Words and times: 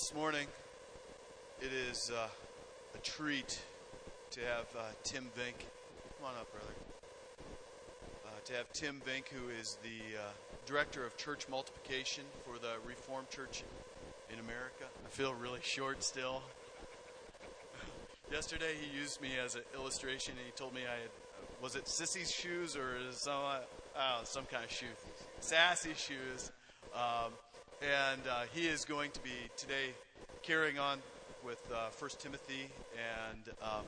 this 0.00 0.14
morning 0.14 0.46
it 1.60 1.72
is 1.90 2.10
uh, 2.10 2.26
a 2.94 2.98
treat 3.00 3.60
to 4.30 4.40
have 4.40 4.64
uh, 4.74 4.84
Tim 5.04 5.24
Vink. 5.36 5.58
Come 6.16 6.28
on 6.28 6.34
up, 6.40 6.50
brother. 6.50 6.72
Uh, 8.24 8.30
to 8.46 8.54
have 8.54 8.72
Tim 8.72 9.02
Vink, 9.06 9.28
who 9.28 9.50
is 9.50 9.76
the 9.82 10.18
uh, 10.18 10.22
director 10.64 11.04
of 11.04 11.18
church 11.18 11.46
multiplication 11.50 12.24
for 12.46 12.58
the 12.58 12.76
Reformed 12.88 13.28
Church 13.28 13.62
in 14.32 14.38
America. 14.38 14.84
I 15.04 15.10
feel 15.10 15.34
really 15.34 15.60
short 15.62 16.02
still. 16.02 16.40
Yesterday 18.32 18.72
he 18.80 18.98
used 18.98 19.20
me 19.20 19.32
as 19.44 19.54
an 19.54 19.62
illustration, 19.74 20.32
and 20.38 20.46
he 20.46 20.52
told 20.52 20.72
me 20.72 20.80
I 20.88 21.02
had 21.02 21.10
was 21.62 21.76
it 21.76 21.84
sissy's 21.84 22.30
shoes 22.30 22.74
or 22.74 22.96
some 23.10 23.42
uh, 23.94 24.24
some 24.24 24.46
kind 24.46 24.64
of 24.64 24.70
shoe, 24.70 24.86
sassy 25.40 25.92
shoes. 25.94 26.52
Um, 26.94 27.32
and 27.82 28.20
uh, 28.28 28.42
he 28.52 28.66
is 28.66 28.84
going 28.84 29.10
to 29.12 29.20
be 29.20 29.30
today 29.56 29.94
carrying 30.42 30.78
on 30.78 30.98
with 31.44 31.60
uh, 31.74 31.88
First 31.88 32.20
Timothy, 32.20 32.68
and 32.92 33.56
um, 33.62 33.84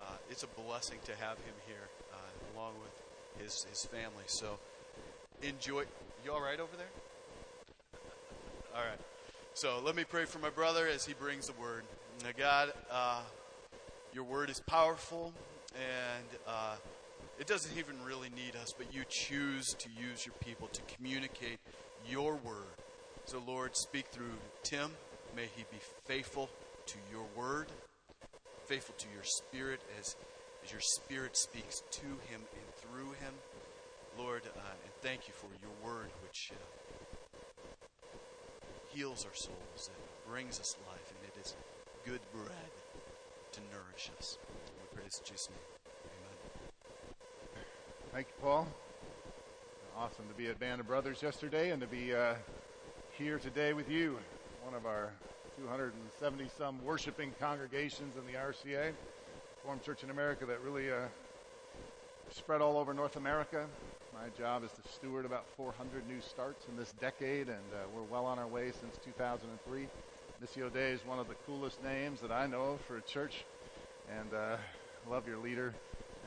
uh, 0.00 0.04
it's 0.30 0.42
a 0.42 0.46
blessing 0.46 0.98
to 1.04 1.12
have 1.16 1.36
him 1.38 1.54
here 1.66 1.88
uh, 2.12 2.56
along 2.56 2.72
with 2.82 3.42
his 3.44 3.66
his 3.70 3.84
family. 3.84 4.24
So 4.26 4.58
enjoy. 5.42 5.84
You 6.24 6.32
all 6.32 6.40
right 6.40 6.58
over 6.58 6.76
there? 6.76 8.00
All 8.74 8.82
right. 8.82 9.00
So 9.54 9.80
let 9.84 9.94
me 9.94 10.04
pray 10.04 10.24
for 10.24 10.38
my 10.38 10.50
brother 10.50 10.86
as 10.86 11.04
he 11.04 11.14
brings 11.14 11.46
the 11.46 11.60
word. 11.60 11.82
Now, 12.24 12.30
God, 12.36 12.72
uh, 12.90 13.20
your 14.12 14.24
word 14.24 14.50
is 14.50 14.60
powerful, 14.60 15.32
and 15.74 16.26
it 17.38 17.46
doesn't 17.46 17.76
even 17.78 17.94
really 18.04 18.30
need 18.30 18.56
us, 18.60 18.74
but 18.76 18.92
you 18.92 19.04
choose 19.08 19.74
to 19.74 19.88
use 19.90 20.26
your 20.26 20.34
people 20.40 20.68
to 20.72 20.80
communicate 20.94 21.58
your 22.06 22.34
word. 22.34 22.76
So, 23.24 23.42
Lord, 23.46 23.76
speak 23.76 24.06
through 24.06 24.36
Tim. 24.62 24.90
May 25.36 25.46
he 25.54 25.64
be 25.70 25.78
faithful 26.04 26.48
to 26.86 26.96
your 27.12 27.24
word, 27.36 27.66
faithful 28.66 28.94
to 28.98 29.06
your 29.14 29.24
spirit 29.24 29.80
as, 30.00 30.16
as 30.64 30.72
your 30.72 30.80
spirit 30.80 31.36
speaks 31.36 31.82
to 31.90 32.06
him 32.06 32.40
and 32.40 32.74
through 32.76 33.12
him. 33.12 33.34
Lord, 34.18 34.42
uh, 34.46 34.60
and 34.82 34.92
thank 35.02 35.28
you 35.28 35.34
for 35.34 35.48
your 35.62 35.70
word, 35.84 36.08
which 36.22 36.52
uh, 36.52 36.56
heals 38.88 39.24
our 39.24 39.34
souls 39.34 39.90
and 39.94 40.32
brings 40.32 40.58
us 40.58 40.76
life, 40.90 41.12
and 41.14 41.30
it 41.30 41.40
is 41.40 41.54
good 42.04 42.20
bread 42.32 42.70
to 43.52 43.60
nourish 43.70 44.10
us. 44.18 44.38
We 44.50 44.98
praise 44.98 45.20
Jesus' 45.24 45.50
name. 45.50 45.58
Amen. 47.54 47.64
Thank 48.12 48.26
you, 48.28 48.42
Paul. 48.42 48.66
Awesome 49.98 50.28
to 50.28 50.34
be 50.34 50.46
at 50.46 50.60
Band 50.60 50.80
of 50.80 50.86
Brothers 50.86 51.24
yesterday 51.24 51.70
and 51.70 51.80
to 51.80 51.88
be 51.88 52.14
uh, 52.14 52.34
here 53.18 53.36
today 53.36 53.72
with 53.72 53.90
you, 53.90 54.16
one 54.62 54.72
of 54.72 54.86
our 54.86 55.10
270 55.56 56.48
some 56.56 56.80
worshiping 56.84 57.32
congregations 57.40 58.14
in 58.16 58.24
the 58.32 58.38
RCA, 58.38 58.92
Reformed 59.56 59.82
Church 59.82 60.04
in 60.04 60.10
America 60.10 60.46
that 60.46 60.62
really 60.62 60.92
uh, 60.92 61.08
spread 62.30 62.60
all 62.60 62.78
over 62.78 62.94
North 62.94 63.16
America. 63.16 63.66
My 64.14 64.28
job 64.38 64.62
is 64.62 64.70
to 64.70 64.88
steward 64.92 65.24
about 65.24 65.46
400 65.56 66.06
new 66.06 66.20
starts 66.20 66.66
in 66.68 66.76
this 66.76 66.92
decade, 67.00 67.48
and 67.48 67.56
uh, 67.74 67.88
we're 67.92 68.02
well 68.02 68.24
on 68.24 68.38
our 68.38 68.46
way 68.46 68.70
since 68.70 68.98
2003. 69.04 69.88
Missio 70.40 70.72
Dei 70.72 70.92
is 70.92 71.04
one 71.06 71.18
of 71.18 71.26
the 71.26 71.34
coolest 71.44 71.82
names 71.82 72.20
that 72.20 72.30
I 72.30 72.46
know 72.46 72.78
for 72.86 72.98
a 72.98 73.02
church, 73.02 73.44
and 74.16 74.32
uh, 74.32 74.58
love 75.10 75.26
your 75.26 75.38
leader 75.38 75.74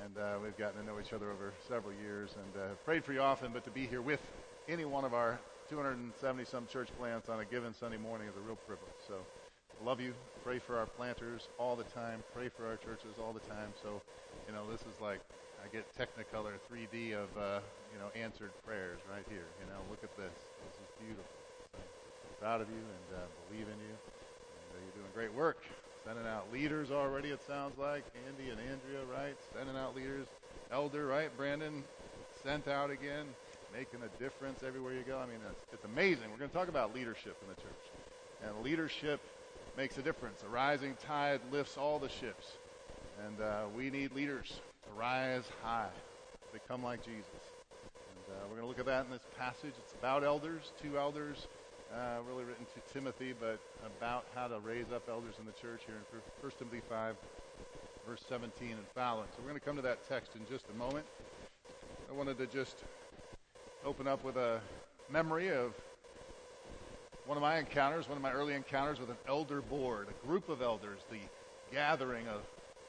and 0.03 0.17
uh, 0.17 0.37
we've 0.41 0.57
gotten 0.57 0.79
to 0.79 0.85
know 0.85 0.99
each 0.99 1.13
other 1.13 1.29
over 1.31 1.53
several 1.67 1.93
years 1.93 2.31
and 2.35 2.63
uh, 2.63 2.67
prayed 2.85 3.03
for 3.03 3.13
you 3.13 3.21
often. 3.21 3.51
But 3.53 3.63
to 3.65 3.71
be 3.71 3.85
here 3.85 4.01
with 4.01 4.21
any 4.67 4.85
one 4.85 5.05
of 5.05 5.13
our 5.13 5.39
270 5.69 6.45
some 6.45 6.67
church 6.67 6.89
plants 6.97 7.29
on 7.29 7.39
a 7.39 7.45
given 7.45 7.73
Sunday 7.73 7.97
morning 7.97 8.27
is 8.27 8.35
a 8.35 8.41
real 8.41 8.57
privilege. 8.67 8.99
So, 9.07 9.15
love 9.83 10.01
you. 10.01 10.13
Pray 10.43 10.59
for 10.59 10.77
our 10.77 10.85
planters 10.85 11.49
all 11.57 11.75
the 11.75 11.85
time. 11.85 12.23
Pray 12.33 12.49
for 12.49 12.67
our 12.67 12.77
churches 12.77 13.19
all 13.19 13.33
the 13.33 13.45
time. 13.47 13.73
So, 13.81 14.01
you 14.47 14.53
know, 14.53 14.69
this 14.69 14.81
is 14.81 14.99
like 15.01 15.21
I 15.63 15.67
get 15.71 15.85
Technicolor 15.93 16.57
3D 16.71 17.13
of 17.13 17.29
uh, 17.37 17.59
you 17.93 17.99
know 17.99 18.09
answered 18.15 18.51
prayers 18.65 18.99
right 19.09 19.25
here. 19.29 19.45
You 19.61 19.67
know, 19.69 19.79
look 19.89 20.03
at 20.03 20.15
this. 20.17 20.33
This 20.33 20.75
is 20.81 20.89
beautiful. 20.99 21.37
So, 21.73 21.79
proud 22.39 22.61
of 22.61 22.69
you 22.69 22.81
and 22.81 23.21
uh, 23.21 23.25
believe 23.47 23.67
in 23.67 23.79
you. 23.79 23.93
And 23.93 24.67
uh, 24.73 24.81
you're 24.81 24.97
doing 25.03 25.13
great 25.13 25.33
work. 25.33 25.61
Sending 26.05 26.25
out 26.25 26.51
leaders 26.51 26.89
already, 26.89 27.29
it 27.29 27.41
sounds 27.45 27.77
like. 27.77 28.03
Andy 28.27 28.49
and 28.49 28.59
Andrea, 28.59 29.05
right? 29.11 29.35
Sending 29.55 29.77
out 29.77 29.95
leaders. 29.95 30.25
Elder, 30.71 31.05
right? 31.05 31.35
Brandon, 31.37 31.83
sent 32.43 32.67
out 32.67 32.89
again, 32.89 33.25
making 33.75 33.99
a 34.01 34.21
difference 34.21 34.63
everywhere 34.63 34.93
you 34.93 35.03
go. 35.03 35.19
I 35.19 35.25
mean, 35.27 35.39
it's, 35.49 35.63
it's 35.73 35.85
amazing. 35.85 36.31
We're 36.31 36.37
going 36.37 36.49
to 36.49 36.55
talk 36.55 36.69
about 36.69 36.95
leadership 36.95 37.37
in 37.43 37.49
the 37.49 37.61
church. 37.61 37.83
And 38.43 38.63
leadership 38.63 39.21
makes 39.77 39.97
a 39.97 40.01
difference. 40.01 40.41
A 40.43 40.49
rising 40.49 40.95
tide 41.05 41.41
lifts 41.51 41.77
all 41.77 41.99
the 41.99 42.09
ships. 42.09 42.53
And 43.27 43.39
uh, 43.39 43.63
we 43.75 43.91
need 43.91 44.13
leaders 44.13 44.47
to 44.47 44.99
rise 44.99 45.43
high, 45.61 45.89
become 46.51 46.83
like 46.83 47.03
Jesus. 47.03 47.27
And 47.85 48.35
uh, 48.35 48.41
we're 48.49 48.55
going 48.55 48.61
to 48.61 48.67
look 48.67 48.79
at 48.79 48.85
that 48.87 49.05
in 49.05 49.11
this 49.11 49.27
passage. 49.37 49.73
It's 49.77 49.93
about 49.99 50.23
elders, 50.23 50.71
two 50.81 50.97
elders 50.97 51.45
uh, 51.93 52.19
really 52.27 52.43
written 52.43 52.65
to 52.65 52.93
Timothy, 52.93 53.33
but 53.37 53.59
about 53.85 54.25
how 54.35 54.47
to 54.47 54.59
raise 54.59 54.91
up 54.93 55.07
elders 55.09 55.35
in 55.39 55.45
the 55.45 55.51
church 55.53 55.81
here 55.85 55.95
in 55.95 56.19
1 56.41 56.51
Timothy 56.57 56.81
5, 56.87 57.15
verse 58.07 58.23
17 58.29 58.71
and 58.71 58.79
following. 58.95 59.27
So 59.31 59.41
we're 59.41 59.49
going 59.49 59.59
to 59.59 59.65
come 59.65 59.75
to 59.75 59.81
that 59.81 60.07
text 60.07 60.31
in 60.35 60.41
just 60.49 60.65
a 60.73 60.77
moment. 60.77 61.05
I 62.09 62.13
wanted 62.13 62.37
to 62.37 62.47
just 62.47 62.77
open 63.85 64.07
up 64.07 64.23
with 64.23 64.37
a 64.37 64.61
memory 65.11 65.49
of 65.49 65.73
one 67.25 67.37
of 67.37 67.41
my 67.41 67.57
encounters, 67.57 68.07
one 68.07 68.17
of 68.17 68.23
my 68.23 68.31
early 68.31 68.53
encounters 68.53 68.99
with 68.99 69.09
an 69.09 69.17
elder 69.27 69.61
board, 69.61 70.07
a 70.09 70.27
group 70.27 70.49
of 70.49 70.61
elders, 70.61 70.99
the 71.09 71.19
gathering 71.71 72.27
of 72.27 72.41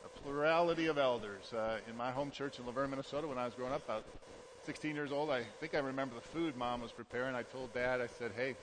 a 0.04 0.20
plurality 0.20 0.86
of 0.86 0.98
elders 0.98 1.52
uh, 1.52 1.78
in 1.88 1.96
my 1.96 2.10
home 2.10 2.30
church 2.30 2.58
in 2.58 2.66
La 2.66 2.72
Vergne, 2.72 2.90
Minnesota 2.90 3.26
when 3.26 3.38
I 3.38 3.44
was 3.44 3.54
growing 3.54 3.72
up, 3.72 3.84
about 3.84 4.04
16 4.64 4.94
years 4.94 5.12
old. 5.12 5.30
I 5.30 5.42
think 5.60 5.74
I 5.74 5.78
remember 5.78 6.14
the 6.14 6.20
food 6.20 6.56
mom 6.56 6.82
was 6.82 6.92
preparing. 6.92 7.34
I 7.34 7.42
told 7.42 7.72
dad, 7.74 8.00
I 8.00 8.06
said, 8.06 8.32
hey, 8.36 8.54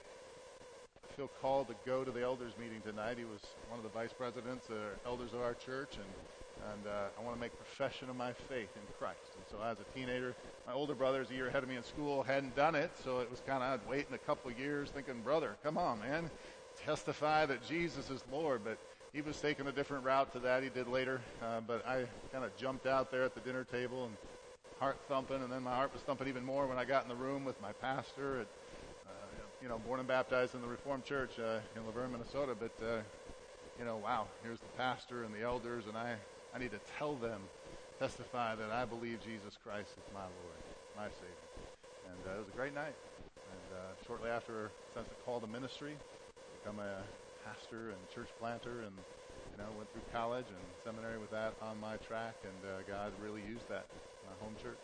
feel 1.20 1.30
called 1.42 1.68
to 1.68 1.74
go 1.84 2.02
to 2.02 2.10
the 2.10 2.22
elders 2.22 2.54
meeting 2.58 2.80
tonight. 2.80 3.18
He 3.18 3.26
was 3.26 3.42
one 3.68 3.78
of 3.78 3.82
the 3.82 3.90
vice 3.90 4.10
presidents, 4.10 4.70
uh, 4.70 4.74
elders 5.04 5.34
of 5.34 5.42
our 5.42 5.52
church, 5.52 5.96
and 5.96 6.70
and 6.72 6.86
uh, 6.86 7.08
I 7.18 7.22
want 7.22 7.36
to 7.36 7.40
make 7.40 7.54
profession 7.58 8.08
of 8.08 8.16
my 8.16 8.32
faith 8.32 8.70
in 8.74 8.82
Christ. 8.98 9.36
And 9.36 9.44
so, 9.50 9.62
as 9.62 9.76
a 9.80 9.98
teenager, 9.98 10.34
my 10.66 10.72
older 10.72 10.94
brother 10.94 11.20
is 11.20 11.30
a 11.30 11.34
year 11.34 11.48
ahead 11.48 11.62
of 11.62 11.68
me 11.68 11.76
in 11.76 11.82
school, 11.82 12.22
hadn't 12.22 12.56
done 12.56 12.74
it, 12.74 12.90
so 13.04 13.18
it 13.18 13.30
was 13.30 13.42
kind 13.46 13.62
of 13.62 13.86
waiting 13.86 14.14
a 14.14 14.18
couple 14.18 14.50
years, 14.50 14.88
thinking, 14.88 15.20
brother, 15.20 15.56
come 15.62 15.76
on, 15.76 15.98
man, 15.98 16.30
testify 16.86 17.44
that 17.44 17.66
Jesus 17.68 18.08
is 18.08 18.24
Lord. 18.32 18.62
But 18.64 18.78
he 19.12 19.20
was 19.20 19.38
taking 19.38 19.66
a 19.66 19.72
different 19.72 20.04
route 20.04 20.32
to 20.32 20.38
that. 20.38 20.62
He 20.62 20.70
did 20.70 20.88
later, 20.88 21.20
uh, 21.42 21.60
but 21.60 21.86
I 21.86 22.06
kind 22.32 22.46
of 22.46 22.56
jumped 22.56 22.86
out 22.86 23.10
there 23.10 23.24
at 23.24 23.34
the 23.34 23.42
dinner 23.42 23.64
table 23.64 24.06
and 24.06 24.16
heart 24.78 24.96
thumping, 25.06 25.42
and 25.42 25.52
then 25.52 25.64
my 25.64 25.74
heart 25.74 25.92
was 25.92 26.00
thumping 26.00 26.28
even 26.28 26.44
more 26.44 26.66
when 26.66 26.78
I 26.78 26.86
got 26.86 27.02
in 27.02 27.10
the 27.10 27.14
room 27.14 27.44
with 27.44 27.60
my 27.60 27.72
pastor 27.72 28.40
at 28.40 28.46
you 29.62 29.68
know, 29.68 29.78
born 29.78 30.00
and 30.00 30.08
baptized 30.08 30.54
in 30.54 30.62
the 30.62 30.68
Reformed 30.68 31.04
Church 31.04 31.38
uh, 31.38 31.60
in 31.76 31.84
La 31.84 31.92
Vergne, 31.92 32.12
Minnesota. 32.12 32.56
But 32.58 32.72
uh, 32.82 33.00
you 33.78 33.84
know, 33.84 33.96
wow, 33.96 34.26
here's 34.42 34.60
the 34.60 34.72
pastor 34.76 35.24
and 35.24 35.34
the 35.34 35.42
elders, 35.42 35.84
and 35.86 35.96
I, 35.96 36.16
I 36.54 36.58
need 36.58 36.70
to 36.72 36.80
tell 36.98 37.14
them, 37.16 37.40
testify 37.98 38.56
that 38.56 38.70
I 38.70 38.84
believe 38.84 39.20
Jesus 39.20 39.58
Christ 39.64 39.92
is 39.96 40.08
my 40.14 40.24
Lord, 40.24 40.60
my 40.96 41.08
Savior. 41.12 41.48
And 42.08 42.20
uh, 42.24 42.36
it 42.36 42.38
was 42.40 42.48
a 42.48 42.56
great 42.56 42.74
night. 42.74 42.96
And 43.52 43.66
uh, 43.76 43.92
shortly 44.06 44.30
after, 44.30 44.70
sent 44.94 45.08
the 45.08 45.16
call 45.24 45.40
to 45.40 45.46
ministry, 45.46 45.92
become 46.60 46.80
a 46.80 47.04
pastor 47.44 47.92
and 47.92 48.00
church 48.14 48.28
planter, 48.40 48.84
and 48.88 48.96
you 49.52 49.56
know, 49.60 49.68
went 49.76 49.92
through 49.92 50.04
college 50.12 50.48
and 50.48 50.64
seminary 50.84 51.18
with 51.18 51.30
that 51.30 51.52
on 51.60 51.76
my 51.80 51.96
track. 52.08 52.36
And 52.44 52.60
uh, 52.64 52.80
God 52.88 53.12
really 53.20 53.44
used 53.44 53.68
that 53.68 53.84
my 54.24 54.32
home 54.40 54.56
church, 54.56 54.80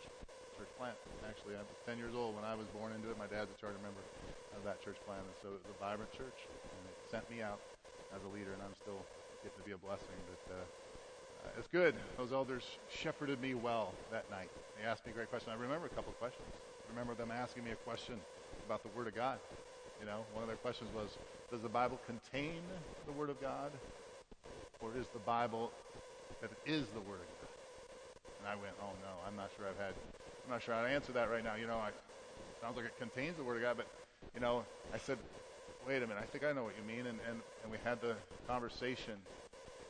church 0.56 0.72
plant. 0.76 0.96
Actually, 1.24 1.56
I 1.56 1.64
was 1.64 1.80
10 1.88 1.96
years 1.96 2.12
old 2.12 2.36
when 2.36 2.44
I 2.44 2.52
was 2.52 2.68
born 2.76 2.92
into 2.92 3.08
it. 3.08 3.16
My 3.16 3.28
dad's 3.28 3.48
a 3.48 3.58
charter 3.60 3.80
member 3.80 4.00
of 4.56 4.64
that 4.64 4.82
church 4.82 4.96
plant. 5.04 5.22
And 5.22 5.36
so 5.42 5.48
it 5.54 5.60
was 5.62 5.70
a 5.70 5.78
vibrant 5.78 6.10
church, 6.12 6.48
and 6.48 6.80
it 6.88 6.96
sent 7.10 7.28
me 7.30 7.44
out 7.44 7.60
as 8.16 8.24
a 8.24 8.30
leader, 8.32 8.52
and 8.52 8.62
I'm 8.64 8.74
still 8.74 8.98
getting 9.44 9.58
to 9.60 9.66
be 9.66 9.76
a 9.76 9.80
blessing. 9.80 10.16
But 10.26 10.42
uh, 10.50 10.56
uh, 10.58 11.58
it's 11.60 11.68
good. 11.68 11.94
Those 12.16 12.32
elders 12.32 12.64
shepherded 12.88 13.40
me 13.40 13.54
well 13.54 13.92
that 14.10 14.28
night. 14.30 14.50
They 14.78 14.88
asked 14.88 15.04
me 15.06 15.12
a 15.12 15.14
great 15.14 15.30
question. 15.30 15.52
I 15.52 15.60
remember 15.60 15.86
a 15.86 15.94
couple 15.94 16.10
of 16.10 16.18
questions. 16.18 16.48
I 16.48 16.90
remember 16.90 17.14
them 17.14 17.30
asking 17.30 17.64
me 17.64 17.72
a 17.72 17.80
question 17.84 18.16
about 18.64 18.82
the 18.82 18.90
Word 18.96 19.06
of 19.06 19.14
God. 19.14 19.38
You 20.00 20.06
know, 20.06 20.24
one 20.32 20.42
of 20.42 20.48
their 20.48 20.60
questions 20.60 20.90
was, 20.94 21.16
does 21.50 21.62
the 21.62 21.68
Bible 21.68 22.00
contain 22.06 22.60
the 23.06 23.12
Word 23.12 23.30
of 23.30 23.40
God? 23.40 23.72
Or 24.80 24.90
is 24.98 25.06
the 25.12 25.20
Bible 25.20 25.72
that 26.40 26.50
it 26.50 26.70
is 26.70 26.86
the 26.92 27.00
Word 27.00 27.20
of 27.22 27.30
God? 27.40 27.54
And 28.40 28.48
I 28.48 28.54
went, 28.54 28.74
oh 28.82 28.92
no, 29.00 29.12
I'm 29.26 29.36
not 29.36 29.50
sure 29.56 29.66
I've 29.66 29.78
had, 29.78 29.94
I'm 30.44 30.52
not 30.52 30.62
sure 30.62 30.74
how 30.74 30.82
to 30.82 30.88
answer 30.88 31.12
that 31.12 31.30
right 31.30 31.42
now. 31.42 31.54
You 31.54 31.66
know, 31.66 31.78
I, 31.78 31.90
sounds 32.60 32.76
like 32.76 32.86
it 32.86 32.98
contains 32.98 33.36
the 33.36 33.44
Word 33.44 33.56
of 33.56 33.62
God, 33.62 33.76
but 33.78 33.86
you 34.34 34.40
know, 34.40 34.64
I 34.92 34.98
said, 34.98 35.18
wait 35.86 36.02
a 36.02 36.06
minute, 36.06 36.18
I 36.20 36.26
think 36.26 36.44
I 36.44 36.52
know 36.52 36.64
what 36.64 36.74
you 36.76 36.86
mean. 36.86 37.06
And, 37.06 37.18
and, 37.28 37.40
and 37.62 37.72
we 37.72 37.78
had 37.84 38.00
the 38.00 38.16
conversation. 38.46 39.14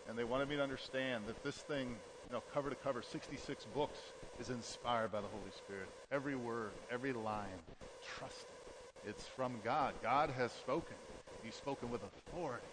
And 0.09 0.17
they 0.17 0.25
wanted 0.25 0.49
me 0.49 0.57
to 0.57 0.63
understand 0.63 1.25
that 1.27 1.43
this 1.43 1.57
thing, 1.57 1.97
you 2.29 2.33
know, 2.33 2.43
cover 2.53 2.71
to 2.71 2.77
cover, 2.77 3.03
66 3.03 3.67
books, 3.75 3.99
is 4.39 4.51
inspired 4.51 5.11
by 5.11 5.21
the 5.21 5.27
Holy 5.27 5.51
Spirit. 5.57 5.89
Every 6.13 6.37
word, 6.37 6.71
every 6.91 7.13
line, 7.13 7.59
trust 8.17 8.47
it. 9.05 9.11
It's 9.11 9.25
from 9.25 9.55
God. 9.65 9.95
God 10.03 10.31
has 10.31 10.53
spoken. 10.53 10.97
He's 11.43 11.55
spoken 11.55 11.91
with 11.91 12.03
authority. 12.03 12.67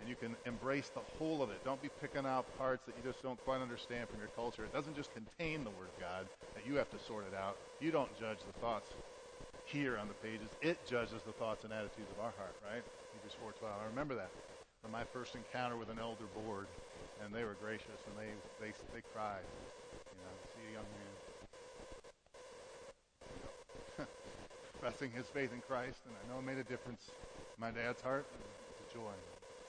And 0.00 0.08
you 0.08 0.16
can 0.16 0.36
embrace 0.44 0.90
the 0.90 1.00
whole 1.18 1.42
of 1.42 1.50
it. 1.50 1.64
Don't 1.64 1.80
be 1.80 1.88
picking 2.00 2.26
out 2.26 2.46
parts 2.58 2.84
that 2.86 2.94
you 2.96 3.10
just 3.10 3.22
don't 3.22 3.42
quite 3.44 3.60
understand 3.60 4.08
from 4.08 4.18
your 4.18 4.28
culture. 4.36 4.64
It 4.64 4.72
doesn't 4.72 4.96
just 4.96 5.10
contain 5.14 5.64
the 5.64 5.70
Word 5.70 5.88
of 5.94 6.00
God 6.00 6.26
that 6.54 6.66
you 6.66 6.74
have 6.76 6.90
to 6.90 6.98
sort 6.98 7.24
it 7.30 7.34
out. 7.34 7.56
You 7.80 7.90
don't 7.90 8.10
judge 8.18 8.38
the 8.46 8.58
thoughts 8.60 8.90
here 9.74 9.98
on 9.98 10.06
the 10.06 10.14
pages. 10.22 10.46
It 10.62 10.78
judges 10.86 11.18
the 11.26 11.34
thoughts 11.34 11.64
and 11.64 11.72
attitudes 11.74 12.06
of 12.14 12.22
our 12.22 12.30
heart, 12.38 12.54
right? 12.62 12.86
Hebrews 13.18 13.34
4.12. 13.58 13.66
I 13.66 13.90
remember 13.90 14.14
that 14.14 14.30
from 14.80 14.92
my 14.94 15.02
first 15.10 15.34
encounter 15.34 15.76
with 15.76 15.90
an 15.90 15.98
elder 15.98 16.30
board, 16.30 16.70
and 17.18 17.34
they 17.34 17.42
were 17.42 17.58
gracious, 17.60 17.98
and 18.06 18.14
they, 18.14 18.30
they, 18.62 18.70
they 18.94 19.02
cried. 19.12 19.42
You 19.90 20.22
know, 20.22 20.30
see 20.54 20.62
a 20.70 20.78
young 20.78 20.86
man 23.98 24.06
professing 24.78 25.10
his 25.10 25.26
faith 25.26 25.50
in 25.52 25.60
Christ, 25.66 25.98
and 26.06 26.14
I 26.14 26.22
know 26.30 26.38
it 26.38 26.46
made 26.46 26.62
a 26.62 26.68
difference 26.70 27.10
in 27.10 27.58
my 27.58 27.72
dad's 27.72 28.00
heart. 28.00 28.26
It's 28.70 28.94
a 28.94 28.94
joy. 28.94 29.10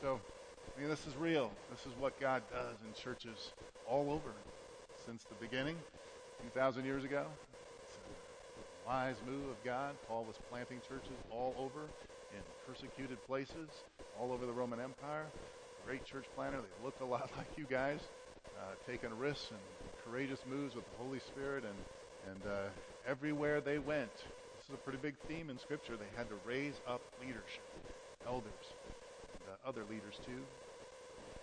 So, 0.04 0.22
I 0.78 0.80
mean, 0.80 0.90
this 0.90 1.08
is 1.08 1.16
real. 1.18 1.50
This 1.72 1.81
is 1.88 1.98
what 1.98 2.19
God 2.19 2.44
does 2.54 2.78
in 2.86 2.94
churches 2.94 3.54
all 3.90 4.12
over 4.12 4.38
since 5.04 5.24
the 5.24 5.36
beginning, 5.42 5.78
2,000 6.54 6.86
years 6.86 7.04
ago. 7.04 7.25
Wise 8.86 9.16
move 9.26 9.50
of 9.50 9.58
God. 9.64 9.96
Paul 10.08 10.26
was 10.26 10.36
planting 10.52 10.80
churches 10.88 11.18
all 11.32 11.56
over 11.58 11.82
in 11.82 12.42
persecuted 12.68 13.18
places, 13.26 13.70
all 14.20 14.32
over 14.32 14.46
the 14.46 14.52
Roman 14.52 14.80
Empire. 14.80 15.26
Great 15.88 16.06
church 16.06 16.26
planter. 16.36 16.60
They 16.60 16.86
looked 16.86 17.02
a 17.02 17.06
lot 17.06 17.32
like 17.38 17.48
you 17.58 17.66
guys, 17.68 18.00
uh, 18.60 18.74
taking 18.88 19.10
risks 19.18 19.50
and 19.50 19.60
courageous 20.06 20.40
moves 20.48 20.76
with 20.76 20.86
the 20.86 21.04
Holy 21.04 21.20
Spirit, 21.20 21.64
and 21.64 21.74
and 22.30 22.52
uh, 22.52 22.70
everywhere 23.08 23.60
they 23.60 23.80
went, 23.80 24.14
this 24.14 24.70
is 24.70 24.74
a 24.74 24.78
pretty 24.78 25.00
big 25.02 25.16
theme 25.28 25.50
in 25.50 25.58
Scripture. 25.58 25.94
They 25.98 26.10
had 26.16 26.30
to 26.30 26.36
raise 26.46 26.74
up 26.88 27.02
leadership, 27.22 27.66
elders, 28.26 28.66
and 29.34 29.50
uh, 29.50 29.70
other 29.70 29.82
leaders 29.90 30.20
too. 30.26 30.42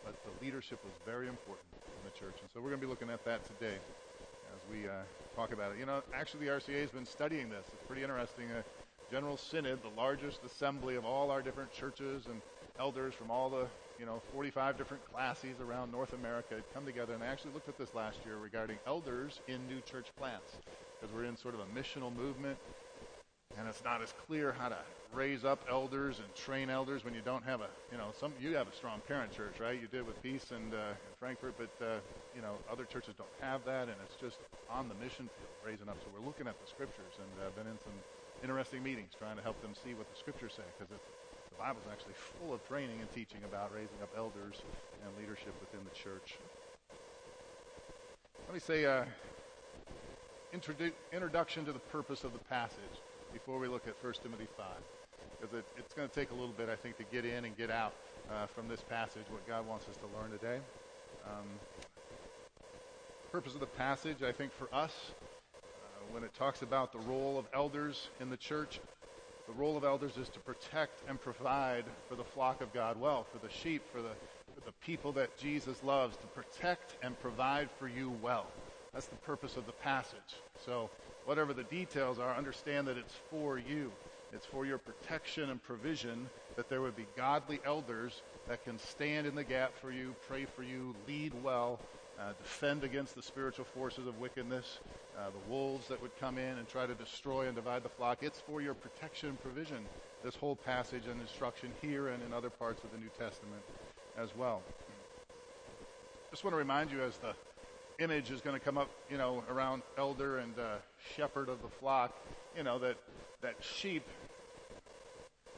But 0.04 0.14
the 0.22 0.44
leadership 0.44 0.78
was 0.84 0.94
very 1.06 1.26
important 1.26 1.66
in 1.74 2.02
the 2.06 2.14
church, 2.18 2.38
and 2.40 2.50
so 2.54 2.60
we're 2.60 2.70
going 2.70 2.80
to 2.80 2.86
be 2.86 2.90
looking 2.90 3.10
at 3.10 3.24
that 3.24 3.42
today 3.46 3.78
as 3.78 4.60
we 4.70 4.88
uh, 4.88 5.02
talk 5.36 5.52
about 5.52 5.72
it. 5.72 5.78
You 5.78 5.86
know, 5.86 6.02
actually, 6.14 6.46
the 6.46 6.52
RCA 6.52 6.80
has 6.80 6.90
been 6.90 7.06
studying 7.06 7.48
this. 7.48 7.64
It's 7.72 7.86
pretty 7.86 8.02
interesting. 8.02 8.50
Uh, 8.50 8.62
General 9.10 9.36
Synod, 9.36 9.80
the 9.82 10.00
largest 10.00 10.40
assembly 10.44 10.96
of 10.96 11.04
all 11.04 11.30
our 11.30 11.42
different 11.42 11.70
churches 11.72 12.26
and 12.26 12.40
elders 12.78 13.14
from 13.14 13.30
all 13.30 13.50
the 13.50 13.66
you 13.98 14.06
know 14.06 14.22
45 14.32 14.78
different 14.78 15.04
classes 15.04 15.60
around 15.60 15.92
North 15.92 16.12
America 16.14 16.54
had 16.54 16.64
come 16.72 16.86
together 16.86 17.12
and 17.12 17.22
actually 17.22 17.52
looked 17.52 17.68
at 17.68 17.76
this 17.78 17.94
last 17.94 18.18
year 18.24 18.36
regarding 18.36 18.78
elders 18.86 19.40
in 19.48 19.68
new 19.68 19.80
church 19.82 20.06
plants 20.18 20.52
because 21.00 21.14
we're 21.14 21.24
in 21.24 21.36
sort 21.36 21.54
of 21.54 21.60
a 21.60 21.66
missional 21.78 22.14
movement 22.14 22.56
and 23.58 23.68
it's 23.68 23.84
not 23.84 24.02
as 24.02 24.12
clear 24.26 24.52
how 24.52 24.68
to 24.68 24.78
raise 25.12 25.44
up 25.44 25.64
elders 25.68 26.20
and 26.20 26.34
train 26.34 26.70
elders 26.70 27.04
when 27.04 27.12
you 27.14 27.20
don't 27.20 27.44
have 27.44 27.60
a 27.60 27.68
you 27.90 27.98
know 27.98 28.10
some 28.18 28.32
you 28.40 28.56
have 28.56 28.68
a 28.68 28.72
strong 28.72 29.00
parent 29.06 29.30
church 29.32 29.60
right? 29.60 29.80
You 29.80 29.86
did 29.88 30.06
with 30.06 30.20
peace 30.22 30.50
and 30.50 30.72
uh, 30.72 30.94
Frankfort 31.18 31.54
but 31.58 31.84
uh, 31.84 32.00
you 32.34 32.40
know 32.40 32.60
other 32.70 32.84
churches 32.84 33.14
don't 33.16 33.32
have 33.40 33.64
that 33.64 33.88
and 33.88 33.96
it's 34.02 34.16
just 34.16 34.38
on 34.68 34.88
the 34.88 34.94
mission 34.94 35.28
field 35.36 35.52
raising 35.64 35.88
up. 35.88 35.98
So 36.02 36.10
we're 36.12 36.24
looking 36.24 36.46
at 36.46 36.58
the 36.58 36.66
scriptures 36.66 37.12
and 37.18 37.28
uh, 37.44 37.50
been 37.50 37.66
in 37.66 37.78
some 37.78 38.02
interesting 38.42 38.82
meetings 38.82 39.12
trying 39.16 39.36
to 39.36 39.42
help 39.42 39.60
them 39.60 39.74
see 39.74 39.94
what 39.94 40.08
the 40.08 40.16
scriptures 40.16 40.54
say 40.56 40.64
because 40.78 40.88
the 40.88 40.98
bible's 41.58 41.84
actually 41.90 42.14
full 42.38 42.54
of 42.54 42.64
training 42.64 43.00
and 43.00 43.10
teaching 43.12 43.44
about 43.44 43.72
raising 43.72 44.00
up 44.02 44.10
elders 44.16 44.64
and 45.04 45.14
leadership 45.16 45.54
within 45.60 45.84
the 45.84 45.90
church. 45.90 46.38
Let 48.48 48.54
me 48.54 48.60
say 48.60 48.86
uh, 48.86 49.04
introdu- 50.54 50.94
introduction 51.12 51.64
to 51.66 51.72
the 51.72 51.78
purpose 51.78 52.24
of 52.24 52.32
the 52.32 52.38
passage 52.38 53.02
before 53.32 53.58
we 53.58 53.68
look 53.68 53.86
at 53.86 53.94
1 54.02 54.12
Timothy 54.22 54.46
5. 54.56 54.66
Because 55.40 55.58
it, 55.58 55.64
it's 55.76 55.94
going 55.94 56.08
to 56.08 56.14
take 56.14 56.30
a 56.30 56.34
little 56.34 56.54
bit, 56.56 56.68
I 56.68 56.76
think, 56.76 56.96
to 56.98 57.04
get 57.04 57.24
in 57.24 57.44
and 57.44 57.56
get 57.56 57.70
out 57.70 57.94
uh, 58.30 58.46
from 58.46 58.68
this 58.68 58.80
passage 58.82 59.24
what 59.30 59.46
God 59.46 59.66
wants 59.66 59.88
us 59.88 59.96
to 59.96 60.20
learn 60.20 60.30
today. 60.30 60.58
Um, 61.26 61.46
purpose 63.32 63.54
of 63.54 63.60
the 63.60 63.66
passage, 63.66 64.22
I 64.22 64.32
think, 64.32 64.52
for 64.52 64.68
us, 64.74 64.92
uh, 65.54 66.12
when 66.12 66.22
it 66.22 66.34
talks 66.34 66.62
about 66.62 66.92
the 66.92 66.98
role 66.98 67.38
of 67.38 67.46
elders 67.54 68.08
in 68.20 68.28
the 68.28 68.36
church, 68.36 68.80
the 69.46 69.54
role 69.54 69.76
of 69.76 69.84
elders 69.84 70.16
is 70.16 70.28
to 70.30 70.38
protect 70.40 71.02
and 71.08 71.20
provide 71.20 71.84
for 72.08 72.14
the 72.14 72.24
flock 72.24 72.60
of 72.60 72.72
God 72.72 73.00
well, 73.00 73.26
for 73.32 73.38
the 73.44 73.52
sheep, 73.52 73.82
for 73.90 74.02
the, 74.02 74.12
for 74.54 74.60
the 74.64 74.72
people 74.84 75.12
that 75.12 75.36
Jesus 75.38 75.82
loves, 75.82 76.16
to 76.18 76.26
protect 76.28 76.96
and 77.02 77.18
provide 77.20 77.70
for 77.78 77.88
you 77.88 78.12
well. 78.22 78.46
That's 78.92 79.06
the 79.06 79.16
purpose 79.16 79.56
of 79.56 79.64
the 79.66 79.72
passage. 79.72 80.36
So 80.66 80.90
whatever 81.24 81.52
the 81.52 81.64
details 81.64 82.18
are, 82.18 82.34
understand 82.34 82.86
that 82.88 82.96
it's 82.96 83.14
for 83.30 83.58
you. 83.58 83.90
It's 84.32 84.46
for 84.46 84.64
your 84.64 84.78
protection 84.78 85.50
and 85.50 85.62
provision 85.62 86.28
that 86.56 86.68
there 86.68 86.80
would 86.80 86.96
be 86.96 87.06
godly 87.16 87.60
elders 87.64 88.22
that 88.48 88.64
can 88.64 88.78
stand 88.78 89.26
in 89.26 89.34
the 89.34 89.44
gap 89.44 89.76
for 89.78 89.90
you, 89.90 90.14
pray 90.26 90.46
for 90.46 90.62
you, 90.62 90.94
lead 91.06 91.32
well, 91.42 91.80
uh, 92.18 92.32
defend 92.38 92.84
against 92.84 93.14
the 93.14 93.22
spiritual 93.22 93.64
forces 93.64 94.06
of 94.06 94.18
wickedness, 94.18 94.78
uh, 95.18 95.26
the 95.30 95.52
wolves 95.52 95.88
that 95.88 96.00
would 96.00 96.18
come 96.18 96.38
in 96.38 96.58
and 96.58 96.68
try 96.68 96.86
to 96.86 96.94
destroy 96.94 97.46
and 97.46 97.54
divide 97.54 97.82
the 97.82 97.88
flock. 97.88 98.18
It's 98.22 98.40
for 98.40 98.62
your 98.62 98.74
protection 98.74 99.30
and 99.30 99.42
provision, 99.42 99.84
this 100.24 100.34
whole 100.34 100.56
passage 100.56 101.06
and 101.10 101.20
instruction 101.20 101.70
here 101.82 102.08
and 102.08 102.22
in 102.22 102.32
other 102.32 102.50
parts 102.50 102.82
of 102.84 102.90
the 102.92 102.98
New 102.98 103.10
Testament 103.18 103.62
as 104.16 104.34
well. 104.36 104.62
Just 106.30 106.44
want 106.44 106.54
to 106.54 106.58
remind 106.58 106.90
you 106.90 107.02
as 107.02 107.18
the 107.18 107.34
image 108.02 108.30
is 108.30 108.40
going 108.40 108.58
to 108.58 108.64
come 108.64 108.78
up, 108.78 108.88
you 109.10 109.18
know, 109.18 109.44
around 109.50 109.82
elder 109.98 110.38
and 110.38 110.58
uh, 110.58 110.76
shepherd 111.16 111.48
of 111.48 111.62
the 111.62 111.68
flock, 111.68 112.16
you 112.56 112.62
know, 112.62 112.78
that, 112.78 112.96
that 113.40 113.56
sheep 113.60 114.04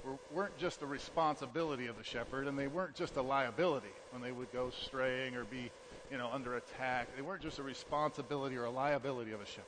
were, 0.05 0.17
weren't 0.32 0.56
just 0.58 0.82
a 0.82 0.87
responsibility 0.87 1.87
of 1.87 1.96
the 1.96 2.05
shepherd 2.05 2.46
and 2.46 2.58
they 2.58 2.67
weren't 2.67 2.94
just 2.94 3.17
a 3.17 3.23
liability 3.23 3.93
when 4.11 4.23
they 4.23 4.32
would 4.32 4.52
go 4.52 4.70
straying 4.70 5.35
or 5.35 5.44
be, 5.44 5.70
you 6.11 6.19
know, 6.19 6.29
under 6.32 6.56
attack. 6.56 7.08
They 7.17 7.23
weren't 7.23 7.43
just 7.43 7.58
a 7.58 7.62
responsibility 7.62 8.56
or 8.56 8.64
a 8.64 8.70
liability 8.70 9.32
of 9.32 9.41
a 9.41 9.46
shepherd. 9.46 9.64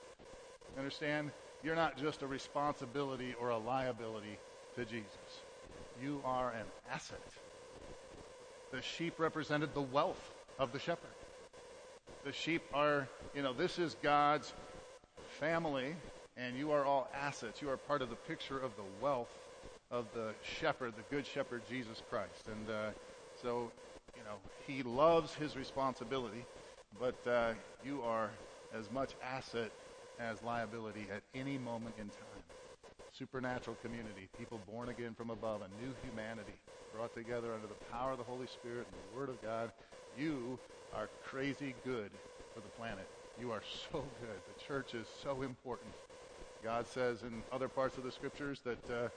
Understand? 0.78 1.30
You're 1.62 1.76
not 1.76 1.96
just 1.96 2.22
a 2.22 2.26
responsibility 2.26 3.34
or 3.40 3.50
a 3.50 3.58
liability 3.58 4.38
to 4.76 4.84
Jesus. 4.84 5.40
You 6.02 6.20
are 6.24 6.50
an 6.50 6.66
asset. 6.92 7.20
The 8.72 8.82
sheep 8.82 9.18
represented 9.18 9.72
the 9.72 9.82
wealth 9.82 10.32
of 10.58 10.72
the 10.72 10.78
shepherd. 10.78 11.10
The 12.24 12.32
sheep 12.32 12.62
are, 12.74 13.08
you 13.34 13.42
know, 13.42 13.52
this 13.52 13.78
is 13.78 13.96
God's 14.02 14.52
family, 15.38 15.94
and 16.36 16.56
you 16.56 16.72
are 16.72 16.84
all 16.84 17.08
assets. 17.14 17.60
You 17.60 17.70
are 17.70 17.76
part 17.76 18.02
of 18.02 18.10
the 18.10 18.16
picture 18.16 18.58
of 18.58 18.70
the 18.76 19.04
wealth 19.04 19.32
of 19.90 20.06
the 20.14 20.34
shepherd, 20.42 20.94
the 20.96 21.14
good 21.14 21.26
shepherd, 21.26 21.62
Jesus 21.68 22.02
Christ. 22.10 22.48
And 22.48 22.74
uh, 22.74 22.90
so, 23.42 23.70
you 24.16 24.22
know, 24.24 24.36
he 24.66 24.82
loves 24.82 25.34
his 25.34 25.56
responsibility, 25.56 26.44
but 26.98 27.14
uh, 27.30 27.52
you 27.84 28.02
are 28.02 28.30
as 28.74 28.90
much 28.92 29.10
asset 29.22 29.70
as 30.18 30.42
liability 30.42 31.06
at 31.14 31.22
any 31.34 31.58
moment 31.58 31.94
in 31.98 32.04
time. 32.04 32.42
Supernatural 33.12 33.76
community, 33.82 34.28
people 34.38 34.60
born 34.70 34.88
again 34.88 35.14
from 35.14 35.30
above, 35.30 35.60
a 35.60 35.84
new 35.84 35.92
humanity 36.08 36.54
brought 36.94 37.14
together 37.14 37.52
under 37.54 37.66
the 37.66 37.80
power 37.92 38.12
of 38.12 38.18
the 38.18 38.24
Holy 38.24 38.46
Spirit 38.46 38.86
and 38.86 38.96
the 39.12 39.18
Word 39.18 39.28
of 39.28 39.40
God. 39.42 39.70
You 40.18 40.58
are 40.94 41.08
crazy 41.26 41.74
good 41.84 42.10
for 42.54 42.60
the 42.60 42.68
planet. 42.78 43.06
You 43.40 43.52
are 43.52 43.62
so 43.92 43.98
good. 44.20 44.40
The 44.56 44.64
church 44.66 44.94
is 44.94 45.06
so 45.22 45.42
important. 45.42 45.92
God 46.64 46.86
says 46.86 47.22
in 47.22 47.42
other 47.52 47.68
parts 47.68 47.96
of 47.98 48.04
the 48.04 48.10
scriptures 48.10 48.60
that 48.64 48.90
uh, 48.90 49.08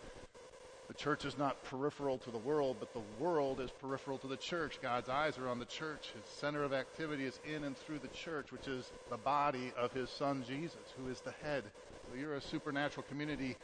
the 0.90 0.94
church 0.96 1.24
is 1.24 1.38
not 1.38 1.64
peripheral 1.64 2.18
to 2.18 2.32
the 2.32 2.38
world, 2.40 2.78
but 2.80 2.92
the 2.94 3.24
world 3.24 3.62
is 3.62 3.70
peripheral 3.82 4.18
to 4.18 4.28
the 4.28 4.38
church. 4.38 4.80
God's 4.82 5.08
eyes 5.08 5.38
are 5.38 5.48
on 5.48 5.60
the 5.60 5.66
church. 5.66 6.10
His 6.14 6.26
center 6.40 6.64
of 6.64 6.74
activity 6.74 7.26
is 7.26 7.40
in 7.48 7.64
and 7.64 7.78
through 7.78 8.00
the 8.00 8.10
church, 8.10 8.52
which 8.52 8.68
is 8.68 8.92
the 9.10 9.18
body 9.18 9.72
of 9.78 9.94
his 9.94 10.10
son 10.10 10.44
Jesus, 10.48 10.76
who 10.98 11.10
is 11.10 11.22
the 11.22 11.34
head. 11.44 11.64
So 12.10 12.20
you're 12.20 12.36
a 12.36 12.42
supernatural 12.42 13.06
community 13.08 13.56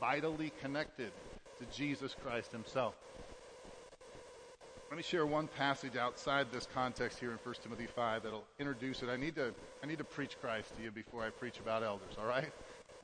vitally 0.00 0.52
connected 0.62 1.10
to 1.58 1.76
Jesus 1.76 2.14
Christ 2.22 2.52
himself. 2.52 2.94
Let 4.90 4.96
me 4.96 5.04
share 5.04 5.24
one 5.24 5.46
passage 5.46 5.94
outside 5.94 6.48
this 6.50 6.66
context 6.74 7.20
here 7.20 7.30
in 7.30 7.36
1 7.36 7.54
Timothy 7.62 7.86
5 7.86 8.24
that'll 8.24 8.42
introduce 8.58 9.04
it. 9.04 9.08
I 9.08 9.16
need 9.16 9.36
to, 9.36 9.54
I 9.84 9.86
need 9.86 9.98
to 9.98 10.04
preach 10.04 10.36
Christ 10.40 10.76
to 10.76 10.82
you 10.82 10.90
before 10.90 11.22
I 11.22 11.30
preach 11.30 11.60
about 11.60 11.84
elders, 11.84 12.14
all 12.18 12.26
right? 12.26 12.50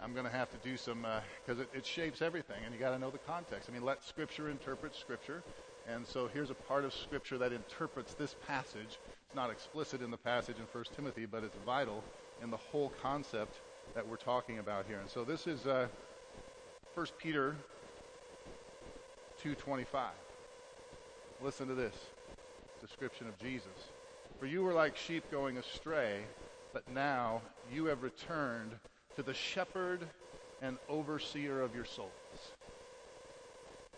I'm 0.02 0.12
going 0.12 0.26
to 0.26 0.32
have 0.32 0.50
to 0.50 0.68
do 0.68 0.76
some, 0.76 1.06
because 1.44 1.60
uh, 1.60 1.62
it, 1.62 1.78
it 1.78 1.86
shapes 1.86 2.22
everything, 2.22 2.56
and 2.64 2.74
you 2.74 2.80
got 2.80 2.90
to 2.90 2.98
know 2.98 3.10
the 3.10 3.18
context. 3.18 3.68
I 3.70 3.72
mean, 3.72 3.84
let 3.84 4.02
Scripture 4.02 4.50
interpret 4.50 4.96
Scripture. 4.96 5.44
And 5.88 6.04
so 6.04 6.28
here's 6.34 6.50
a 6.50 6.54
part 6.54 6.84
of 6.84 6.92
Scripture 6.92 7.38
that 7.38 7.52
interprets 7.52 8.14
this 8.14 8.34
passage. 8.48 8.98
It's 9.24 9.36
not 9.36 9.50
explicit 9.50 10.02
in 10.02 10.10
the 10.10 10.16
passage 10.16 10.56
in 10.56 10.64
1 10.64 10.84
Timothy, 10.96 11.24
but 11.24 11.44
it's 11.44 11.56
vital 11.64 12.02
in 12.42 12.50
the 12.50 12.56
whole 12.56 12.92
concept 13.00 13.60
that 13.94 14.04
we're 14.04 14.16
talking 14.16 14.58
about 14.58 14.86
here. 14.88 14.98
And 14.98 15.08
so 15.08 15.22
this 15.22 15.46
is 15.46 15.68
uh, 15.68 15.86
1 16.96 17.06
Peter 17.20 17.54
2.25. 19.40 19.86
Listen 21.42 21.68
to 21.68 21.74
this 21.74 21.94
description 22.80 23.28
of 23.28 23.38
Jesus. 23.38 23.90
For 24.40 24.46
you 24.46 24.62
were 24.62 24.72
like 24.72 24.96
sheep 24.96 25.24
going 25.30 25.58
astray, 25.58 26.20
but 26.72 26.88
now 26.92 27.42
you 27.72 27.86
have 27.86 28.02
returned 28.02 28.72
to 29.16 29.22
the 29.22 29.34
shepherd 29.34 30.00
and 30.62 30.78
overseer 30.88 31.60
of 31.60 31.74
your 31.74 31.84
souls. 31.84 32.10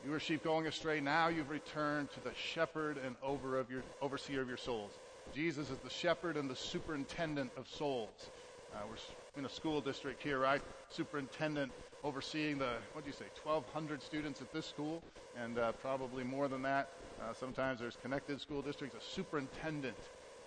You 0.05 0.11
were 0.11 0.21
sheep 0.21 0.43
going 0.43 0.67
astray. 0.67 1.01
Now 1.01 1.29
you've 1.29 1.51
returned 1.51 2.11
to 2.13 2.21
the 2.21 2.35
shepherd 2.35 2.99
and 3.05 3.15
over 3.23 3.59
of 3.59 3.71
your, 3.71 3.83
overseer 4.03 4.43
of 4.43 4.49
your 4.49 4.57
souls. 4.57 4.93
Jesus 5.35 5.71
is 5.71 5.79
the 5.79 5.91
shepherd 5.91 6.37
and 6.37 6.51
the 6.51 6.57
superintendent 6.57 7.51
of 7.57 7.69
souls. 7.69 8.31
Uh, 8.75 8.79
we're 8.89 8.97
in 9.39 9.45
a 9.45 9.49
school 9.49 9.81
district 9.81 10.23
here, 10.23 10.39
right? 10.39 10.63
Superintendent 10.91 11.73
overseeing 12.05 12.59
the, 12.59 12.75
what 12.93 13.05
do 13.05 13.11
you 13.11 13.17
say, 13.17 13.27
1,200 13.43 14.03
students 14.03 14.41
at 14.41 14.53
this 14.53 14.67
school, 14.67 15.03
and 15.37 15.59
uh, 15.59 15.73
probably 15.73 16.25
more 16.25 16.49
than 16.49 16.63
that. 16.63 16.91
Uh, 17.21 17.33
sometimes 17.35 17.81
there's 17.81 17.97
connected 18.03 18.41
school 18.41 18.63
districts. 18.63 18.97
A 18.97 19.15
superintendent 19.15 19.97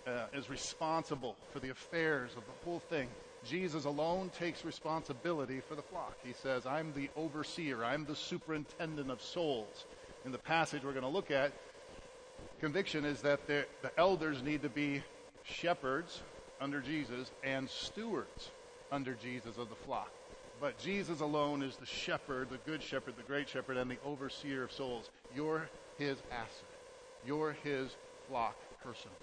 uh, 0.06 0.26
is 0.32 0.48
responsible 0.48 1.36
for 1.52 1.60
the 1.60 1.70
affairs 1.70 2.30
of 2.36 2.44
the 2.46 2.64
whole 2.64 2.80
thing. 2.80 3.08
Jesus 3.44 3.84
alone 3.84 4.30
takes 4.30 4.64
responsibility 4.64 5.60
for 5.60 5.74
the 5.74 5.82
flock. 5.82 6.16
He 6.24 6.32
says, 6.32 6.64
I'm 6.64 6.92
the 6.94 7.10
overseer, 7.16 7.84
I'm 7.84 8.04
the 8.04 8.16
superintendent 8.16 9.10
of 9.10 9.20
souls. 9.20 9.84
In 10.24 10.32
the 10.32 10.38
passage 10.38 10.84
we're 10.84 10.92
going 10.92 11.02
to 11.02 11.08
look 11.08 11.30
at, 11.30 11.52
conviction 12.60 13.04
is 13.04 13.20
that 13.22 13.46
the, 13.46 13.66
the 13.82 13.90
elders 13.98 14.42
need 14.42 14.62
to 14.62 14.68
be 14.68 15.02
shepherds 15.42 16.20
under 16.60 16.80
Jesus 16.80 17.32
and 17.42 17.68
stewards 17.68 18.50
under 18.92 19.14
Jesus 19.14 19.56
of 19.58 19.68
the 19.68 19.74
flock. 19.74 20.10
But 20.60 20.78
Jesus 20.78 21.20
alone 21.20 21.62
is 21.62 21.74
the 21.74 21.86
shepherd, 21.86 22.48
the 22.50 22.58
good 22.58 22.80
shepherd, 22.80 23.14
the 23.16 23.24
great 23.24 23.48
shepherd, 23.48 23.76
and 23.76 23.90
the 23.90 23.98
overseer 24.04 24.62
of 24.62 24.70
souls. 24.70 25.10
You're 25.34 25.68
his 26.02 26.18
asset. 26.30 26.64
You're 27.24 27.56
his 27.62 27.94
flock 28.28 28.56
personally. 28.82 29.16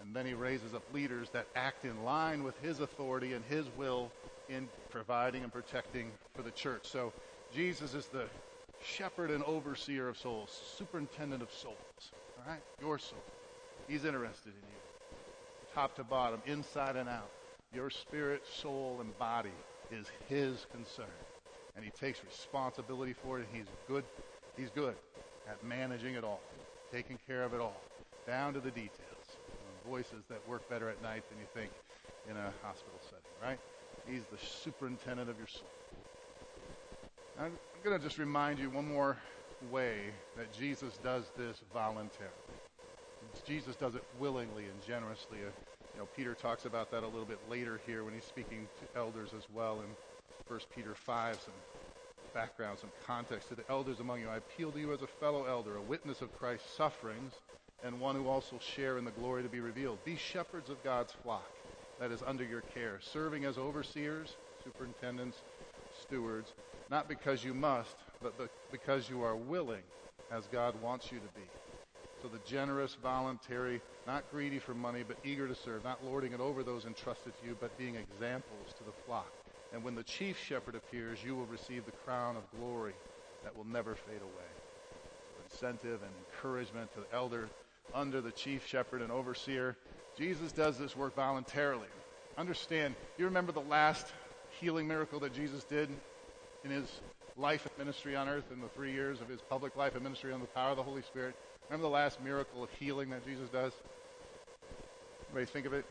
And 0.00 0.14
then 0.14 0.26
he 0.26 0.34
raises 0.34 0.74
up 0.74 0.82
leaders 0.92 1.28
that 1.30 1.46
act 1.54 1.84
in 1.84 2.04
line 2.04 2.42
with 2.42 2.58
his 2.60 2.80
authority 2.80 3.34
and 3.34 3.44
his 3.44 3.66
will 3.76 4.10
in 4.48 4.68
providing 4.90 5.42
and 5.42 5.52
protecting 5.52 6.10
for 6.34 6.42
the 6.42 6.50
church. 6.50 6.86
So 6.86 7.12
Jesus 7.54 7.94
is 7.94 8.06
the 8.06 8.24
shepherd 8.82 9.30
and 9.30 9.44
overseer 9.44 10.08
of 10.08 10.18
souls, 10.18 10.60
superintendent 10.78 11.42
of 11.42 11.52
souls. 11.52 11.76
All 12.38 12.52
right? 12.52 12.62
Your 12.80 12.98
soul. 12.98 13.22
He's 13.86 14.04
interested 14.04 14.48
in 14.48 14.68
you. 14.68 15.16
Top 15.74 15.94
to 15.96 16.04
bottom, 16.04 16.40
inside 16.46 16.96
and 16.96 17.08
out. 17.08 17.30
Your 17.74 17.90
spirit, 17.90 18.42
soul, 18.46 18.98
and 19.00 19.16
body 19.18 19.50
is 19.92 20.06
his 20.28 20.66
concern. 20.72 21.06
And 21.76 21.84
he 21.84 21.90
takes 21.92 22.24
responsibility 22.24 23.12
for 23.12 23.38
it, 23.38 23.46
and 23.46 23.56
he's 23.56 23.66
good. 23.86 24.04
He's 24.56 24.70
good 24.70 24.96
at 25.50 25.62
managing 25.64 26.14
it 26.14 26.24
all, 26.24 26.40
taking 26.92 27.18
care 27.26 27.42
of 27.42 27.52
it 27.52 27.60
all, 27.60 27.80
down 28.26 28.54
to 28.54 28.60
the 28.60 28.70
details 28.70 29.10
voices 29.90 30.22
that 30.28 30.46
work 30.48 30.68
better 30.68 30.88
at 30.88 31.02
night 31.02 31.22
than 31.28 31.38
you 31.38 31.46
think 31.54 31.70
in 32.28 32.36
a 32.36 32.52
hospital 32.62 32.98
setting, 33.02 33.24
right? 33.42 33.58
He's 34.06 34.22
the 34.30 34.38
superintendent 34.38 35.28
of 35.28 35.36
your 35.38 35.46
soul. 35.46 35.66
I'm 37.38 37.52
going 37.82 37.98
to 37.98 38.04
just 38.04 38.18
remind 38.18 38.58
you 38.58 38.70
one 38.70 38.88
more 38.88 39.16
way 39.70 40.10
that 40.36 40.52
Jesus 40.52 40.98
does 41.02 41.24
this 41.36 41.60
voluntarily. 41.72 42.34
Jesus 43.46 43.76
does 43.76 43.94
it 43.94 44.04
willingly 44.18 44.64
and 44.64 44.86
generously. 44.86 45.38
Uh, 45.38 45.50
you 45.94 46.00
know, 46.00 46.08
Peter 46.16 46.34
talks 46.34 46.64
about 46.64 46.90
that 46.90 47.02
a 47.02 47.06
little 47.06 47.24
bit 47.24 47.38
later 47.50 47.80
here 47.86 48.04
when 48.04 48.14
he's 48.14 48.24
speaking 48.24 48.68
to 48.80 48.98
elders 48.98 49.30
as 49.36 49.44
well 49.54 49.80
in 49.80 49.86
1 50.46 50.60
Peter 50.74 50.94
5, 50.94 51.34
some 51.34 51.54
background, 52.32 52.78
some 52.78 52.90
context 53.06 53.48
to 53.48 53.54
the 53.54 53.64
elders 53.68 54.00
among 54.00 54.20
you. 54.20 54.28
I 54.28 54.36
appeal 54.36 54.72
to 54.72 54.78
you 54.78 54.92
as 54.92 55.02
a 55.02 55.06
fellow 55.06 55.44
elder, 55.44 55.76
a 55.76 55.82
witness 55.82 56.20
of 56.22 56.36
Christ's 56.38 56.70
sufferings, 56.76 57.32
and 57.84 58.00
one 58.00 58.14
who 58.14 58.28
also 58.28 58.58
share 58.58 58.98
in 58.98 59.04
the 59.04 59.10
glory 59.10 59.42
to 59.42 59.48
be 59.48 59.60
revealed. 59.60 59.98
Be 60.04 60.16
shepherds 60.16 60.70
of 60.70 60.82
God's 60.84 61.12
flock 61.22 61.50
that 61.98 62.10
is 62.10 62.22
under 62.26 62.44
your 62.44 62.62
care, 62.74 62.98
serving 63.00 63.44
as 63.44 63.58
overseers, 63.58 64.36
superintendents, 64.64 65.38
stewards, 66.02 66.52
not 66.90 67.08
because 67.08 67.44
you 67.44 67.54
must, 67.54 67.96
but 68.22 68.34
because 68.70 69.08
you 69.08 69.22
are 69.22 69.36
willing, 69.36 69.82
as 70.30 70.44
God 70.52 70.74
wants 70.82 71.10
you 71.12 71.18
to 71.18 71.40
be. 71.40 71.46
So 72.22 72.28
the 72.28 72.40
generous, 72.46 72.96
voluntary, 73.02 73.80
not 74.06 74.30
greedy 74.30 74.58
for 74.58 74.74
money, 74.74 75.04
but 75.06 75.16
eager 75.24 75.48
to 75.48 75.54
serve, 75.54 75.84
not 75.84 76.04
lording 76.04 76.32
it 76.32 76.40
over 76.40 76.62
those 76.62 76.84
entrusted 76.84 77.32
to 77.40 77.48
you, 77.48 77.56
but 77.60 77.76
being 77.78 77.96
examples 77.96 78.74
to 78.78 78.84
the 78.84 78.92
flock. 79.06 79.32
And 79.72 79.84
when 79.84 79.94
the 79.94 80.02
chief 80.02 80.38
shepherd 80.38 80.74
appears, 80.74 81.18
you 81.24 81.36
will 81.36 81.46
receive 81.46 81.86
the 81.86 81.92
crown 81.92 82.36
of 82.36 82.42
glory 82.58 82.94
that 83.44 83.56
will 83.56 83.66
never 83.66 83.94
fade 83.94 84.20
away. 84.20 84.50
So 85.36 85.66
incentive 85.66 86.00
and 86.02 86.10
encouragement 86.26 86.92
to 86.94 87.00
the 87.00 87.14
elder 87.14 87.48
under 87.94 88.20
the 88.20 88.32
chief 88.32 88.66
shepherd 88.66 89.02
and 89.02 89.10
overseer. 89.12 89.76
Jesus 90.16 90.52
does 90.52 90.78
this 90.78 90.96
work 90.96 91.14
voluntarily. 91.14 91.86
Understand, 92.36 92.94
you 93.18 93.24
remember 93.24 93.52
the 93.52 93.60
last 93.60 94.06
healing 94.60 94.88
miracle 94.88 95.20
that 95.20 95.34
Jesus 95.34 95.64
did 95.64 95.88
in 96.64 96.70
his 96.70 97.00
life 97.36 97.66
and 97.66 97.78
ministry 97.78 98.16
on 98.16 98.28
earth 98.28 98.44
in 98.52 98.60
the 98.60 98.68
three 98.68 98.92
years 98.92 99.20
of 99.20 99.28
his 99.28 99.40
public 99.40 99.76
life 99.76 99.94
and 99.94 100.02
ministry 100.02 100.32
on 100.32 100.40
the 100.40 100.46
power 100.48 100.70
of 100.70 100.76
the 100.76 100.82
Holy 100.82 101.02
Spirit? 101.02 101.34
Remember 101.68 101.82
the 101.82 101.92
last 101.92 102.22
miracle 102.22 102.62
of 102.62 102.70
healing 102.72 103.10
that 103.10 103.24
Jesus 103.24 103.48
does? 103.50 103.72
Anybody 105.28 105.46
think 105.46 105.66
of 105.66 105.72
it? 105.72 105.86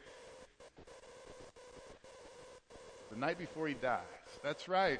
The 3.12 3.18
night 3.18 3.38
before 3.38 3.68
he 3.68 3.74
dies. 3.74 4.02
That's 4.44 4.68
right. 4.68 5.00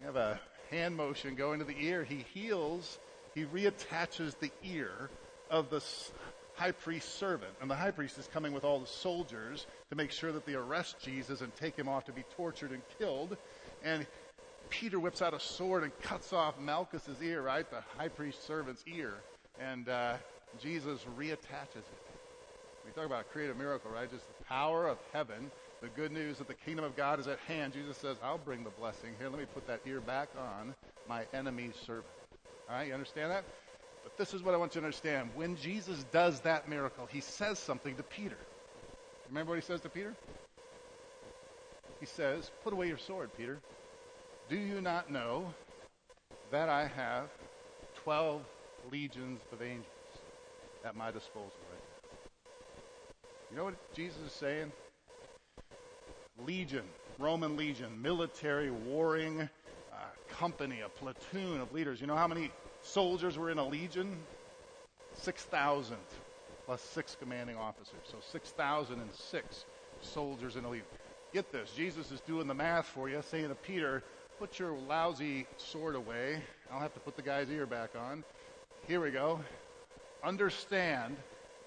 You 0.00 0.06
have 0.06 0.16
a 0.16 0.40
hand 0.70 0.96
motion 0.96 1.34
going 1.34 1.58
to 1.58 1.64
the 1.64 1.76
ear. 1.78 2.04
He 2.04 2.24
heals, 2.32 2.98
he 3.34 3.44
reattaches 3.44 4.38
the 4.38 4.50
ear 4.64 5.10
of 5.50 5.68
the 5.70 5.82
high 6.54 6.72
priest's 6.72 7.12
servant. 7.12 7.52
And 7.60 7.70
the 7.70 7.74
high 7.74 7.90
priest 7.90 8.18
is 8.18 8.28
coming 8.32 8.52
with 8.52 8.64
all 8.64 8.80
the 8.80 8.86
soldiers 8.86 9.66
to 9.90 9.96
make 9.96 10.10
sure 10.10 10.32
that 10.32 10.46
they 10.46 10.54
arrest 10.54 10.96
Jesus 11.00 11.40
and 11.40 11.54
take 11.56 11.76
him 11.76 11.88
off 11.88 12.04
to 12.06 12.12
be 12.12 12.24
tortured 12.36 12.70
and 12.70 12.82
killed. 12.98 13.36
And 13.84 14.06
Peter 14.70 14.98
whips 14.98 15.20
out 15.20 15.34
a 15.34 15.40
sword 15.40 15.82
and 15.82 15.92
cuts 16.00 16.32
off 16.32 16.58
Malchus's 16.58 17.22
ear, 17.22 17.42
right? 17.42 17.68
The 17.70 17.82
high 17.98 18.08
priest's 18.08 18.44
servant's 18.44 18.82
ear. 18.86 19.12
And 19.60 19.88
uh, 19.88 20.14
Jesus 20.60 21.00
reattaches 21.18 21.76
it. 21.76 22.02
We 22.84 22.92
talk 22.92 23.06
about 23.06 23.20
a 23.20 23.24
creative 23.24 23.56
miracle, 23.56 23.90
right? 23.90 24.10
Just 24.10 24.26
the 24.26 24.44
power 24.44 24.88
of 24.88 24.98
heaven, 25.12 25.50
the 25.82 25.88
good 25.88 26.12
news 26.12 26.38
that 26.38 26.46
the 26.46 26.54
kingdom 26.54 26.84
of 26.84 26.96
God 26.96 27.18
is 27.18 27.26
at 27.26 27.40
hand. 27.40 27.72
Jesus 27.72 27.96
says, 27.96 28.16
I'll 28.22 28.38
bring 28.38 28.62
the 28.62 28.70
blessing. 28.70 29.10
Here, 29.18 29.28
let 29.28 29.38
me 29.38 29.46
put 29.52 29.66
that 29.66 29.80
ear 29.84 30.00
back 30.00 30.28
on 30.38 30.74
my 31.08 31.24
enemy's 31.34 31.74
servant. 31.74 32.06
All 32.70 32.76
right, 32.76 32.86
you 32.86 32.94
understand 32.94 33.32
that? 33.32 33.42
But 34.04 34.16
this 34.16 34.32
is 34.32 34.44
what 34.44 34.54
I 34.54 34.56
want 34.58 34.76
you 34.76 34.80
to 34.80 34.86
understand. 34.86 35.30
When 35.34 35.56
Jesus 35.56 36.04
does 36.12 36.40
that 36.40 36.68
miracle, 36.68 37.08
he 37.10 37.20
says 37.20 37.58
something 37.58 37.96
to 37.96 38.02
Peter. 38.04 38.36
Remember 39.28 39.50
what 39.50 39.56
he 39.56 39.66
says 39.66 39.80
to 39.80 39.88
Peter? 39.88 40.14
He 41.98 42.06
says, 42.06 42.52
Put 42.62 42.72
away 42.72 42.86
your 42.86 42.98
sword, 42.98 43.30
Peter. 43.36 43.58
Do 44.48 44.56
you 44.56 44.80
not 44.80 45.10
know 45.10 45.52
that 46.52 46.68
I 46.68 46.86
have 46.86 47.28
12 48.04 48.40
legions 48.92 49.40
of 49.52 49.62
angels 49.62 49.86
at 50.84 50.94
my 50.94 51.10
disposal 51.10 51.50
right 51.70 51.80
now? 51.80 52.18
You 53.50 53.56
know 53.56 53.64
what 53.64 53.94
Jesus 53.94 54.18
is 54.26 54.32
saying? 54.32 54.70
Legion, 56.38 56.84
Roman 57.18 57.56
legion, 57.56 58.00
military 58.00 58.70
warring 58.70 59.40
uh, 59.40 59.96
company, 60.28 60.80
a 60.80 60.88
platoon 60.88 61.60
of 61.60 61.72
leaders. 61.72 62.00
You 62.00 62.06
know 62.06 62.16
how 62.16 62.28
many 62.28 62.50
soldiers 62.82 63.36
were 63.36 63.50
in 63.50 63.58
a 63.58 63.66
legion? 63.66 64.16
6,000 65.14 65.96
plus 66.64 66.80
six 66.80 67.16
commanding 67.20 67.56
officers. 67.56 68.00
So 68.04 68.16
6,006 68.32 69.64
soldiers 70.00 70.56
in 70.56 70.64
a 70.64 70.70
legion. 70.70 70.86
Get 71.32 71.52
this, 71.52 71.70
Jesus 71.76 72.10
is 72.10 72.20
doing 72.20 72.46
the 72.46 72.54
math 72.54 72.86
for 72.86 73.08
you, 73.08 73.22
saying 73.30 73.48
to 73.48 73.54
Peter, 73.54 74.02
put 74.38 74.58
your 74.58 74.72
lousy 74.72 75.46
sword 75.56 75.94
away. 75.94 76.42
I'll 76.70 76.80
have 76.80 76.94
to 76.94 77.00
put 77.00 77.16
the 77.16 77.22
guy's 77.22 77.50
ear 77.50 77.66
back 77.66 77.90
on. 77.96 78.24
Here 78.86 79.00
we 79.00 79.10
go. 79.10 79.40
Understand 80.24 81.16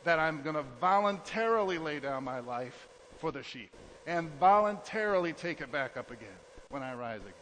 that 0.04 0.20
I'm 0.20 0.44
going 0.44 0.56
to 0.56 0.66
voluntarily 0.80 1.78
lay 1.78 2.00
down 2.00 2.24
my 2.24 2.40
life 2.40 2.88
for 3.20 3.32
the 3.32 3.42
sheep 3.42 3.72
and 4.08 4.30
voluntarily 4.40 5.34
take 5.34 5.62
it 5.62 5.72
back 5.72 5.98
up 5.98 6.12
again 6.12 6.28
when 6.70 6.84
I 6.84 6.94
rise 6.94 7.22
again. 7.22 7.34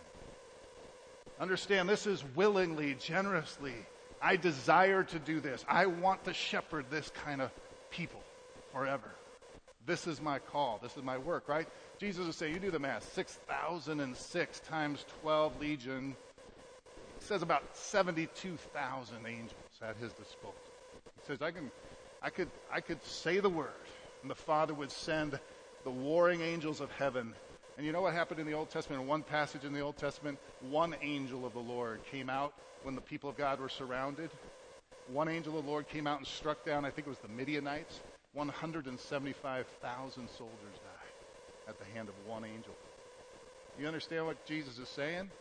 Understand, 1.39 1.89
this 1.89 2.07
is 2.07 2.23
willingly, 2.35 2.95
generously. 2.99 3.73
I 4.21 4.37
desire 4.37 5.03
to 5.03 5.19
do 5.19 5.39
this. 5.39 5.65
I 5.67 5.87
want 5.87 6.23
to 6.25 6.33
shepherd 6.33 6.85
this 6.89 7.11
kind 7.25 7.41
of 7.41 7.51
people 7.89 8.21
forever. 8.71 9.11
This 9.85 10.07
is 10.07 10.21
my 10.21 10.39
call. 10.39 10.79
This 10.81 10.95
is 10.95 11.03
my 11.03 11.17
work, 11.17 11.49
right? 11.49 11.67
Jesus 11.99 12.27
is 12.27 12.35
saying, 12.37 12.53
you 12.53 12.59
do 12.59 12.71
the 12.71 12.79
math 12.79 13.11
6,006 13.13 14.59
times 14.61 15.05
12 15.21 15.59
legion. 15.59 16.15
It 17.17 17.23
says 17.23 17.41
about 17.41 17.63
72,000 17.73 19.17
angels 19.27 19.51
at 19.81 19.97
his 19.97 20.13
disposal. 20.13 20.55
He 21.19 21.27
says, 21.27 21.41
I, 21.41 21.51
can, 21.51 21.69
I, 22.21 22.29
could, 22.29 22.49
I 22.71 22.79
could 22.79 23.03
say 23.03 23.39
the 23.39 23.49
word, 23.49 23.67
and 24.21 24.31
the 24.31 24.35
Father 24.35 24.73
would 24.73 24.91
send 24.91 25.37
the 25.83 25.91
warring 25.91 26.41
angels 26.41 26.81
of 26.81 26.91
heaven 26.91 27.33
and 27.77 27.85
you 27.85 27.91
know 27.91 28.01
what 28.01 28.13
happened 28.13 28.39
in 28.39 28.45
the 28.45 28.53
Old 28.53 28.69
Testament? 28.69 29.01
In 29.01 29.07
one 29.07 29.23
passage 29.23 29.63
in 29.63 29.73
the 29.73 29.79
Old 29.79 29.97
Testament, 29.97 30.37
one 30.69 30.95
angel 31.01 31.45
of 31.45 31.53
the 31.53 31.59
Lord 31.59 32.01
came 32.05 32.29
out 32.29 32.53
when 32.83 32.93
the 32.93 33.01
people 33.01 33.29
of 33.29 33.37
God 33.37 33.59
were 33.59 33.69
surrounded. 33.69 34.29
One 35.11 35.27
angel 35.27 35.57
of 35.57 35.65
the 35.65 35.71
Lord 35.71 35.89
came 35.89 36.05
out 36.05 36.19
and 36.19 36.27
struck 36.27 36.63
down, 36.65 36.85
I 36.85 36.91
think 36.91 37.07
it 37.07 37.09
was 37.09 37.19
the 37.19 37.27
Midianites. 37.29 38.01
175,000 38.33 40.29
soldiers 40.29 40.55
died 40.61 41.67
at 41.67 41.79
the 41.79 41.85
hand 41.95 42.09
of 42.09 42.15
one 42.27 42.45
angel. 42.45 42.73
You 43.79 43.87
understand 43.87 44.27
what 44.27 44.45
Jesus 44.45 44.77
is 44.77 44.89
saying? 44.89 45.31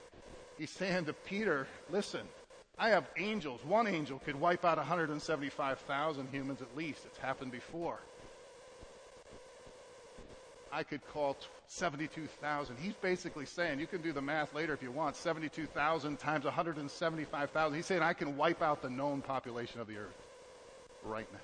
He's 0.56 0.70
saying 0.70 1.04
to 1.06 1.12
Peter, 1.12 1.66
listen, 1.90 2.22
I 2.78 2.88
have 2.90 3.08
angels. 3.18 3.61
One 3.64 3.87
angel 3.87 4.18
could 4.20 4.37
wipe 4.37 4.64
out 4.64 4.78
175,000 4.78 6.28
humans 6.32 6.62
at 6.62 6.75
least. 6.76 7.04
It's 7.04 7.18
happened 7.18 7.52
before. 7.52 8.00
I 10.72 10.82
could 10.82 11.06
call 11.12 11.36
72,000. 11.66 12.76
He's 12.78 12.94
basically 12.94 13.44
saying, 13.44 13.78
you 13.78 13.86
can 13.86 14.00
do 14.00 14.12
the 14.12 14.22
math 14.22 14.54
later 14.54 14.72
if 14.72 14.82
you 14.82 14.90
want, 14.90 15.16
72,000 15.16 16.18
times 16.18 16.44
175,000. 16.44 17.76
He's 17.76 17.84
saying, 17.84 18.00
I 18.00 18.14
can 18.14 18.38
wipe 18.38 18.62
out 18.62 18.80
the 18.80 18.88
known 18.88 19.20
population 19.20 19.80
of 19.80 19.86
the 19.86 19.98
earth 19.98 20.16
right 21.04 21.30
now. 21.30 21.38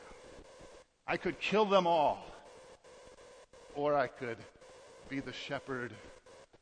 I 1.06 1.18
could 1.18 1.38
kill 1.40 1.66
them 1.66 1.86
all, 1.86 2.24
or 3.74 3.94
I 3.94 4.06
could 4.06 4.38
be 5.10 5.20
the 5.20 5.32
shepherd 5.32 5.92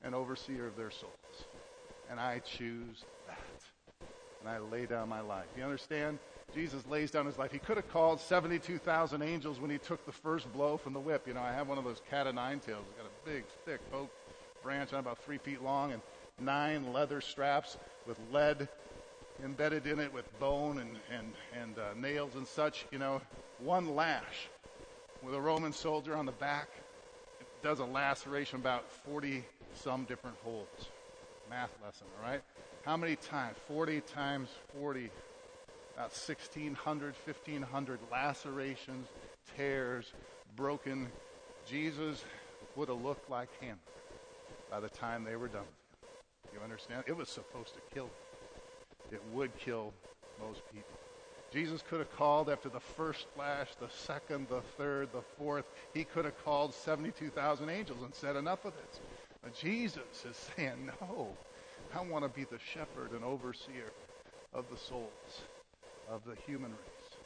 and 0.03 0.15
overseer 0.15 0.67
of 0.67 0.77
their 0.77 0.91
souls. 0.91 1.13
And 2.11 2.19
I 2.19 2.41
choose 2.41 3.05
that. 3.29 3.39
And 4.41 4.49
I 4.49 4.59
lay 4.59 4.87
down 4.87 5.09
my 5.09 5.21
life. 5.21 5.47
You 5.57 5.63
understand? 5.63 6.19
Jesus 6.55 6.87
lays 6.87 7.11
down 7.11 7.27
his 7.27 7.39
life. 7.39 7.53
He 7.53 7.59
could 7.59 7.77
have 7.77 7.91
called 7.93 8.21
72,000 8.21 9.23
angels 9.23 9.61
when 9.61 9.71
he 9.71 9.79
took 9.79 10.05
the 10.07 10.13
first 10.13 10.51
blow 10.53 10.77
from 10.77 10.93
the 10.93 11.01
whip. 11.01 11.27
You 11.27 11.35
know, 11.35 11.43
I 11.43 11.53
have 11.53 11.69
one 11.69 11.79
of 11.79 11.85
those 11.85 12.01
cat 12.11 12.27
of 12.27 12.35
nine 12.35 12.61
tails. 12.61 12.85
It's 12.89 12.97
got 12.97 13.07
a 13.07 13.29
big, 13.29 13.45
thick 13.65 13.81
oak 13.93 14.11
branch 14.63 14.93
on 14.93 15.01
about 15.01 15.19
three 15.19 15.39
feet 15.39 15.63
long 15.63 15.93
and 15.93 16.03
nine 16.41 16.93
leather 16.93 17.21
straps 17.21 17.77
with 18.07 18.19
lead 18.33 18.69
embedded 19.45 19.87
in 19.87 19.99
it 19.99 20.13
with 20.13 20.39
bone 20.39 20.79
and, 20.79 20.97
and, 21.11 21.33
and 21.61 21.79
uh, 21.79 21.95
nails 21.97 22.35
and 22.37 22.47
such. 22.47 22.87
You 22.91 22.99
know, 22.99 23.21
one 23.59 23.95
lash 23.95 24.49
with 25.23 25.35
a 25.35 25.41
Roman 25.41 25.73
soldier 25.73 26.17
on 26.17 26.27
the 26.27 26.33
back 26.33 26.69
does 27.63 27.81
a 27.81 27.85
laceration 27.85 28.61
about 28.61 28.91
40 28.91 29.45
some 29.75 30.05
different 30.05 30.37
holes. 30.43 30.67
Math 31.51 31.71
lesson, 31.85 32.07
all 32.19 32.31
right? 32.31 32.43
How 32.85 32.97
many 32.97 33.17
times? 33.17 33.57
40 33.69 34.01
times 34.03 34.49
40 34.79 35.11
about 35.97 36.13
1,600, 36.13 37.15
1,500 37.25 37.99
lacerations, 38.13 39.09
tears, 39.57 40.13
broken. 40.55 41.09
Jesus 41.67 42.23
would 42.77 42.91
have 42.91 43.03
looked 43.03 43.31
like 43.31 43.49
him 43.61 43.79
by 44.71 44.79
the 44.79 44.91
time 44.91 45.25
they 45.25 45.37
were 45.37 45.49
done. 45.49 45.63
with 45.63 46.51
him. 46.53 46.59
You 46.59 46.61
understand? 46.63 47.05
It 47.07 47.17
was 47.17 47.31
supposed 47.31 47.73
to 47.75 47.81
kill. 47.95 48.11
It 49.11 49.23
would 49.33 49.57
kill 49.59 49.95
most 50.39 50.61
people. 50.71 50.99
Jesus 51.51 51.83
could 51.89 52.01
have 52.01 52.15
called 52.15 52.51
after 52.51 52.69
the 52.69 52.81
first 52.81 53.27
flash, 53.35 53.69
the 53.81 53.89
second, 53.89 54.49
the 54.51 54.61
third, 54.77 55.09
the 55.13 55.23
fourth. 55.39 55.65
He 55.95 56.05
could 56.05 56.27
have 56.27 56.45
called 56.45 56.75
72,000 56.75 57.71
angels 57.71 58.03
and 58.03 58.15
said, 58.15 58.37
Enough 58.37 58.67
of 58.67 58.75
this. 58.75 59.01
But 59.43 59.55
Jesus 59.55 60.27
is 60.29 60.37
saying, 60.57 60.91
No, 61.01 61.29
I 61.95 62.03
want 62.03 62.25
to 62.25 62.29
be 62.29 62.45
the 62.45 62.59
shepherd 62.59 63.13
and 63.13 63.25
overseer 63.25 63.93
of 64.53 64.67
the 64.71 64.77
souls 64.77 65.43
of 66.11 66.25
the 66.25 66.35
human 66.47 66.71
race. 66.71 67.17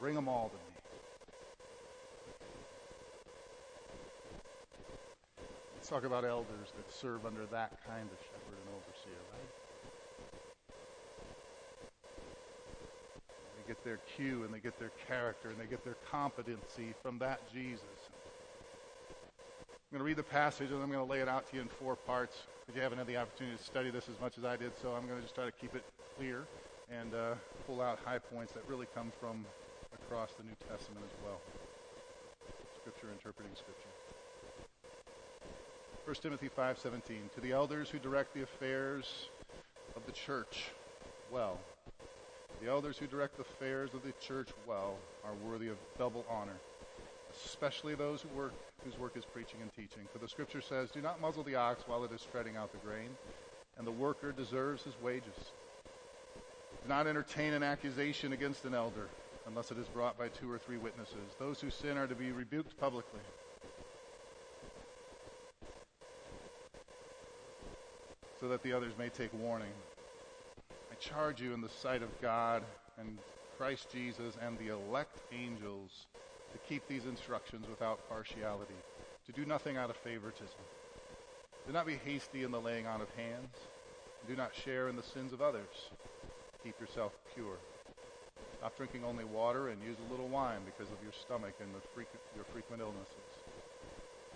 Bring 0.00 0.14
them 0.14 0.28
all 0.28 0.48
to 0.48 0.54
me. 0.54 0.60
Let's 5.74 5.88
talk 5.88 6.04
about 6.04 6.24
elders 6.24 6.72
that 6.76 6.92
serve 6.92 7.26
under 7.26 7.44
that 7.46 7.72
kind 7.86 8.08
of 8.10 8.18
shepherd 8.18 8.56
and 8.56 8.70
overseer, 8.74 9.20
right? 9.32 9.50
They 13.56 13.68
get 13.68 13.84
their 13.84 13.98
cue 14.16 14.44
and 14.44 14.54
they 14.54 14.60
get 14.60 14.78
their 14.78 14.92
character 15.06 15.50
and 15.50 15.58
they 15.58 15.66
get 15.66 15.84
their 15.84 15.96
competency 16.10 16.94
from 17.02 17.18
that 17.18 17.40
Jesus. 17.52 17.82
I'm 19.92 19.98
going 19.98 20.00
to 20.00 20.04
read 20.04 20.16
the 20.16 20.22
passage 20.22 20.70
and 20.70 20.82
I'm 20.82 20.90
going 20.90 21.06
to 21.06 21.12
lay 21.12 21.20
it 21.20 21.28
out 21.28 21.48
to 21.50 21.56
you 21.56 21.62
in 21.62 21.68
four 21.68 21.96
parts 21.96 22.36
because 22.64 22.76
you 22.76 22.82
haven't 22.82 22.98
had 22.98 23.06
the 23.06 23.18
opportunity 23.18 23.56
to 23.56 23.62
study 23.62 23.90
this 23.90 24.08
as 24.08 24.18
much 24.20 24.38
as 24.38 24.44
I 24.44 24.56
did, 24.56 24.72
so 24.80 24.92
I'm 24.92 25.06
going 25.06 25.18
to 25.18 25.22
just 25.22 25.34
try 25.34 25.44
to 25.44 25.52
keep 25.52 25.74
it 25.74 25.84
clear 26.16 26.46
and 26.90 27.14
uh, 27.14 27.34
pull 27.66 27.80
out 27.80 27.98
high 28.04 28.18
points 28.18 28.52
that 28.52 28.62
really 28.68 28.86
come 28.94 29.12
from 29.20 29.44
across 29.92 30.32
the 30.34 30.42
New 30.42 30.56
Testament 30.68 31.04
as 31.04 31.24
well. 31.24 31.40
Scripture 32.80 33.08
interpreting 33.12 33.52
Scripture. 33.54 33.88
1 36.04 36.16
Timothy 36.16 36.50
5:17 36.50 37.32
To 37.34 37.40
the 37.40 37.52
elders 37.52 37.88
who 37.88 37.98
direct 37.98 38.34
the 38.34 38.42
affairs 38.42 39.28
of 39.96 40.04
the 40.04 40.12
church 40.12 40.66
well. 41.30 41.58
The 42.60 42.68
elders 42.68 42.98
who 42.98 43.06
direct 43.06 43.36
the 43.36 43.42
affairs 43.42 43.94
of 43.94 44.02
the 44.02 44.12
church 44.20 44.48
well 44.66 44.96
are 45.24 45.32
worthy 45.46 45.68
of 45.68 45.76
double 45.98 46.24
honor, 46.28 46.56
especially 47.44 47.94
those 47.94 48.22
who 48.22 48.28
work, 48.36 48.52
whose 48.84 48.98
work 48.98 49.16
is 49.16 49.24
preaching 49.24 49.60
and 49.62 49.72
teaching. 49.74 50.06
For 50.12 50.18
the 50.18 50.28
scripture 50.28 50.60
says, 50.60 50.90
Do 50.90 51.00
not 51.00 51.20
muzzle 51.20 51.42
the 51.42 51.56
ox 51.56 51.84
while 51.86 52.04
it 52.04 52.12
is 52.12 52.26
treading 52.30 52.56
out 52.56 52.70
the 52.72 52.78
grain, 52.78 53.08
and 53.78 53.86
the 53.86 53.92
worker 53.92 54.30
deserves 54.30 54.84
his 54.84 54.94
wages. 55.02 55.52
Do 56.84 56.90
not 56.90 57.06
entertain 57.06 57.54
an 57.54 57.62
accusation 57.62 58.34
against 58.34 58.66
an 58.66 58.74
elder 58.74 59.08
unless 59.46 59.70
it 59.70 59.78
is 59.78 59.86
brought 59.88 60.18
by 60.18 60.28
two 60.28 60.52
or 60.52 60.58
three 60.58 60.76
witnesses. 60.76 61.34
Those 61.38 61.58
who 61.58 61.70
sin 61.70 61.96
are 61.96 62.06
to 62.06 62.14
be 62.14 62.30
rebuked 62.30 62.78
publicly. 62.78 63.20
So 68.38 68.48
that 68.48 68.62
the 68.62 68.74
others 68.74 68.92
may 68.98 69.08
take 69.08 69.32
warning. 69.32 69.72
I 70.92 70.94
charge 70.96 71.40
you 71.40 71.54
in 71.54 71.62
the 71.62 71.70
sight 71.70 72.02
of 72.02 72.10
God 72.20 72.62
and 72.98 73.16
Christ 73.56 73.90
Jesus 73.90 74.36
and 74.44 74.58
the 74.58 74.68
elect 74.68 75.20
angels 75.32 76.06
to 76.52 76.58
keep 76.68 76.86
these 76.86 77.06
instructions 77.06 77.66
without 77.66 78.06
partiality, 78.10 78.74
to 79.26 79.32
do 79.32 79.46
nothing 79.46 79.78
out 79.78 79.88
of 79.88 79.96
favoritism. 79.96 80.60
Do 81.66 81.72
not 81.72 81.86
be 81.86 81.98
hasty 82.04 82.42
in 82.42 82.50
the 82.50 82.60
laying 82.60 82.86
on 82.86 83.00
of 83.00 83.08
hands. 83.14 83.56
Do 84.28 84.36
not 84.36 84.54
share 84.54 84.88
in 84.88 84.96
the 84.96 85.02
sins 85.02 85.32
of 85.32 85.40
others 85.40 85.90
keep 86.64 86.80
yourself 86.80 87.12
pure. 87.34 87.58
Stop 88.58 88.76
drinking 88.76 89.04
only 89.04 89.24
water 89.24 89.68
and 89.68 89.82
use 89.82 89.96
a 90.08 90.10
little 90.10 90.28
wine 90.28 90.60
because 90.64 90.90
of 90.90 90.96
your 91.02 91.12
stomach 91.12 91.52
and 91.60 91.68
frequent, 91.94 92.20
your 92.34 92.44
frequent 92.46 92.80
illnesses. 92.80 93.34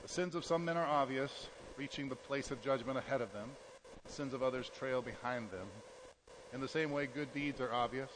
The 0.03 0.09
sins 0.09 0.35
of 0.35 0.45
some 0.45 0.65
men 0.65 0.77
are 0.77 0.87
obvious, 0.87 1.49
reaching 1.79 2.09
the 2.09 2.17
place 2.17 2.51
of 2.51 2.61
judgment 2.61 2.99
ahead 2.99 3.23
of 3.23 3.33
them. 3.33 3.49
The 4.05 4.13
sins 4.13 4.35
of 4.35 4.43
others 4.43 4.71
trail 4.79 5.01
behind 5.01 5.51
them. 5.51 5.67
In 6.53 6.61
the 6.61 6.69
same 6.69 6.93
way, 6.93 7.07
good 7.07 7.33
deeds 7.33 7.61
are 7.61 7.73
obvious, 7.73 8.11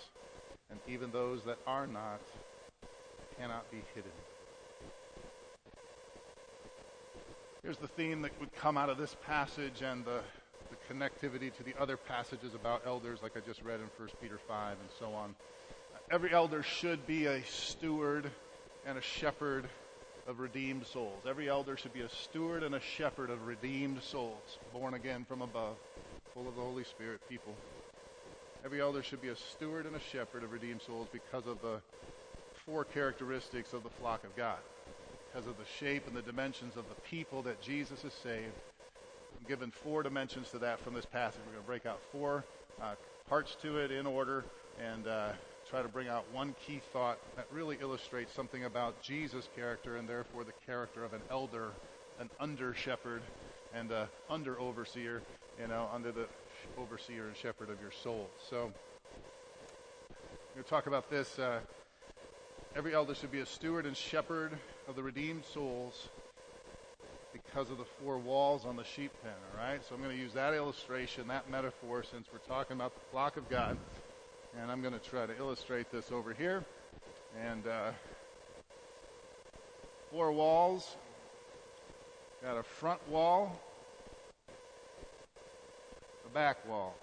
and 0.71 0.79
even 0.87 1.11
those 1.11 1.43
that 1.45 1.59
are 1.67 1.87
not 1.87 2.21
cannot 3.39 3.71
be 3.71 3.83
hidden. 3.95 4.13
Here's 7.63 7.79
the 7.79 7.89
theme 7.89 8.23
that 8.23 8.39
would 8.41 8.55
come 8.55 8.77
out 8.77 8.91
of 8.91 8.99
this 8.99 9.17
passage 9.25 9.83
and 9.83 10.05
the 10.05 10.21
the 10.21 10.42
connectivity 10.93 11.55
to 11.57 11.63
the 11.63 11.75
other 11.81 11.97
passages 11.97 12.55
about 12.55 12.83
elders, 12.87 13.21
like 13.23 13.37
I 13.37 13.41
just 13.41 13.63
read 13.63 13.81
in 13.81 13.87
1 13.97 14.09
Peter 14.21 14.39
5 14.47 14.77
and 14.79 14.89
so 14.99 15.13
on. 15.15 15.35
Every 16.11 16.33
elder 16.33 16.63
should 16.63 17.07
be 17.07 17.27
a 17.27 17.43
steward 17.45 18.31
and 18.87 18.99
a 18.99 19.01
shepherd 19.01 19.67
of 20.27 20.41
redeemed 20.41 20.87
souls. 20.87 21.23
Every 21.27 21.49
elder 21.49 21.77
should 21.77 21.93
be 21.93 22.03
a 22.03 22.09
steward 22.09 22.63
and 22.63 22.75
a 22.75 22.81
shepherd 22.81 23.31
of 23.31 23.47
redeemed 23.47 24.03
souls, 24.03 24.59
born 24.73 24.95
again 24.95 25.25
from 25.25 25.43
above, 25.43 25.77
full 26.35 26.49
of 26.49 26.55
the 26.55 26.63
Holy 26.63 26.85
Spirit 26.85 27.21
people. 27.29 27.55
Every 28.65 28.81
elder 28.81 29.03
should 29.03 29.23
be 29.23 29.29
a 29.29 29.37
steward 29.37 29.87
and 29.87 29.97
a 29.97 30.01
shepherd 30.01 30.45
of 30.45 30.53
redeemed 30.53 30.83
souls 30.83 31.09
because 31.13 31.47
of 31.47 31.61
the 31.63 31.81
four 32.67 32.85
characteristics 32.85 33.73
of 33.73 33.83
the 33.83 33.91
flock 33.91 34.23
of 34.25 34.37
God, 34.37 34.59
because 35.33 35.49
of 35.49 35.57
the 35.57 35.65
shape 35.79 36.07
and 36.07 36.15
the 36.15 36.23
dimensions 36.23 36.77
of 36.77 36.85
the 36.89 37.01
people 37.03 37.43
that 37.43 37.61
Jesus 37.61 38.03
has 38.03 38.13
saved 38.13 38.53
given 39.49 39.71
four 39.71 40.03
dimensions 40.03 40.51
to 40.51 40.59
that 40.59 40.81
from 40.81 40.95
this 40.95 41.07
passage. 41.07 41.41
We're 41.47 41.53
going 41.53 41.65
to 41.65 41.67
break 41.67 41.87
out 41.87 42.01
four 42.13 42.45
uh, 42.81 42.95
parts 43.29 43.57
to 43.63 43.79
it 43.79 43.91
in 43.91 44.07
order 44.07 44.45
and 44.81 45.07
uh, 45.07 45.33
try 45.69 45.83
to 45.83 45.89
bring 45.89 46.09
out 46.09 46.25
one 46.33 46.55
key 46.67 46.81
thought 46.93 47.19
that 47.37 47.47
really 47.53 47.79
illustrates 47.81 48.33
something 48.33 48.65
about 48.65 49.03
Jesus' 49.03 49.49
character 49.55 49.97
and 49.97 50.09
therefore 50.09 50.45
the 50.45 50.53
character 50.67 51.05
of 51.05 51.13
an 51.13 51.21
elder, 51.31 51.69
an 52.21 52.31
under 52.41 52.75
shepherd, 52.75 53.23
and 53.75 53.91
an 53.91 54.07
under 54.31 54.59
overseer, 54.61 55.23
you 55.61 55.67
know, 55.67 55.89
under 55.93 56.13
the 56.13 56.27
overseer 56.79 57.27
and 57.27 57.37
shepherd 57.37 57.71
of 57.71 57.81
your 57.81 57.91
soul. 57.91 58.29
So, 58.51 58.71
we're 60.55 60.55
going 60.55 60.65
to 60.65 60.71
talk 60.71 60.87
about 60.87 61.11
this. 61.11 61.39
Uh, 61.39 61.61
every 62.77 62.95
elder 62.95 63.15
should 63.15 63.33
be 63.33 63.41
a 63.41 63.47
steward 63.47 63.87
and 63.87 63.97
shepherd 63.97 64.53
of 64.89 64.97
the 64.97 65.03
redeemed 65.03 65.45
souls 65.45 66.09
because 67.33 67.71
of 67.71 67.79
the 67.79 67.85
four 68.03 68.19
walls 68.19 68.65
on 68.65 68.77
the 68.77 68.85
sheep 68.85 69.13
pen, 69.23 69.33
all 69.53 69.65
right? 69.65 69.81
So 69.89 69.95
I'm 69.95 70.03
going 70.03 70.15
to 70.15 70.23
use 70.23 70.35
that 70.35 70.55
illustration, 70.55 71.29
that 71.29 71.51
metaphor, 71.51 72.03
since 72.03 72.27
we're 72.33 72.39
talking 72.41 72.77
about 72.77 72.95
the 72.95 73.01
flock 73.11 73.37
of 73.37 73.49
God. 73.49 73.77
And 74.61 74.71
I'm 74.71 74.83
going 74.83 74.95
to 74.95 75.01
try 75.01 75.27
to 75.27 75.37
illustrate 75.37 75.91
this 75.91 76.13
over 76.13 76.35
here. 76.35 76.65
And 77.43 77.67
uh, 77.67 77.93
four 80.11 80.33
walls. 80.33 80.97
Got 82.43 82.59
a 82.59 82.65
front 82.65 83.09
wall, 83.09 83.61
a 86.27 86.35
back 86.35 86.69
wall, 86.69 86.97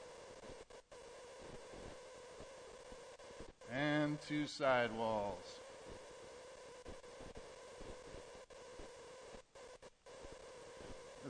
and 3.71 4.19
two 4.27 4.45
side 4.47 4.91
walls. 4.91 5.61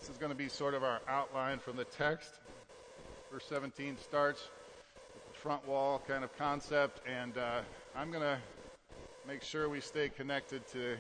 This 0.10 0.16
is 0.16 0.22
going 0.22 0.32
to 0.32 0.44
be 0.44 0.50
sort 0.50 0.74
of 0.74 0.84
our 0.84 1.02
outline 1.08 1.60
from 1.60 1.78
the 1.78 1.84
text. 1.86 2.40
Verse 3.32 3.46
17 3.48 3.96
starts 4.02 4.50
with 5.14 5.32
the 5.32 5.40
front 5.40 5.68
wall 5.68 6.02
kind 6.08 6.24
of 6.24 6.36
concept, 6.36 7.00
and 7.08 7.38
uh, 7.38 7.62
I'm 7.96 8.10
going 8.10 8.24
to 8.24 8.40
make 9.28 9.44
sure 9.44 9.70
we 9.70 9.80
stay 9.80 10.10
connected 10.10 10.68
to 10.70 10.98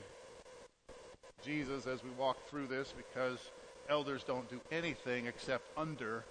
Jesus 1.44 1.88
as 1.88 2.04
we 2.04 2.12
walk 2.20 2.38
through 2.48 2.68
this 2.68 2.94
because 2.96 3.40
elders 3.90 4.24
don't 4.24 4.48
do 4.48 4.62
anything 4.72 5.26
except 5.26 5.76
under 5.76 6.24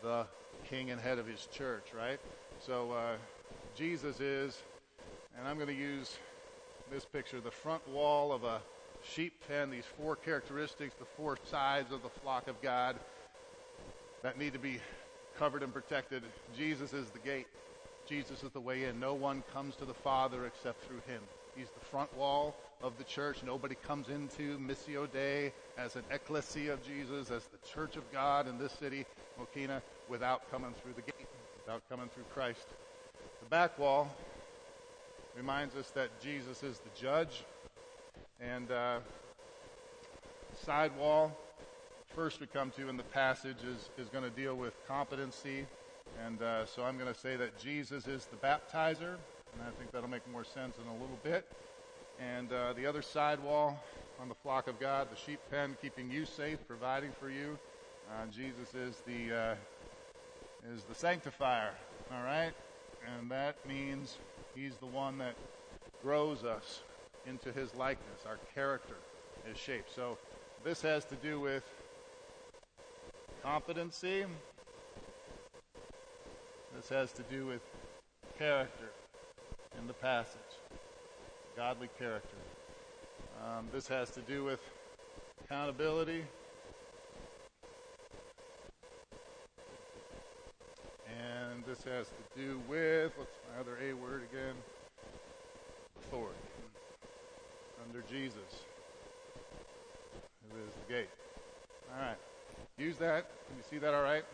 the 0.00 0.24
king 0.68 0.92
and 0.92 1.00
head 1.00 1.18
of 1.18 1.26
his 1.26 1.48
church, 1.52 1.88
right? 1.98 2.20
So 2.64 2.92
uh, 2.92 3.16
Jesus 3.74 4.20
is, 4.20 4.62
and 5.36 5.48
I'm 5.48 5.56
going 5.56 5.66
to 5.66 5.74
use 5.74 6.16
this 6.92 7.04
picture 7.04 7.40
the 7.40 7.50
front 7.50 7.88
wall 7.88 8.32
of 8.32 8.44
a 8.44 8.60
sheep 9.02 9.32
pen, 9.48 9.70
these 9.70 9.84
four 9.96 10.16
characteristics, 10.16 10.94
the 10.98 11.04
four 11.16 11.38
sides 11.50 11.92
of 11.92 12.02
the 12.02 12.08
flock 12.08 12.48
of 12.48 12.60
God 12.62 12.96
that 14.22 14.38
need 14.38 14.52
to 14.52 14.58
be 14.58 14.80
covered 15.38 15.62
and 15.62 15.72
protected. 15.72 16.22
Jesus 16.56 16.92
is 16.92 17.08
the 17.10 17.18
gate. 17.18 17.46
Jesus 18.06 18.42
is 18.42 18.50
the 18.50 18.60
way 18.60 18.84
in. 18.84 18.98
No 19.00 19.14
one 19.14 19.42
comes 19.52 19.76
to 19.76 19.84
the 19.84 19.94
Father 19.94 20.46
except 20.46 20.84
through 20.84 21.00
him. 21.06 21.22
He's 21.56 21.70
the 21.70 21.84
front 21.84 22.14
wall 22.16 22.56
of 22.82 22.96
the 22.98 23.04
church. 23.04 23.38
Nobody 23.44 23.74
comes 23.86 24.08
into 24.08 24.58
Missio 24.58 25.10
Dei 25.10 25.52
as 25.78 25.96
an 25.96 26.04
ecclesia 26.10 26.72
of 26.72 26.86
Jesus, 26.86 27.30
as 27.30 27.44
the 27.46 27.68
church 27.68 27.96
of 27.96 28.10
God 28.12 28.48
in 28.48 28.58
this 28.58 28.72
city, 28.72 29.04
Mokena, 29.38 29.82
without 30.08 30.50
coming 30.50 30.74
through 30.82 30.92
the 30.94 31.02
gate, 31.02 31.26
without 31.64 31.82
coming 31.88 32.08
through 32.14 32.24
Christ. 32.34 32.66
The 33.42 33.48
back 33.48 33.78
wall 33.78 34.14
reminds 35.36 35.76
us 35.76 35.90
that 35.90 36.08
Jesus 36.20 36.62
is 36.62 36.78
the 36.78 37.00
judge. 37.00 37.44
And 38.40 38.70
uh, 38.70 39.00
side 40.64 40.96
wall, 40.96 41.36
first 42.14 42.40
we 42.40 42.46
come 42.46 42.70
to 42.72 42.88
in 42.88 42.96
the 42.96 43.02
passage, 43.02 43.58
is, 43.66 43.90
is 43.98 44.08
going 44.08 44.24
to 44.24 44.30
deal 44.30 44.54
with 44.54 44.72
competency. 44.88 45.66
And 46.24 46.40
uh, 46.40 46.64
so 46.64 46.82
I'm 46.82 46.96
going 46.96 47.12
to 47.12 47.18
say 47.18 47.36
that 47.36 47.58
Jesus 47.58 48.06
is 48.06 48.26
the 48.26 48.36
baptizer. 48.36 49.16
And 49.52 49.62
I 49.62 49.70
think 49.78 49.92
that'll 49.92 50.08
make 50.08 50.26
more 50.32 50.44
sense 50.44 50.76
in 50.78 50.88
a 50.88 50.92
little 50.92 51.18
bit. 51.22 51.46
And 52.18 52.50
uh, 52.52 52.72
the 52.72 52.86
other 52.86 53.02
sidewall 53.02 53.78
on 54.20 54.28
the 54.28 54.34
flock 54.34 54.68
of 54.68 54.78
God, 54.80 55.08
the 55.10 55.16
sheep 55.16 55.40
pen, 55.50 55.76
keeping 55.82 56.10
you 56.10 56.24
safe, 56.24 56.58
providing 56.66 57.10
for 57.18 57.30
you. 57.30 57.58
Uh, 58.10 58.26
Jesus 58.30 58.74
is 58.74 59.02
the 59.06 59.36
uh, 59.36 59.54
is 60.74 60.82
the 60.84 60.94
sanctifier. 60.94 61.70
All 62.12 62.22
right, 62.22 62.52
and 63.16 63.30
that 63.30 63.56
means 63.66 64.18
he's 64.54 64.76
the 64.76 64.86
one 64.86 65.16
that 65.18 65.36
grows 66.02 66.44
us 66.44 66.80
into 67.26 67.52
his 67.52 67.74
likeness. 67.74 68.20
Our 68.26 68.38
character 68.54 68.96
is 69.50 69.56
shaped. 69.58 69.94
So 69.94 70.18
this 70.64 70.82
has 70.82 71.04
to 71.06 71.14
do 71.16 71.40
with 71.40 71.64
competency. 73.42 74.24
This 76.76 76.88
has 76.88 77.12
to 77.12 77.22
do 77.24 77.46
with 77.46 77.62
character 78.38 78.90
in 79.78 79.86
the 79.86 79.92
passage, 79.94 80.40
godly 81.56 81.88
character. 81.98 82.36
Um, 83.42 83.66
this 83.72 83.88
has 83.88 84.10
to 84.10 84.20
do 84.20 84.44
with 84.44 84.60
accountability. 85.44 86.24
And 91.08 91.64
this 91.66 91.82
has 91.84 92.06
to 92.06 92.40
do 92.40 92.60
with, 92.68 93.12
what's 93.16 93.36
my 93.52 93.60
other 93.60 93.78
A 93.82 93.92
word 93.94 94.22
again? 94.30 94.54
Authority. 96.04 96.49
Jesus, 98.08 98.64
who 100.48 100.58
is 100.58 100.72
the 100.86 100.92
gate. 100.92 101.10
All 101.92 102.00
right. 102.00 102.18
Use 102.78 102.96
that. 102.98 103.30
Can 103.46 103.56
you 103.56 103.62
see 103.68 103.78
that 103.78 103.94
all 103.94 104.02
right? 104.02 104.24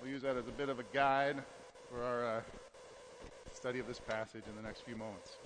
We'll 0.00 0.10
use 0.10 0.22
that 0.22 0.36
as 0.36 0.46
a 0.46 0.52
bit 0.52 0.68
of 0.68 0.78
a 0.78 0.84
guide 0.92 1.42
for 1.90 2.02
our 2.02 2.38
uh, 2.38 2.40
study 3.52 3.78
of 3.78 3.86
this 3.86 4.00
passage 4.00 4.44
in 4.48 4.56
the 4.56 4.62
next 4.62 4.82
few 4.82 4.96
moments. 4.96 5.36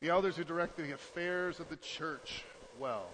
The 0.00 0.08
elders 0.08 0.36
who 0.36 0.44
direct 0.44 0.76
the 0.76 0.92
affairs 0.92 1.60
of 1.60 1.68
the 1.68 1.76
church 1.76 2.44
well 2.78 3.06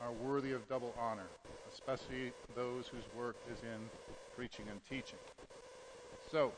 are 0.00 0.12
worthy 0.12 0.52
of 0.52 0.68
double 0.68 0.94
honor, 0.98 1.26
especially 1.72 2.32
those 2.56 2.88
whose 2.88 3.04
work 3.16 3.36
is 3.52 3.58
in 3.62 3.88
preaching 4.34 4.64
and 4.70 4.80
teaching. 4.88 5.18
So, 6.30 6.52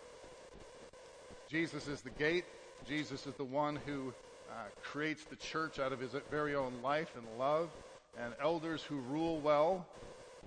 Jesus 1.51 1.89
is 1.89 2.01
the 2.01 2.11
gate. 2.11 2.45
Jesus 2.87 3.27
is 3.27 3.35
the 3.35 3.45
one 3.45 3.79
who 3.87 4.13
uh, 4.55 4.57
creates 4.83 5.25
the 5.25 5.37
church 5.37 5.81
out 5.81 5.93
of 5.93 5.99
his 5.99 6.13
very 6.31 6.55
own 6.55 6.73
life 6.83 7.11
and 7.17 7.27
love. 7.39 7.71
And 8.17 8.33
elders 8.41 8.83
who 8.83 8.97
rule 9.01 9.41
well 9.41 9.87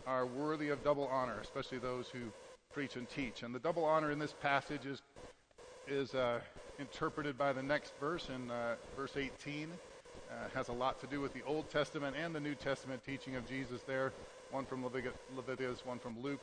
are 0.06 0.26
worthy 0.26 0.70
of 0.70 0.82
double 0.84 1.08
honor, 1.08 1.38
especially 1.41 1.80
those 1.80 2.08
who 2.08 2.20
preach 2.72 2.96
and 2.96 3.10
teach. 3.10 3.43
And 3.43 3.54
the 3.54 3.60
double 3.60 3.84
honor 3.84 4.12
in 4.12 4.20
this 4.20 4.34
passage 4.41 4.86
is 4.86 5.02
is 5.88 6.13
uh, 6.13 6.39
interpreted 6.80 7.38
by 7.38 7.54
the 7.54 7.63
next 7.63 7.93
verse 8.00 8.30
in 8.34 8.52
uh, 8.52 8.76
verse 8.96 9.15
18. 9.15 9.70
Uh, 10.30 10.34
has 10.54 10.67
a 10.67 10.74
lot 10.74 11.00
to 11.00 11.08
do 11.08 11.22
with 11.22 11.34
the 11.34 11.41
Old 11.43 11.70
Testament 11.70 12.15
and 12.22 12.36
the 12.36 12.39
New 12.39 12.56
Testament 12.56 13.02
teaching 13.06 13.36
of 13.36 13.48
Jesus 13.48 13.82
there. 13.84 14.12
One 14.52 14.65
from 14.65 14.84
Leviticus, 14.84 15.86
one 15.86 16.00
from 16.00 16.22
Luke. 16.22 16.41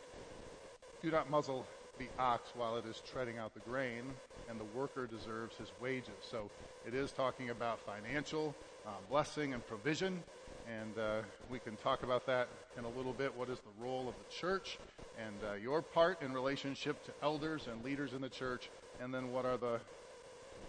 Do 1.02 1.10
not 1.10 1.28
muzzle 1.28 1.66
the 1.98 2.06
ox 2.18 2.50
while 2.54 2.76
it 2.76 2.84
is 2.86 3.02
treading 3.10 3.38
out 3.38 3.54
the 3.54 3.60
grain, 3.60 4.02
and 4.48 4.58
the 4.58 4.78
worker 4.78 5.06
deserves 5.06 5.56
his 5.56 5.68
wages. 5.80 6.14
So 6.20 6.50
it 6.86 6.94
is 6.94 7.12
talking 7.12 7.50
about 7.50 7.78
financial 7.80 8.54
uh, 8.86 8.90
blessing 9.08 9.54
and 9.54 9.66
provision, 9.66 10.22
and 10.68 10.98
uh, 10.98 11.22
we 11.50 11.58
can 11.58 11.76
talk 11.76 12.02
about 12.02 12.26
that 12.26 12.48
in 12.76 12.84
a 12.84 12.90
little 12.90 13.12
bit. 13.12 13.34
What 13.36 13.48
is 13.48 13.58
the 13.60 13.84
role 13.84 14.08
of 14.08 14.14
the 14.14 14.34
church 14.34 14.78
and 15.18 15.36
uh, 15.48 15.54
your 15.54 15.82
part 15.82 16.20
in 16.22 16.32
relationship 16.32 17.04
to 17.04 17.12
elders 17.22 17.68
and 17.70 17.84
leaders 17.84 18.12
in 18.12 18.20
the 18.20 18.28
church 18.28 18.68
and 19.00 19.12
then 19.12 19.32
what 19.32 19.44
are 19.44 19.56
the 19.56 19.80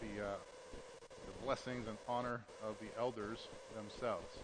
the, 0.02 0.24
uh, 0.24 0.36
the 1.26 1.46
blessings 1.46 1.88
and 1.88 1.98
honor 2.08 2.42
of 2.64 2.76
the 2.80 3.00
elders 3.00 3.48
themselves. 3.76 4.38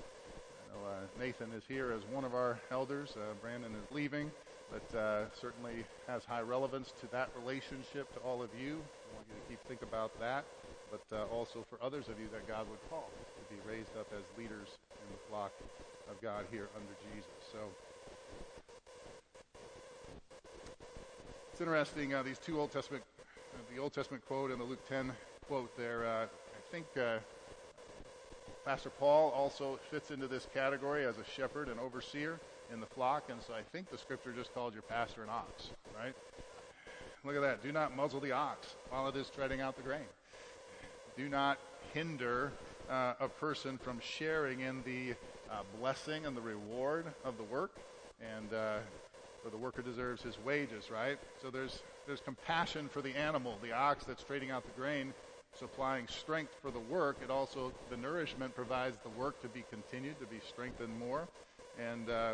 Know, 0.74 0.90
uh, 0.90 1.20
Nathan 1.20 1.52
is 1.54 1.64
here 1.68 1.92
as 1.92 2.02
one 2.14 2.24
of 2.24 2.34
our 2.34 2.60
elders. 2.72 3.16
Uh, 3.18 3.34
Brandon 3.42 3.72
is 3.74 3.94
leaving, 3.94 4.32
but 4.72 4.98
uh, 4.98 5.26
certainly 5.40 5.84
has 6.08 6.24
high 6.24 6.42
relevance 6.42 6.94
to 7.02 7.08
that 7.12 7.30
relationship 7.38 8.12
to 8.14 8.20
all 8.22 8.42
of 8.42 8.50
you. 8.58 8.80
I 8.80 9.16
want 9.16 9.28
you 9.28 9.36
to 9.36 9.50
keep 9.50 9.60
think 9.68 9.82
about 9.82 10.18
that, 10.20 10.46
but 10.90 11.04
uh, 11.12 11.26
also 11.26 11.66
for 11.70 11.78
others 11.84 12.08
of 12.08 12.20
you 12.20 12.28
that 12.32 12.48
God 12.48 12.70
would 12.70 12.80
call 12.90 13.10
to 13.10 13.56
be 13.56 13.60
raised 13.70 13.96
up 14.00 14.08
as 14.14 14.24
leaders 14.38 14.68
in 14.92 15.12
the 15.12 15.20
flock 15.30 15.52
of 16.10 16.22
God 16.22 16.46
here 16.52 16.70
under 16.76 16.94
Jesus. 17.14 17.32
So. 17.52 17.60
It's 21.52 21.60
interesting, 21.60 22.14
uh, 22.14 22.24
these 22.24 22.40
two 22.40 22.60
Old 22.60 22.72
Testament 22.72 23.04
the 23.74 23.82
Old 23.82 23.94
Testament 23.94 24.26
quote 24.26 24.52
and 24.52 24.60
the 24.60 24.66
Luke 24.66 24.88
10 24.88 25.12
quote 25.48 25.76
there. 25.78 26.06
Uh, 26.06 26.24
I 26.26 26.72
think 26.72 26.86
uh, 26.98 27.20
Pastor 28.66 28.90
Paul 28.90 29.30
also 29.32 29.80
fits 29.90 30.12
into 30.12 30.28
this 30.28 30.48
category 30.54 31.06
as 31.06 31.18
a 31.18 31.24
shepherd 31.36 31.68
and 31.68 31.80
overseer 31.80 32.40
in 32.72 32.80
the 32.80 32.86
flock, 32.86 33.30
and 33.30 33.42
so 33.42 33.54
I 33.54 33.62
think 33.72 33.90
the 33.90 33.98
scripture 33.98 34.32
just 34.32 34.54
called 34.54 34.74
your 34.74 34.84
pastor 34.84 35.24
an 35.24 35.30
ox, 35.30 35.70
right? 35.98 36.14
Look 37.24 37.36
at 37.36 37.42
that. 37.42 37.64
Do 37.64 37.72
not 37.72 37.96
muzzle 37.96 38.20
the 38.20 38.32
ox 38.32 38.76
while 38.90 39.08
it 39.08 39.16
is 39.16 39.30
treading 39.30 39.62
out 39.62 39.76
the 39.76 39.84
grain. 39.84 40.10
Do 41.18 41.30
not 41.30 41.60
hinder 41.94 42.52
uh, 42.90 43.14
a 43.20 43.28
person 43.28 43.78
from 43.78 44.00
sharing 44.00 44.62
in 44.62 44.82
the 44.84 45.14
uh, 45.52 45.62
blessing 45.80 46.26
and 46.26 46.36
the 46.36 46.42
reward 46.42 47.06
of 47.24 47.38
the 47.38 47.44
work. 47.44 47.72
And 48.22 48.54
uh, 48.54 48.78
for 49.44 49.50
the 49.50 49.58
worker 49.58 49.82
deserves 49.82 50.22
his 50.22 50.38
wages, 50.40 50.90
right? 50.90 51.18
So 51.42 51.50
there's 51.50 51.82
there's 52.08 52.22
compassion 52.22 52.90
for 52.90 53.02
the 53.02 53.16
animal, 53.16 53.58
the 53.62 53.72
ox 53.72 54.06
that's 54.06 54.24
trading 54.24 54.52
out 54.52 54.64
the 54.64 54.82
grain, 54.82 55.14
supplying 55.58 56.08
strength 56.08 56.54
for 56.62 56.72
the 56.72 56.80
work. 56.80 57.18
It 57.24 57.30
also, 57.30 57.72
the 57.90 57.98
nourishment 57.98 58.56
provides 58.56 58.98
the 59.04 59.10
work 59.10 59.42
to 59.42 59.48
be 59.48 59.64
continued, 59.70 60.20
to 60.20 60.26
be 60.26 60.40
strengthened 60.48 60.98
more. 60.98 61.28
And, 61.80 62.10
uh, 62.10 62.34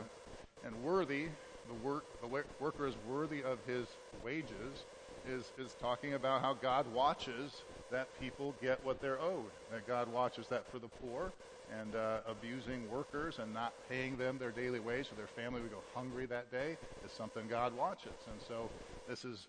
and 0.67 0.83
worthy, 0.83 1.27
the, 1.67 1.73
work, 1.87 2.05
the 2.21 2.27
worker 2.59 2.87
is 2.87 2.95
worthy 3.09 3.41
of 3.41 3.57
his 3.65 3.87
wages, 4.23 4.85
is, 5.27 5.51
is 5.57 5.75
talking 5.81 6.13
about 6.13 6.41
how 6.41 6.53
God 6.53 6.85
watches 6.93 7.63
that 7.89 8.07
people 8.19 8.53
get 8.61 8.83
what 8.85 9.01
they're 9.01 9.19
owed, 9.19 9.51
that 9.71 9.87
God 9.87 10.11
watches 10.11 10.45
that 10.49 10.69
for 10.69 10.77
the 10.79 10.89
poor, 11.01 11.31
and 11.79 11.95
uh, 11.95 12.19
abusing 12.27 12.89
workers 12.89 13.39
and 13.39 13.53
not 13.53 13.73
paying 13.89 14.15
them 14.17 14.37
their 14.37 14.51
daily 14.51 14.79
wage 14.79 15.09
so 15.09 15.15
their 15.15 15.27
family 15.27 15.61
would 15.61 15.71
go 15.71 15.81
hungry 15.93 16.25
that 16.25 16.49
day 16.51 16.77
is 17.05 17.11
something 17.11 17.45
God 17.49 17.75
watches. 17.75 18.13
And 18.31 18.41
so 18.47 18.69
this 19.07 19.25
is 19.25 19.47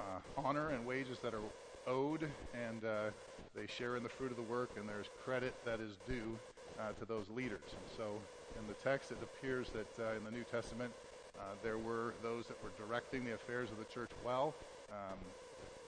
uh, 0.00 0.20
honor 0.36 0.70
and 0.70 0.86
wages 0.86 1.18
that 1.22 1.34
are 1.34 1.40
owed, 1.86 2.28
and 2.54 2.84
uh, 2.84 3.10
they 3.54 3.66
share 3.66 3.96
in 3.96 4.02
the 4.02 4.08
fruit 4.08 4.30
of 4.30 4.36
the 4.36 4.42
work, 4.42 4.70
and 4.78 4.88
there's 4.88 5.10
credit 5.24 5.54
that 5.64 5.80
is 5.80 5.92
due 6.08 6.38
uh, 6.80 6.92
to 6.98 7.04
those 7.04 7.26
leaders. 7.34 7.60
And 7.70 7.96
so 7.96 8.18
in 8.58 8.66
the 8.66 8.74
text, 8.74 9.10
it 9.10 9.18
appears 9.22 9.68
that 9.70 10.04
uh, 10.04 10.16
in 10.16 10.24
the 10.24 10.30
New 10.30 10.44
Testament, 10.44 10.92
uh, 11.38 11.42
there 11.62 11.78
were 11.78 12.14
those 12.22 12.46
that 12.46 12.62
were 12.62 12.70
directing 12.78 13.24
the 13.24 13.34
affairs 13.34 13.70
of 13.70 13.78
the 13.78 13.84
church 13.84 14.10
well. 14.24 14.54
Um, 14.90 15.18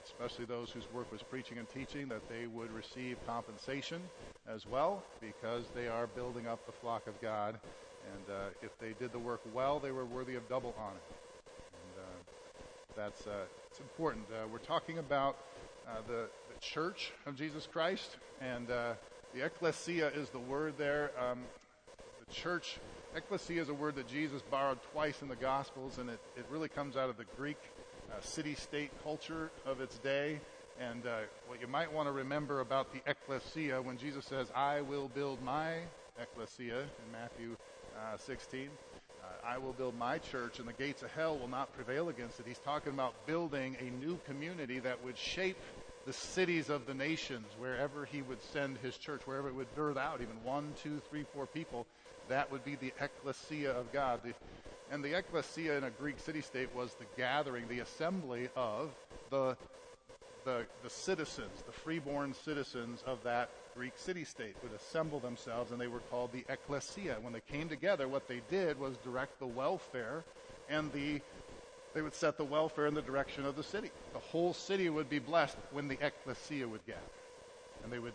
especially 0.05 0.45
those 0.45 0.71
whose 0.71 0.91
work 0.93 1.11
was 1.11 1.21
preaching 1.21 1.57
and 1.57 1.69
teaching, 1.69 2.07
that 2.07 2.27
they 2.29 2.47
would 2.47 2.71
receive 2.71 3.17
compensation 3.27 4.01
as 4.47 4.65
well 4.65 5.03
because 5.21 5.65
they 5.75 5.87
are 5.87 6.07
building 6.07 6.47
up 6.47 6.65
the 6.65 6.71
flock 6.71 7.05
of 7.07 7.19
God. 7.21 7.59
And 8.13 8.35
uh, 8.35 8.49
if 8.61 8.77
they 8.79 8.93
did 8.99 9.11
the 9.11 9.19
work 9.19 9.41
well, 9.53 9.79
they 9.79 9.91
were 9.91 10.05
worthy 10.05 10.35
of 10.35 10.47
double 10.49 10.73
honor. 10.79 11.05
And 11.73 12.05
uh, 12.05 12.61
that's 12.95 13.27
uh, 13.27 13.45
It's 13.69 13.79
important. 13.79 14.25
Uh, 14.31 14.47
we're 14.51 14.59
talking 14.59 14.97
about 14.97 15.37
the, 16.07 16.27
the, 16.53 16.59
church 16.61 17.13
of 17.25 17.37
Jesus 17.37 17.67
Christ, 17.71 18.17
and 18.41 18.67
the 18.67 18.97
ecclesia 19.33 20.09
is 20.09 20.29
the 20.29 20.39
word 20.39 20.73
there. 20.77 21.11
Um, 21.17 21.39
church, 22.29 22.77
ecclesia 23.15 23.61
is 23.61 23.69
a 23.69 23.73
word 23.73 23.95
that 23.95 24.07
Jesus 24.07 24.41
borrowed 24.49 24.79
twice 24.91 25.21
in 25.21 25.27
the 25.27 25.35
Gospels, 25.35 25.97
and 25.97 26.09
it, 26.09 26.19
it 26.37 26.45
really 26.49 26.69
comes 26.69 26.95
out 26.95 27.09
of 27.09 27.17
the 27.17 27.25
Greek 27.37 27.57
uh, 28.11 28.21
city 28.21 28.55
state 28.55 28.91
culture 29.03 29.51
of 29.65 29.81
its 29.81 29.97
day. 29.99 30.39
And 30.79 31.05
uh, 31.05 31.19
what 31.47 31.59
you 31.59 31.67
might 31.67 31.91
want 31.91 32.07
to 32.07 32.11
remember 32.11 32.61
about 32.61 32.93
the 32.93 33.01
ecclesia 33.09 33.81
when 33.81 33.97
Jesus 33.97 34.25
says, 34.25 34.47
I 34.55 34.81
will 34.81 35.09
build 35.09 35.41
my 35.43 35.75
ecclesia 36.21 36.81
in 36.81 37.11
Matthew 37.11 37.57
uh, 37.97 38.17
16. 38.17 38.69
Uh, 39.21 39.25
I 39.45 39.57
will 39.57 39.73
build 39.73 39.97
my 39.97 40.17
church, 40.19 40.59
and 40.59 40.67
the 40.67 40.73
gates 40.73 41.03
of 41.03 41.11
hell 41.11 41.37
will 41.37 41.49
not 41.49 41.73
prevail 41.73 42.09
against 42.09 42.39
it. 42.39 42.45
He's 42.47 42.59
talking 42.59 42.93
about 42.93 43.13
building 43.27 43.75
a 43.79 43.89
new 44.03 44.19
community 44.25 44.79
that 44.79 45.03
would 45.03 45.17
shape 45.17 45.57
the 46.05 46.13
cities 46.13 46.69
of 46.69 46.85
the 46.85 46.93
nations 46.93 47.45
wherever 47.59 48.05
he 48.05 48.21
would 48.21 48.41
send 48.53 48.77
his 48.77 48.97
church, 48.97 49.21
wherever 49.25 49.47
it 49.47 49.55
would 49.55 49.73
birth 49.75 49.97
out, 49.97 50.21
even 50.21 50.43
one, 50.43 50.73
two, 50.81 50.99
three, 51.09 51.25
four 51.33 51.45
people. 51.45 51.85
That 52.29 52.51
would 52.51 52.63
be 52.63 52.75
the 52.75 52.93
ecclesia 52.99 53.71
of 53.71 53.91
God. 53.91 54.21
The, 54.23 54.33
and 54.91 55.03
the 55.03 55.17
ecclesia 55.17 55.77
in 55.77 55.83
a 55.83 55.89
Greek 55.89 56.19
city 56.19 56.41
state 56.41 56.69
was 56.75 56.93
the 56.95 57.05
gathering, 57.17 57.67
the 57.67 57.79
assembly 57.79 58.49
of 58.55 58.89
the, 59.29 59.55
the, 60.45 60.65
the 60.83 60.89
citizens, 60.89 61.61
the 61.65 61.71
freeborn 61.71 62.33
citizens 62.33 63.03
of 63.05 63.23
that 63.23 63.49
Greek 63.75 63.97
city 63.97 64.23
state 64.23 64.55
would 64.63 64.71
assemble 64.73 65.19
themselves, 65.19 65.71
and 65.71 65.79
they 65.79 65.87
were 65.87 66.01
called 66.11 66.31
the 66.33 66.43
ecclesia. 66.49 67.17
When 67.21 67.33
they 67.33 67.41
came 67.51 67.69
together, 67.69 68.07
what 68.07 68.27
they 68.27 68.41
did 68.49 68.79
was 68.79 68.97
direct 68.97 69.39
the 69.39 69.47
welfare 69.47 70.23
and 70.69 70.91
the 70.91 71.21
they 71.93 72.01
would 72.01 72.13
set 72.13 72.37
the 72.37 72.43
welfare 72.43 72.85
in 72.85 72.93
the 72.93 73.01
direction 73.01 73.45
of 73.45 73.55
the 73.55 73.63
city. 73.63 73.91
The 74.13 74.19
whole 74.19 74.53
city 74.53 74.89
would 74.89 75.09
be 75.09 75.19
blessed 75.19 75.57
when 75.71 75.87
the 75.87 75.97
ecclesia 76.01 76.67
would 76.67 76.85
gather. 76.85 76.99
And 77.83 77.91
they 77.91 77.99
would 77.99 78.13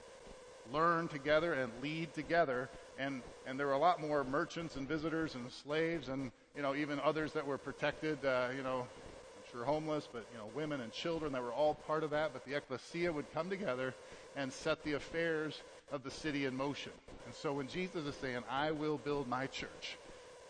learn 0.72 1.08
together 1.08 1.54
and 1.54 1.72
lead 1.82 2.14
together. 2.14 2.68
And, 2.98 3.22
and 3.46 3.58
there 3.58 3.66
were 3.66 3.72
a 3.72 3.78
lot 3.78 4.00
more 4.00 4.22
merchants 4.24 4.76
and 4.76 4.88
visitors 4.88 5.34
and 5.34 5.50
slaves 5.50 6.08
and, 6.08 6.30
you 6.56 6.62
know, 6.62 6.74
even 6.74 7.00
others 7.00 7.32
that 7.32 7.46
were 7.46 7.58
protected, 7.58 8.24
uh, 8.24 8.48
you 8.56 8.62
know, 8.62 8.80
I'm 8.80 9.52
sure 9.52 9.64
homeless, 9.64 10.08
but, 10.10 10.24
you 10.32 10.38
know, 10.38 10.48
women 10.54 10.80
and 10.80 10.92
children 10.92 11.32
that 11.32 11.42
were 11.42 11.52
all 11.52 11.74
part 11.74 12.04
of 12.04 12.10
that. 12.10 12.32
But 12.32 12.44
the 12.44 12.54
ecclesia 12.54 13.12
would 13.12 13.32
come 13.34 13.50
together 13.50 13.94
and 14.36 14.52
set 14.52 14.82
the 14.84 14.92
affairs 14.92 15.60
of 15.90 16.04
the 16.04 16.10
city 16.10 16.44
in 16.44 16.56
motion. 16.56 16.92
And 17.26 17.34
so 17.34 17.52
when 17.52 17.68
Jesus 17.68 18.06
is 18.06 18.14
saying, 18.16 18.44
I 18.50 18.70
will 18.70 18.98
build 18.98 19.28
my 19.28 19.46
church, 19.46 19.98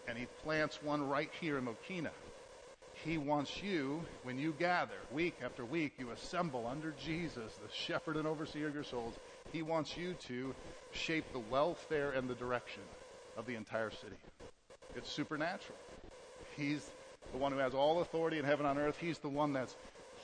and 0.06 0.18
he 0.18 0.26
plants 0.42 0.82
one 0.82 1.08
right 1.08 1.30
here 1.40 1.56
in 1.58 1.64
Mokena, 1.66 2.10
he 3.04 3.18
wants 3.18 3.62
you, 3.62 4.00
when 4.22 4.38
you 4.38 4.54
gather 4.58 4.94
week 5.12 5.34
after 5.44 5.64
week, 5.64 5.92
you 5.98 6.10
assemble 6.10 6.66
under 6.66 6.94
Jesus, 7.04 7.52
the 7.62 7.72
shepherd 7.72 8.16
and 8.16 8.26
overseer 8.26 8.68
of 8.68 8.74
your 8.74 8.84
souls. 8.84 9.14
He 9.52 9.62
wants 9.62 9.96
you 9.96 10.14
to 10.28 10.54
shape 10.92 11.24
the 11.32 11.42
welfare 11.50 12.12
and 12.12 12.28
the 12.28 12.34
direction 12.34 12.82
of 13.36 13.46
the 13.46 13.56
entire 13.56 13.90
city. 13.90 14.16
It's 14.96 15.10
supernatural. 15.10 15.76
He's 16.56 16.84
the 17.32 17.38
one 17.38 17.52
who 17.52 17.58
has 17.58 17.74
all 17.74 18.00
authority 18.00 18.38
in 18.38 18.44
heaven 18.44 18.64
and 18.64 18.78
on 18.78 18.84
earth. 18.84 18.96
He's 18.98 19.18
the 19.18 19.28
one 19.28 19.52
that's 19.52 19.74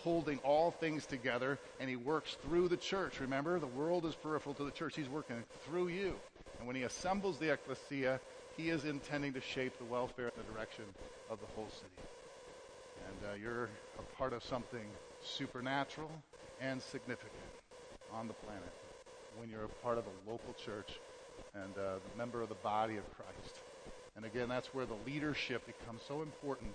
holding 0.03 0.39
all 0.39 0.71
things 0.71 1.05
together, 1.05 1.59
and 1.81 1.91
he 1.91 1.97
works 1.97 2.37
through 2.47 2.69
the 2.69 2.77
church. 2.77 3.21
Remember, 3.21 3.59
the 3.59 3.67
world 3.67 4.07
is 4.07 4.15
peripheral 4.15 4.55
to 4.55 4.65
the 4.65 4.71
church. 4.71 4.97
He's 4.97 5.09
working 5.09 5.43
through 5.67 5.89
you. 5.89 6.15
And 6.59 6.67
when 6.67 6.77
he 6.77 6.83
assembles 6.85 7.39
the 7.39 7.53
ecclesia, 7.53 8.21
he 8.57 8.71
is 8.71 8.85
intending 8.85 9.35
to 9.35 9.41
shape 9.41 9.77
the 9.79 9.93
welfare 9.93 10.31
and 10.35 10.45
the 10.47 10.53
direction 10.53 10.85
of 11.31 11.39
the 11.41 11.47
whole 11.55 11.69
city. 11.69 12.20
And 13.09 13.31
uh, 13.31 13.35
you're 13.43 13.69
a 13.99 14.17
part 14.17 14.33
of 14.33 14.43
something 14.45 14.85
supernatural 15.23 16.11
and 16.61 16.81
significant 16.83 17.33
on 18.13 18.29
the 18.29 18.35
planet 18.35 18.73
when 19.39 19.49
you're 19.49 19.65
a 19.65 19.85
part 19.85 19.99
of 19.99 20.05
a 20.05 20.31
local 20.31 20.55
church 20.65 20.89
and 21.55 21.73
uh, 21.79 21.99
a 22.15 22.19
member 22.19 22.43
of 22.43 22.49
the 22.49 22.55
body 22.57 22.97
of 22.97 23.05
Christ. 23.17 23.57
And 24.17 24.25
again, 24.25 24.49
that's 24.49 24.75
where 24.75 24.87
the 24.87 24.97
leadership 25.07 25.63
becomes 25.67 26.03
so 26.07 26.23
important 26.23 26.75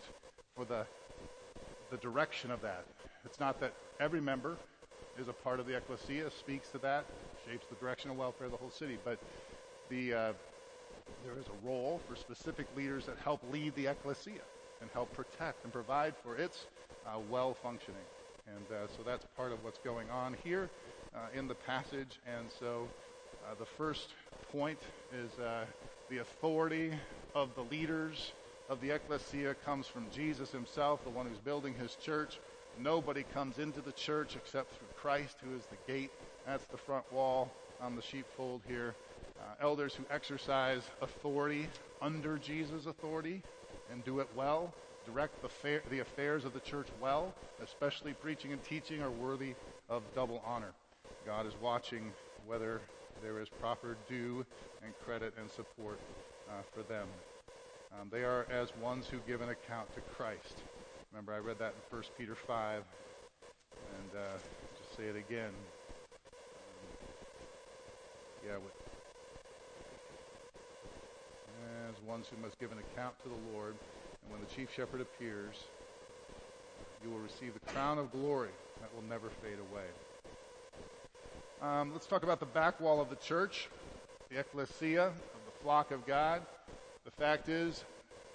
for 0.55 0.65
the 0.65 0.85
the 1.91 1.97
direction 1.97 2.49
of 2.49 2.61
that. 2.61 2.83
It's 3.25 3.39
not 3.39 3.59
that 3.59 3.73
every 3.99 4.21
member 4.21 4.57
is 5.19 5.27
a 5.27 5.33
part 5.33 5.59
of 5.59 5.67
the 5.67 5.77
ecclesia, 5.77 6.31
speaks 6.31 6.69
to 6.69 6.79
that, 6.79 7.05
shapes 7.47 7.65
the 7.69 7.75
direction 7.75 8.09
of 8.09 8.17
welfare 8.17 8.45
of 8.45 8.51
the 8.51 8.57
whole 8.57 8.71
city, 8.71 8.97
but 9.03 9.19
the 9.89 10.13
uh, 10.13 10.33
there 11.23 11.33
is 11.39 11.45
a 11.47 11.67
role 11.67 12.01
for 12.07 12.15
specific 12.15 12.65
leaders 12.75 13.05
that 13.05 13.17
help 13.17 13.41
lead 13.51 13.75
the 13.75 13.87
ecclesia 13.87 14.41
and 14.85 14.91
help 14.93 15.11
protect 15.13 15.63
and 15.63 15.73
provide 15.73 16.13
for 16.21 16.35
its 16.37 16.67
uh, 17.07 17.17
well 17.31 17.55
functioning. 17.55 18.05
And 18.47 18.65
uh, 18.77 18.85
so 18.95 19.01
that's 19.03 19.25
part 19.35 19.51
of 19.51 19.63
what's 19.63 19.79
going 19.79 20.11
on 20.11 20.35
here 20.43 20.69
uh, 21.15 21.37
in 21.37 21.47
the 21.47 21.55
passage. 21.55 22.19
And 22.37 22.45
so 22.59 22.87
uh, 23.43 23.55
the 23.57 23.65
first 23.65 24.09
point 24.51 24.77
is 25.11 25.39
uh, 25.39 25.65
the 26.11 26.19
authority 26.19 26.91
of 27.33 27.55
the 27.55 27.63
leaders 27.63 28.31
of 28.69 28.79
the 28.79 28.91
ecclesia 28.91 29.55
comes 29.65 29.87
from 29.87 30.05
Jesus 30.13 30.51
himself, 30.51 31.03
the 31.03 31.09
one 31.09 31.25
who's 31.25 31.39
building 31.39 31.73
his 31.73 31.95
church. 31.95 32.39
Nobody 32.79 33.23
comes 33.33 33.57
into 33.57 33.81
the 33.81 33.91
church 33.93 34.35
except 34.35 34.71
through 34.77 34.87
Christ, 34.95 35.37
who 35.43 35.55
is 35.55 35.63
the 35.65 35.91
gate. 35.91 36.11
That's 36.45 36.65
the 36.65 36.77
front 36.77 37.11
wall 37.11 37.51
on 37.81 37.95
the 37.95 38.03
sheepfold 38.03 38.61
here. 38.67 38.93
Uh, 39.39 39.63
elders 39.63 39.95
who 39.95 40.03
exercise 40.11 40.83
authority 41.01 41.67
under 42.01 42.37
Jesus' 42.37 42.85
authority 42.85 43.41
and 43.91 44.03
do 44.05 44.19
it 44.19 44.27
well, 44.35 44.73
direct 45.05 45.41
the, 45.41 45.81
the 45.89 45.99
affairs 45.99 46.45
of 46.45 46.53
the 46.53 46.59
church 46.59 46.87
well, 47.01 47.33
especially 47.63 48.13
preaching 48.13 48.51
and 48.51 48.63
teaching, 48.63 49.01
are 49.01 49.11
worthy 49.11 49.53
of 49.89 50.01
double 50.15 50.41
honor. 50.45 50.71
God 51.25 51.45
is 51.45 51.53
watching 51.61 52.11
whether 52.47 52.81
there 53.23 53.39
is 53.39 53.47
proper 53.61 53.95
due 54.09 54.45
and 54.83 54.93
credit 55.05 55.33
and 55.39 55.49
support 55.49 55.99
uh, 56.49 56.61
for 56.73 56.83
them. 56.83 57.07
Um, 57.99 58.09
they 58.11 58.23
are 58.23 58.45
as 58.51 58.69
ones 58.81 59.07
who 59.07 59.17
give 59.27 59.41
an 59.41 59.49
account 59.49 59.93
to 59.95 60.01
Christ. 60.15 60.55
Remember, 61.11 61.33
I 61.33 61.37
read 61.37 61.59
that 61.59 61.73
in 61.73 61.97
1 61.97 62.03
Peter 62.17 62.35
5, 62.35 62.83
and 63.97 64.19
uh, 64.19 64.37
just 64.77 64.97
say 64.97 65.03
it 65.03 65.15
again. 65.15 65.53
Um, 66.27 66.97
yeah, 68.45 68.57
with, 68.57 68.73
as 71.87 71.94
ones 72.07 72.27
who 72.29 72.41
must 72.41 72.59
give 72.59 72.71
an 72.71 72.77
account 72.77 73.17
to 73.23 73.29
the 73.29 73.53
Lord, 73.53 73.73
and 74.23 74.31
when 74.31 74.41
the 74.41 74.55
chief 74.55 74.69
shepherd 74.75 75.01
appears, 75.01 75.55
you 77.03 77.09
will 77.09 77.19
receive 77.19 77.53
the 77.53 77.71
crown 77.71 77.97
of 77.97 78.11
glory 78.11 78.49
that 78.81 78.93
will 78.95 79.07
never 79.09 79.29
fade 79.41 79.57
away. 79.71 79.85
Um, 81.61 81.93
let's 81.93 82.05
talk 82.05 82.23
about 82.23 82.39
the 82.39 82.45
back 82.45 82.79
wall 82.79 83.01
of 83.01 83.09
the 83.09 83.15
church, 83.15 83.69
the 84.29 84.39
ecclesia 84.39 85.07
of 85.07 85.13
the 85.13 85.63
flock 85.63 85.91
of 85.91 86.05
God. 86.05 86.41
The 87.05 87.11
fact 87.11 87.49
is, 87.49 87.83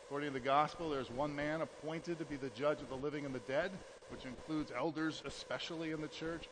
according 0.06 0.30
to 0.30 0.32
the 0.32 0.44
gospel, 0.44 0.90
there's 0.90 1.10
one 1.10 1.34
man 1.34 1.60
appointed 1.60 2.18
to 2.18 2.24
be 2.24 2.36
the 2.36 2.50
judge 2.50 2.80
of 2.80 2.88
the 2.88 2.96
living 2.96 3.24
and 3.24 3.34
the 3.34 3.40
dead, 3.40 3.70
which 4.08 4.24
includes 4.24 4.72
elders, 4.76 5.22
especially 5.26 5.92
in 5.92 6.00
the 6.00 6.08
church. 6.08 6.48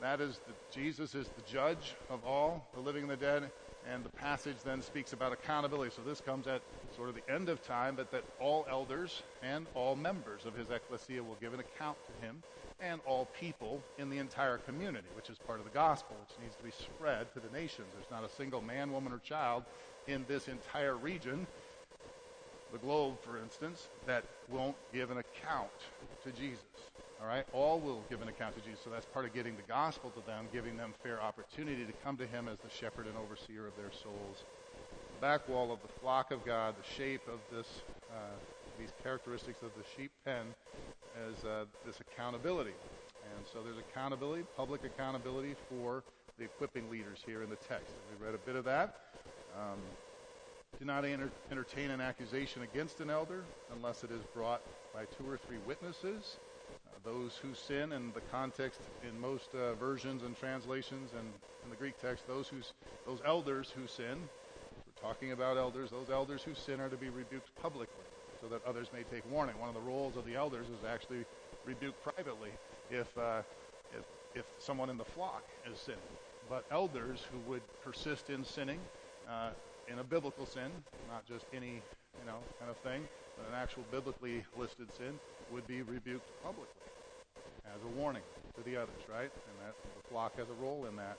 That 0.00 0.20
is, 0.20 0.40
the, 0.46 0.52
Jesus 0.72 1.14
is 1.14 1.28
the 1.28 1.52
judge 1.52 1.94
of 2.10 2.24
all, 2.24 2.66
the 2.74 2.80
living 2.80 3.02
and 3.02 3.10
the 3.10 3.16
dead. 3.16 3.50
And 3.90 4.04
the 4.04 4.10
passage 4.10 4.56
then 4.64 4.82
speaks 4.82 5.12
about 5.12 5.32
accountability. 5.32 5.92
So 5.94 6.02
this 6.02 6.20
comes 6.20 6.46
at 6.46 6.62
sort 6.96 7.08
of 7.08 7.14
the 7.14 7.32
end 7.32 7.48
of 7.48 7.62
time, 7.66 7.94
but 7.96 8.10
that 8.12 8.22
all 8.40 8.66
elders 8.70 9.22
and 9.42 9.66
all 9.74 9.96
members 9.96 10.46
of 10.46 10.56
his 10.56 10.70
ecclesia 10.70 11.22
will 11.22 11.36
give 11.40 11.52
an 11.54 11.60
account 11.60 11.98
to 12.06 12.26
him 12.26 12.42
and 12.80 13.00
all 13.06 13.28
people 13.38 13.80
in 13.98 14.10
the 14.10 14.18
entire 14.18 14.58
community, 14.58 15.06
which 15.14 15.30
is 15.30 15.38
part 15.46 15.58
of 15.58 15.64
the 15.64 15.70
gospel, 15.70 16.16
which 16.20 16.38
needs 16.42 16.56
to 16.56 16.64
be 16.64 16.70
spread 16.70 17.32
to 17.34 17.40
the 17.40 17.56
nations. 17.56 17.86
There's 17.94 18.10
not 18.10 18.28
a 18.28 18.34
single 18.34 18.60
man, 18.60 18.92
woman, 18.92 19.12
or 19.12 19.18
child 19.18 19.64
in 20.08 20.24
this 20.28 20.48
entire 20.48 20.96
region 20.96 21.46
the 22.72 22.78
globe, 22.78 23.16
for 23.22 23.36
instance, 23.36 23.86
that 24.06 24.24
won't 24.50 24.76
give 24.92 25.10
an 25.10 25.18
account 25.18 25.70
to 26.24 26.32
Jesus. 26.32 26.91
All 27.22 27.28
right? 27.28 27.46
All 27.52 27.78
will 27.78 28.02
give 28.10 28.20
an 28.20 28.28
account 28.28 28.56
to 28.56 28.60
Jesus. 28.62 28.80
So 28.82 28.90
that's 28.90 29.06
part 29.06 29.24
of 29.24 29.32
getting 29.32 29.54
the 29.54 29.62
gospel 29.68 30.10
to 30.10 30.26
them, 30.26 30.46
giving 30.52 30.76
them 30.76 30.92
fair 31.04 31.22
opportunity 31.22 31.84
to 31.84 31.92
come 32.04 32.16
to 32.16 32.26
him 32.26 32.48
as 32.48 32.58
the 32.58 32.70
shepherd 32.70 33.06
and 33.06 33.14
overseer 33.16 33.66
of 33.66 33.76
their 33.76 33.92
souls. 33.92 34.42
The 35.14 35.20
back 35.20 35.48
wall 35.48 35.72
of 35.72 35.80
the 35.82 36.00
flock 36.00 36.32
of 36.32 36.44
God, 36.44 36.74
the 36.76 36.94
shape 36.96 37.22
of 37.28 37.38
this, 37.56 37.68
uh, 38.10 38.34
these 38.76 38.90
characteristics 39.04 39.62
of 39.62 39.70
the 39.76 39.84
sheep 39.96 40.10
pen, 40.24 40.46
is 41.30 41.44
uh, 41.44 41.64
this 41.86 42.00
accountability. 42.00 42.74
And 43.36 43.46
so 43.52 43.62
there's 43.62 43.78
accountability, 43.78 44.44
public 44.56 44.82
accountability 44.84 45.54
for 45.68 46.02
the 46.38 46.44
equipping 46.44 46.90
leaders 46.90 47.20
here 47.24 47.44
in 47.44 47.50
the 47.50 47.56
text. 47.56 47.86
And 47.86 48.18
we 48.18 48.26
read 48.26 48.34
a 48.34 48.38
bit 48.38 48.56
of 48.56 48.64
that. 48.64 48.96
Um, 49.56 49.78
do 50.80 50.84
not 50.84 51.04
enter, 51.04 51.30
entertain 51.52 51.90
an 51.90 52.00
accusation 52.00 52.62
against 52.62 53.00
an 53.00 53.10
elder 53.10 53.44
unless 53.76 54.02
it 54.02 54.10
is 54.10 54.22
brought 54.34 54.62
by 54.92 55.04
two 55.04 55.30
or 55.30 55.36
three 55.36 55.58
witnesses. 55.66 56.38
Those 57.04 57.36
who 57.42 57.48
sin, 57.54 57.92
in 57.92 58.12
the 58.12 58.20
context 58.30 58.80
in 59.02 59.18
most 59.18 59.48
uh, 59.54 59.74
versions 59.74 60.22
and 60.22 60.38
translations 60.38 61.10
and 61.18 61.26
in 61.64 61.70
the 61.70 61.74
Greek 61.74 62.00
text, 62.00 62.28
those, 62.28 62.46
who's, 62.46 62.74
those 63.06 63.18
elders 63.26 63.72
who 63.74 63.88
sin, 63.88 64.18
we're 64.86 65.08
talking 65.08 65.32
about 65.32 65.56
elders, 65.56 65.90
those 65.90 66.10
elders 66.10 66.42
who 66.42 66.54
sin 66.54 66.80
are 66.80 66.88
to 66.88 66.96
be 66.96 67.08
rebuked 67.08 67.50
publicly 67.60 68.04
so 68.40 68.46
that 68.48 68.64
others 68.64 68.86
may 68.92 69.02
take 69.04 69.28
warning. 69.32 69.58
One 69.58 69.68
of 69.68 69.74
the 69.74 69.80
roles 69.80 70.16
of 70.16 70.24
the 70.24 70.36
elders 70.36 70.66
is 70.68 70.84
actually 70.88 71.24
rebuke 71.64 71.94
privately 72.04 72.50
if, 72.88 73.06
uh, 73.18 73.42
if, 73.92 74.04
if 74.36 74.44
someone 74.58 74.88
in 74.88 74.96
the 74.96 75.04
flock 75.04 75.42
is 75.72 75.78
sinning. 75.78 76.00
But 76.48 76.64
elders 76.70 77.26
who 77.32 77.38
would 77.50 77.62
persist 77.82 78.30
in 78.30 78.44
sinning, 78.44 78.78
uh, 79.28 79.50
in 79.88 79.98
a 79.98 80.04
biblical 80.04 80.46
sin, 80.46 80.70
not 81.10 81.26
just 81.26 81.46
any, 81.52 81.82
you 82.20 82.26
know, 82.26 82.38
kind 82.60 82.70
of 82.70 82.76
thing, 82.78 83.08
but 83.36 83.48
an 83.48 83.54
actual 83.60 83.82
biblically 83.90 84.44
listed 84.56 84.86
sin, 84.96 85.18
would 85.50 85.66
be 85.66 85.82
rebuked 85.82 86.28
publicly 86.44 86.91
as 87.82 87.96
a 87.96 88.00
warning 88.00 88.22
to 88.56 88.62
the 88.62 88.76
others, 88.76 89.02
right? 89.10 89.30
And 89.30 89.56
that 89.66 89.74
the 89.82 90.08
flock 90.08 90.36
has 90.38 90.46
a 90.48 90.64
role 90.64 90.86
in 90.86 90.96
that 90.96 91.16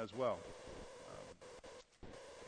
as 0.00 0.14
well. 0.14 0.38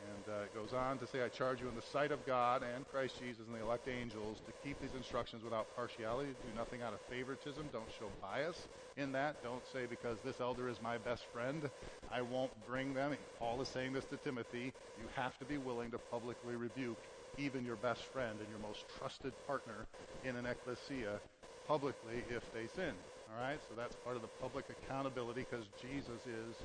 And 0.08 0.34
uh, 0.34 0.44
it 0.44 0.54
goes 0.54 0.72
on 0.72 0.98
to 0.98 1.06
say, 1.06 1.22
I 1.22 1.28
charge 1.28 1.60
you 1.60 1.68
in 1.68 1.74
the 1.74 1.82
sight 1.92 2.12
of 2.12 2.24
God 2.26 2.62
and 2.62 2.88
Christ 2.88 3.14
Jesus 3.20 3.42
and 3.46 3.54
the 3.54 3.64
elect 3.64 3.88
angels 3.88 4.38
to 4.46 4.52
keep 4.64 4.80
these 4.80 4.94
instructions 4.96 5.44
without 5.44 5.66
partiality. 5.76 6.30
Do 6.30 6.56
nothing 6.56 6.82
out 6.82 6.92
of 6.92 7.00
favoritism. 7.10 7.68
Don't 7.72 7.90
show 7.98 8.06
bias 8.22 8.56
in 8.96 9.12
that. 9.12 9.42
Don't 9.42 9.62
say, 9.72 9.86
because 9.88 10.18
this 10.24 10.40
elder 10.40 10.68
is 10.68 10.80
my 10.82 10.98
best 10.98 11.24
friend, 11.32 11.68
I 12.10 12.22
won't 12.22 12.52
bring 12.66 12.94
them. 12.94 13.16
Paul 13.38 13.60
is 13.60 13.68
saying 13.68 13.92
this 13.92 14.04
to 14.06 14.16
Timothy. 14.16 14.72
You 14.98 15.08
have 15.14 15.38
to 15.38 15.44
be 15.44 15.58
willing 15.58 15.90
to 15.90 15.98
publicly 16.10 16.56
rebuke 16.56 16.98
even 17.36 17.64
your 17.64 17.76
best 17.76 18.02
friend 18.04 18.38
and 18.40 18.48
your 18.48 18.58
most 18.66 18.84
trusted 18.98 19.32
partner 19.46 19.86
in 20.24 20.36
an 20.36 20.46
ecclesia 20.46 21.20
publicly 21.66 22.24
if 22.30 22.42
they 22.52 22.66
sin. 22.74 22.94
All 23.30 23.42
right? 23.42 23.58
So 23.68 23.74
that's 23.76 23.96
part 23.96 24.16
of 24.16 24.22
the 24.22 24.28
public 24.40 24.66
accountability 24.70 25.46
because 25.50 25.66
Jesus 25.80 26.26
is 26.26 26.56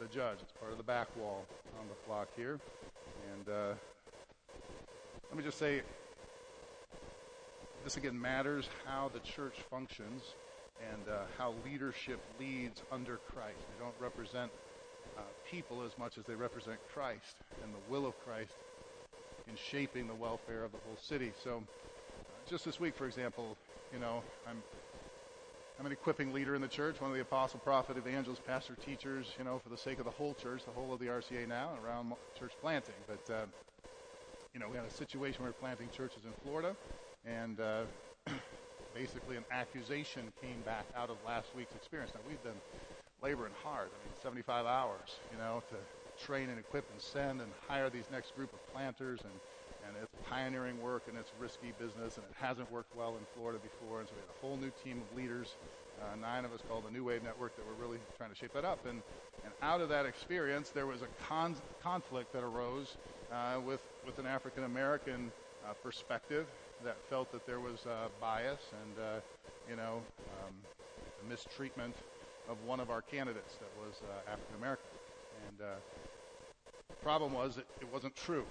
the 0.00 0.06
judge. 0.06 0.38
It's 0.42 0.52
part 0.52 0.72
of 0.72 0.78
the 0.78 0.84
back 0.84 1.08
wall 1.16 1.44
on 1.78 1.86
the 1.88 1.94
flock 2.06 2.28
here. 2.36 2.58
And 3.32 3.48
uh, 3.48 3.74
let 5.28 5.36
me 5.36 5.44
just 5.44 5.58
say, 5.58 5.82
this 7.84 7.96
again 7.96 8.20
matters 8.20 8.68
how 8.84 9.10
the 9.12 9.20
church 9.20 9.54
functions 9.70 10.22
and 10.92 11.08
uh, 11.08 11.22
how 11.38 11.54
leadership 11.64 12.20
leads 12.38 12.82
under 12.90 13.16
Christ. 13.32 13.58
They 13.58 13.84
don't 13.84 13.94
represent 14.00 14.50
uh, 15.16 15.22
people 15.50 15.82
as 15.82 15.96
much 15.98 16.18
as 16.18 16.24
they 16.24 16.34
represent 16.34 16.78
Christ 16.92 17.36
and 17.62 17.72
the 17.72 17.92
will 17.92 18.06
of 18.06 18.18
Christ 18.24 18.52
in 19.48 19.54
shaping 19.56 20.06
the 20.06 20.14
welfare 20.14 20.64
of 20.64 20.72
the 20.72 20.78
whole 20.86 20.96
city. 21.00 21.32
So, 21.42 21.58
uh, 21.58 22.50
just 22.50 22.64
this 22.64 22.80
week, 22.80 22.94
for 22.96 23.06
example, 23.06 23.56
you 23.92 23.98
know, 23.98 24.22
I'm 24.48 24.62
I'm 25.80 25.86
an 25.86 25.92
equipping 25.92 26.34
leader 26.34 26.54
in 26.54 26.60
the 26.60 26.68
church, 26.68 27.00
one 27.00 27.10
of 27.10 27.16
the 27.16 27.22
apostle, 27.22 27.58
prophet, 27.58 27.96
evangelist, 27.96 28.44
pastor, 28.44 28.76
teachers, 28.84 29.32
you 29.38 29.44
know, 29.44 29.58
for 29.58 29.70
the 29.70 29.78
sake 29.78 29.98
of 29.98 30.04
the 30.04 30.10
whole 30.10 30.34
church, 30.34 30.62
the 30.66 30.72
whole 30.72 30.92
of 30.92 31.00
the 31.00 31.06
RCA 31.06 31.48
now, 31.48 31.70
around 31.82 32.12
church 32.38 32.52
planting. 32.60 32.92
But, 33.08 33.32
uh, 33.32 33.46
you 34.52 34.60
know, 34.60 34.68
we 34.68 34.76
had 34.76 34.84
a 34.84 34.90
situation 34.90 35.42
where 35.42 35.48
we 35.48 35.52
are 35.52 35.58
planting 35.58 35.88
churches 35.88 36.26
in 36.26 36.32
Florida, 36.42 36.76
and 37.24 37.58
uh, 37.60 37.84
basically 38.94 39.38
an 39.38 39.46
accusation 39.50 40.30
came 40.42 40.60
back 40.60 40.84
out 40.94 41.08
of 41.08 41.16
last 41.24 41.48
week's 41.54 41.74
experience. 41.74 42.12
Now, 42.14 42.20
we've 42.28 42.42
been 42.42 42.60
laboring 43.22 43.54
hard, 43.64 43.88
I 43.88 44.04
mean, 44.04 44.12
75 44.22 44.66
hours, 44.66 45.16
you 45.32 45.38
know, 45.38 45.62
to 45.70 45.76
train 46.22 46.50
and 46.50 46.58
equip 46.58 46.90
and 46.90 47.00
send 47.00 47.40
and 47.40 47.54
hire 47.68 47.88
these 47.88 48.10
next 48.12 48.36
group 48.36 48.52
of 48.52 48.58
planters 48.70 49.20
and 49.22 49.32
and 49.90 49.98
it's 50.02 50.14
pioneering 50.28 50.80
work 50.80 51.02
and 51.08 51.18
it's 51.18 51.32
risky 51.40 51.72
business 51.78 52.16
and 52.16 52.24
it 52.24 52.34
hasn't 52.38 52.70
worked 52.70 52.94
well 52.96 53.10
in 53.18 53.26
Florida 53.34 53.58
before. 53.58 53.98
And 53.98 54.08
so 54.08 54.14
we 54.14 54.22
had 54.22 54.30
a 54.30 54.40
whole 54.40 54.56
new 54.56 54.70
team 54.84 55.02
of 55.02 55.16
leaders, 55.16 55.56
uh, 56.00 56.14
nine 56.16 56.44
of 56.44 56.52
us 56.52 56.60
called 56.68 56.86
the 56.86 56.90
New 56.90 57.04
Wave 57.04 57.24
Network, 57.24 57.56
that 57.56 57.66
were 57.66 57.74
really 57.84 57.98
trying 58.16 58.30
to 58.30 58.36
shape 58.36 58.52
that 58.54 58.64
up. 58.64 58.86
And, 58.86 59.02
and 59.44 59.52
out 59.62 59.80
of 59.80 59.88
that 59.88 60.06
experience, 60.06 60.70
there 60.70 60.86
was 60.86 61.02
a 61.02 61.08
con- 61.26 61.56
conflict 61.82 62.32
that 62.32 62.44
arose 62.44 62.96
uh, 63.32 63.58
with, 63.66 63.80
with 64.06 64.18
an 64.18 64.26
African 64.26 64.64
American 64.64 65.32
uh, 65.66 65.72
perspective 65.82 66.46
that 66.84 66.96
felt 67.10 67.32
that 67.32 67.44
there 67.46 67.60
was 67.60 67.84
uh, 67.86 68.08
bias 68.20 68.60
and, 68.82 69.04
uh, 69.04 69.20
you 69.68 69.76
know, 69.76 70.00
um, 70.38 70.54
mistreatment 71.28 71.94
of 72.48 72.56
one 72.64 72.80
of 72.80 72.90
our 72.90 73.02
candidates 73.02 73.54
that 73.56 73.70
was 73.84 73.94
uh, 74.04 74.30
African 74.30 74.56
American. 74.56 74.86
And 75.48 75.58
the 75.58 76.94
problem 77.02 77.32
was 77.32 77.58
it, 77.58 77.66
it 77.80 77.92
wasn't 77.92 78.14
true. 78.14 78.44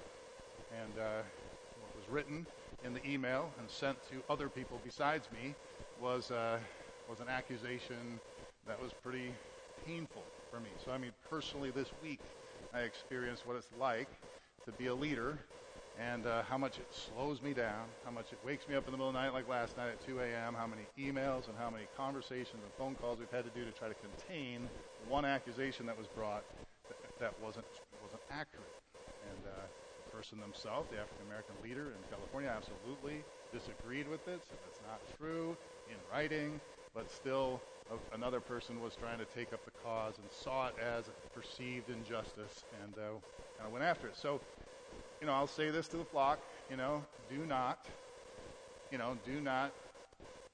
And 0.72 1.00
uh, 1.00 1.22
what 1.82 1.96
was 1.96 2.10
written 2.12 2.46
in 2.86 2.94
the 2.94 3.06
email 3.08 3.50
and 3.60 3.70
sent 3.70 3.98
to 4.10 4.22
other 4.32 4.50
people 4.50 4.80
besides 4.84 5.28
me 5.32 5.56
was, 6.02 6.32
uh, 6.32 6.60
was 7.10 7.20
an 7.20 7.28
accusation 7.28 8.20
that 8.68 8.82
was 8.82 8.92
pretty 9.04 9.34
painful 9.86 10.24
for 10.52 10.60
me. 10.60 10.70
So, 10.86 10.92
I 10.92 10.98
mean, 10.98 11.12
personally, 11.30 11.72
this 11.72 11.90
week, 12.04 12.20
I 12.74 12.82
experienced 12.82 13.48
what 13.48 13.56
it's 13.56 13.70
like 13.80 14.08
to 14.66 14.72
be 14.74 14.88
a 14.88 14.94
leader 14.94 15.38
and 16.00 16.26
uh, 16.28 16.44
how 16.44 16.58
much 16.58 16.78
it 16.78 16.86
slows 16.92 17.42
me 17.42 17.54
down, 17.54 17.86
how 18.06 18.12
much 18.12 18.32
it 18.32 18.38
wakes 18.46 18.68
me 18.70 18.76
up 18.76 18.86
in 18.86 18.92
the 18.92 18.98
middle 18.98 19.10
of 19.10 19.14
the 19.14 19.20
night, 19.20 19.34
like 19.34 19.50
last 19.50 19.76
night 19.76 19.90
at 19.90 20.06
2 20.06 20.20
a.m., 20.20 20.54
how 20.54 20.68
many 20.68 20.84
emails 20.98 21.48
and 21.48 21.58
how 21.58 21.70
many 21.70 21.86
conversations 21.98 22.62
and 22.62 22.72
phone 22.78 22.96
calls 22.96 23.18
we've 23.18 23.32
had 23.32 23.44
to 23.44 23.52
do 23.58 23.66
to 23.66 23.72
try 23.72 23.88
to 23.88 23.96
contain 23.96 24.62
one 25.10 25.26
accusation 25.26 25.86
that 25.86 25.98
was 25.98 26.08
brought 26.16 26.44
that, 26.88 26.98
that 27.20 27.34
wasn't, 27.44 27.66
wasn't 28.06 28.22
accurate 28.32 28.70
person 30.12 30.40
themselves, 30.40 30.90
the 30.92 30.98
African 30.98 31.26
American 31.28 31.56
leader 31.64 31.94
in 31.94 32.02
California, 32.10 32.50
absolutely 32.50 33.24
disagreed 33.54 34.08
with 34.08 34.28
it, 34.28 34.42
said 34.50 34.58
that's 34.66 34.82
not 34.86 35.02
true 35.18 35.56
in 35.90 35.96
writing, 36.12 36.60
but 36.94 37.10
still 37.12 37.62
another 38.14 38.40
person 38.40 38.82
was 38.82 38.96
trying 38.96 39.18
to 39.18 39.26
take 39.26 39.52
up 39.54 39.64
the 39.66 39.72
cause 39.84 40.14
and 40.18 40.26
saw 40.32 40.68
it 40.68 40.76
as 40.78 41.06
a 41.08 41.40
perceived 41.40 41.90
injustice 41.90 42.64
and 42.84 42.94
uh, 42.98 43.18
kind 43.58 43.66
of 43.66 43.72
went 43.72 43.84
after 43.84 44.08
it. 44.08 44.16
So, 44.16 44.40
you 45.22 45.28
know, 45.28 45.34
I'll 45.34 45.48
say 45.48 45.70
this 45.70 45.88
to 45.90 45.98
the 45.98 46.06
flock, 46.06 46.40
you 46.70 46.78
know, 46.78 47.04
do 47.30 47.46
not, 47.46 47.86
you 48.92 48.98
know, 48.98 49.18
do 49.26 49.42
not 49.42 49.74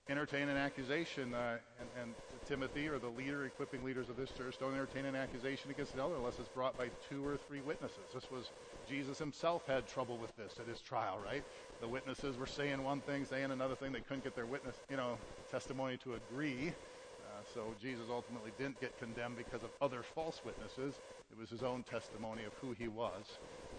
entertain 0.09 0.49
an 0.49 0.57
accusation. 0.57 1.33
Uh, 1.33 1.57
and, 1.79 1.89
and 2.01 2.15
Timothy 2.47 2.88
or 2.88 2.99
the 2.99 3.10
leader, 3.10 3.45
equipping 3.45 3.84
leaders 3.84 4.10
of 4.10 4.17
this 4.17 4.29
church, 4.31 4.55
don't 4.60 4.73
entertain 4.73 5.05
an 5.05 5.15
accusation 5.15 5.71
against 5.71 5.93
another 5.93 6.15
unless 6.15 6.38
it's 6.39 6.49
brought 6.49 6.77
by 6.77 6.89
two 7.10 7.25
or 7.25 7.38
three 7.38 7.62
witnesses. 7.62 8.05
This 8.13 8.29
was 8.31 8.49
Jesus 8.88 9.17
himself 9.17 9.65
had 9.67 9.88
trouble 9.88 10.17
with 10.17 10.36
this 10.38 10.60
at 10.60 10.67
his 10.67 10.79
trial, 10.79 11.17
right? 11.25 11.43
The 11.81 11.88
witnesses 11.88 12.38
were 12.38 12.45
saying 12.45 12.84
one 12.84 13.01
thing, 13.01 13.25
saying 13.25 13.51
another 13.51 13.75
thing. 13.75 13.91
They 13.91 14.01
couldn't 14.01 14.23
get 14.23 14.36
their 14.36 14.45
witness, 14.45 14.75
you 14.89 14.97
know, 14.97 15.17
testimony 15.51 15.97
to 16.03 16.13
agree. 16.13 16.69
Uh, 16.69 17.41
so 17.53 17.62
Jesus 17.81 18.05
ultimately 18.10 18.51
didn't 18.58 18.79
get 18.79 18.97
condemned 18.99 19.38
because 19.38 19.63
of 19.63 19.69
other 19.81 20.03
false 20.03 20.41
witnesses. 20.45 20.93
It 21.31 21.39
was 21.39 21.49
his 21.49 21.63
own 21.63 21.84
testimony 21.84 22.43
of 22.45 22.53
who 22.62 22.73
he 22.77 22.88
was 22.88 23.25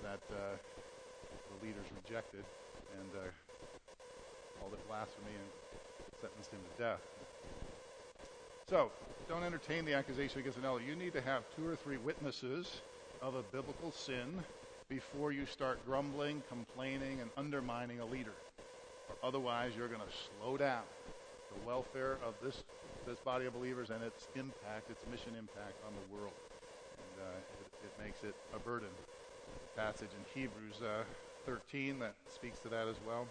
that 0.02 0.20
uh, 0.33 0.59
the 1.50 1.66
leaders 1.66 1.87
rejected 2.02 2.44
and 2.98 3.09
uh, 3.14 3.31
called 4.59 4.74
it 4.74 4.81
blasphemy 4.88 5.33
and 5.38 5.48
sentenced 6.20 6.50
him 6.50 6.61
to 6.76 6.83
death. 6.83 7.15
So, 8.68 8.90
don't 9.29 9.44
entertain 9.44 9.85
the 9.85 9.94
accusation 9.94 10.40
against 10.40 10.59
an. 10.59 10.64
You 10.85 10.96
need 10.96 11.12
to 11.12 11.20
have 11.20 11.44
two 11.55 11.64
or 11.68 11.76
three 11.76 11.98
witnesses 11.98 12.81
of 13.22 13.37
a 13.37 13.42
biblical 13.44 13.92
sin 13.92 14.42
before 14.88 15.31
you 15.31 15.46
start 15.46 15.79
grumbling, 15.87 16.42
complaining, 16.48 17.20
and 17.20 17.31
undermining 17.37 18.00
a 18.00 18.05
leader. 18.05 18.35
Or 19.09 19.14
otherwise, 19.22 19.70
you're 19.79 19.87
going 19.87 20.00
to 20.00 20.40
slow 20.42 20.57
down 20.57 20.83
the 21.55 21.64
welfare 21.64 22.18
of 22.26 22.35
this, 22.42 22.64
this 23.07 23.20
body 23.20 23.46
of 23.46 23.55
believers 23.55 23.90
and 23.90 24.02
its 24.02 24.26
impact, 24.35 24.90
its 24.90 25.05
mission 25.12 25.38
impact 25.38 25.79
on 25.87 25.92
the 25.94 26.16
world. 26.16 26.35
And 26.98 27.22
uh, 27.22 27.38
it, 27.38 27.87
it, 27.87 28.05
makes 28.05 28.24
it 28.24 28.35
a 28.52 28.59
burden. 28.59 28.90
Passage 29.76 30.11
in 30.11 30.40
Hebrews 30.42 30.83
uh, 30.83 31.05
13 31.46 32.00
that 32.00 32.14
speaks 32.35 32.59
to 32.61 32.68
that 32.70 32.88
as 32.88 32.96
well. 33.07 33.29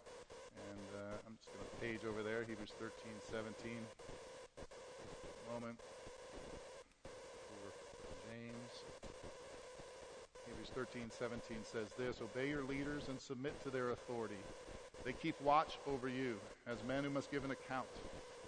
And 0.72 0.88
uh, 0.96 1.28
I'm 1.28 1.36
just 1.36 1.52
going 1.52 1.60
to 1.60 1.76
page 1.84 2.08
over 2.08 2.24
there, 2.24 2.46
Hebrews 2.48 2.72
13, 2.80 2.94
17. 3.30 3.76
Moment. 5.66 5.80
Hebrews 10.46 10.70
13, 10.76 11.10
17 11.18 11.58
says 11.64 11.88
this 11.98 12.22
Obey 12.22 12.50
your 12.50 12.64
leaders 12.64 13.06
and 13.10 13.20
submit 13.20 13.54
to 13.64 13.72
their 13.72 13.90
authority. 13.90 14.38
They 15.04 15.14
keep 15.14 15.34
watch 15.42 15.80
over 15.88 16.08
you 16.08 16.36
as 16.68 16.78
men 16.88 17.04
who 17.04 17.10
must 17.10 17.32
give 17.32 17.46
an 17.46 17.50
account. 17.50 17.88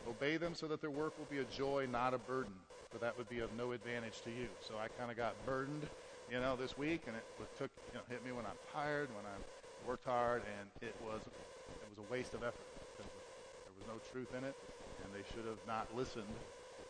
Obey 0.08 0.38
them 0.38 0.54
so 0.54 0.68
that 0.68 0.80
their 0.80 0.92
work 0.92 1.18
will 1.18 1.26
be 1.26 1.40
a 1.40 1.44
joy, 1.46 1.88
not 1.92 2.14
a 2.14 2.20
burden, 2.20 2.54
for 2.92 3.00
that 3.00 3.18
would 3.18 3.30
be 3.30 3.40
of 3.40 3.50
no 3.58 3.72
advantage 3.72 4.22
to 4.22 4.30
you. 4.30 4.48
So 4.62 4.76
I 4.78 4.88
kind 5.00 5.10
of 5.10 5.18
got 5.18 5.34
burdened, 5.44 5.88
you 6.32 6.40
know, 6.40 6.56
this 6.56 6.78
week, 6.78 7.02
and 7.08 7.16
it 7.16 7.24
took, 7.58 7.72
you 7.88 7.96
know, 7.96 8.06
hit 8.12 8.24
me 8.24 8.32
when 8.32 8.46
I'm 8.46 8.62
tired, 8.72 9.10
when 9.16 9.26
I 9.26 9.90
worked 9.90 10.06
hard, 10.06 10.44
and 10.60 10.88
it 10.88 10.94
was, 11.04 11.22
it 11.26 11.98
was 11.98 12.06
a 12.08 12.14
waste 12.14 12.36
of 12.36 12.44
effort 12.44 12.68
there 13.00 13.74
was 13.74 13.88
no 13.90 14.12
truth 14.12 14.30
in 14.38 14.44
it, 14.44 14.56
and 15.04 15.10
they 15.14 15.26
should 15.34 15.46
have 15.46 15.62
not 15.66 15.88
listened 15.96 16.30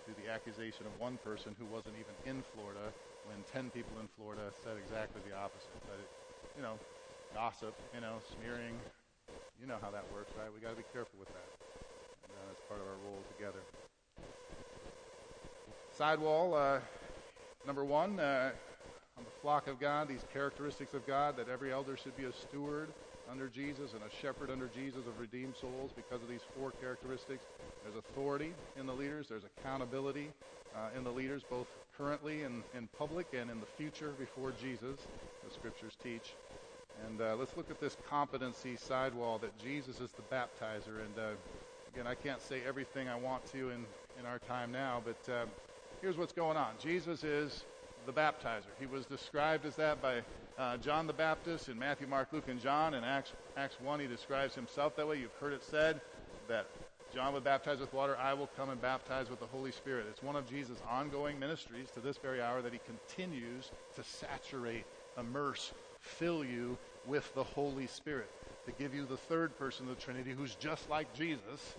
to 0.08 0.16
the 0.24 0.32
accusation 0.32 0.88
of 0.88 0.96
one 1.04 1.20
person 1.20 1.52
who 1.60 1.68
wasn't 1.68 1.96
even 2.00 2.16
in 2.24 2.40
Florida 2.56 2.96
when 3.28 3.44
10 3.52 3.70
people 3.76 3.92
in 4.00 4.08
Florida 4.16 4.56
said 4.64 4.80
exactly 4.80 5.20
the 5.28 5.36
opposite. 5.36 5.76
But, 5.84 6.00
it, 6.00 6.10
you 6.56 6.64
know, 6.64 6.80
gossip, 7.36 7.76
you 7.92 8.00
know, 8.00 8.24
smearing, 8.40 8.80
you 9.60 9.68
know 9.68 9.76
how 9.84 9.92
that 9.92 10.08
works, 10.16 10.32
right? 10.40 10.48
We 10.56 10.64
got 10.64 10.72
to 10.72 10.80
be 10.80 10.88
careful 10.96 11.20
with 11.20 11.28
that. 11.36 11.50
And 12.24 12.32
uh, 12.32 12.44
that's 12.48 12.64
part 12.72 12.80
of 12.80 12.88
our 12.88 13.00
role 13.04 13.20
together. 13.36 13.60
Sidewall, 15.92 16.56
uh, 16.56 16.80
number 17.66 17.84
one, 17.84 18.20
uh, 18.20 18.52
on 19.18 19.26
the 19.26 19.36
flock 19.42 19.68
of 19.68 19.80
God, 19.80 20.08
these 20.08 20.24
characteristics 20.32 20.94
of 20.94 21.06
God, 21.06 21.36
that 21.36 21.50
every 21.50 21.74
elder 21.74 21.98
should 21.98 22.16
be 22.16 22.26
a 22.26 22.34
steward 22.34 22.88
under 23.30 23.48
Jesus 23.48 23.92
and 23.92 24.02
a 24.04 24.12
shepherd 24.22 24.50
under 24.50 24.68
Jesus 24.68 25.06
of 25.08 25.20
redeemed 25.20 25.56
souls 25.60 25.92
because 25.96 26.22
of 26.22 26.30
these 26.30 26.46
four 26.56 26.72
characteristics. 26.80 27.44
There's 27.84 27.96
authority 27.96 28.54
in 28.80 28.86
the 28.86 28.94
leaders, 28.94 29.28
there's 29.30 29.44
accountability 29.58 30.30
uh, 30.76 30.98
in 30.98 31.04
the 31.04 31.12
leaders, 31.12 31.44
both 31.50 31.68
currently 31.98 32.44
and 32.44 32.64
in 32.76 32.88
public 32.98 33.28
and 33.34 33.50
in 33.50 33.60
the 33.60 33.66
future 33.66 34.14
before 34.20 34.54
Jesus, 34.62 35.00
the 35.46 35.54
scriptures 35.54 35.94
teach. 36.04 36.34
And 37.06 37.22
uh, 37.22 37.36
let's 37.36 37.56
look 37.56 37.70
at 37.70 37.80
this 37.80 37.96
competency 38.10 38.76
sidewall 38.76 39.38
that 39.40 39.58
Jesus 39.60 40.00
is 40.00 40.12
the 40.12 40.36
baptizer. 40.36 41.02
And 41.06 41.18
uh, 41.18 41.30
again, 41.94 42.08
I 42.08 42.16
can't 42.16 42.42
say 42.42 42.62
everything 42.68 43.08
I 43.08 43.16
want 43.16 43.46
to 43.52 43.70
in, 43.70 43.86
in 44.20 44.26
our 44.26 44.40
time 44.40 44.72
now, 44.72 45.02
but 45.04 45.32
uh, 45.32 45.46
here's 46.02 46.18
what's 46.18 46.34
going 46.34 46.58
on. 46.58 46.72
Jesus 46.82 47.24
is 47.24 47.66
the 48.06 48.14
baptizer. 48.14 48.72
He 48.80 48.86
was 48.86 49.06
described 49.06 49.66
as 49.66 49.76
that 49.76 50.02
by 50.02 50.22
uh, 50.58 50.78
John 50.78 51.08
the 51.08 51.14
Baptist 51.14 51.70
in 51.70 51.78
Matthew, 51.78 52.08
Mark, 52.08 52.30
Luke, 52.32 52.48
and 52.48 52.60
John. 52.60 52.94
In 52.94 53.04
Acts, 53.04 53.34
Acts 53.56 53.76
1, 53.82 54.00
he 54.00 54.08
describes 54.08 54.56
himself 54.56 54.96
that 54.96 55.08
way. 55.08 55.20
You've 55.20 55.36
heard 55.40 55.54
it 55.54 55.64
said 55.64 56.02
that 56.48 56.68
John 57.18 57.34
would 57.34 57.44
baptize 57.44 57.80
with 57.80 57.92
water. 57.96 58.16
I 58.16 58.36
will 58.36 58.50
come 58.56 58.70
and 58.70 58.80
baptize 58.80 59.28
with 59.28 59.40
the 59.40 59.48
Holy 59.48 59.72
Spirit. 59.72 60.06
It's 60.08 60.22
one 60.22 60.36
of 60.36 60.48
Jesus' 60.48 60.78
ongoing 60.88 61.40
ministries 61.40 61.90
to 61.96 62.00
this 62.00 62.16
very 62.18 62.44
hour 62.44 62.62
that 62.62 62.72
he 62.72 62.80
continues 62.86 63.72
to 63.96 64.04
saturate, 64.04 64.86
immerse, 65.18 65.72
fill 66.00 66.46
you 66.46 66.78
with 67.08 67.34
the 67.34 67.44
Holy 67.44 67.88
Spirit, 67.88 68.30
to 68.68 68.72
give 68.74 68.94
you 68.94 69.08
the 69.08 69.18
third 69.18 69.58
person 69.58 69.90
of 69.90 69.96
the 69.96 70.02
Trinity 70.04 70.30
who's 70.30 70.54
just 70.54 70.92
like 70.92 71.12
Jesus. 71.16 71.76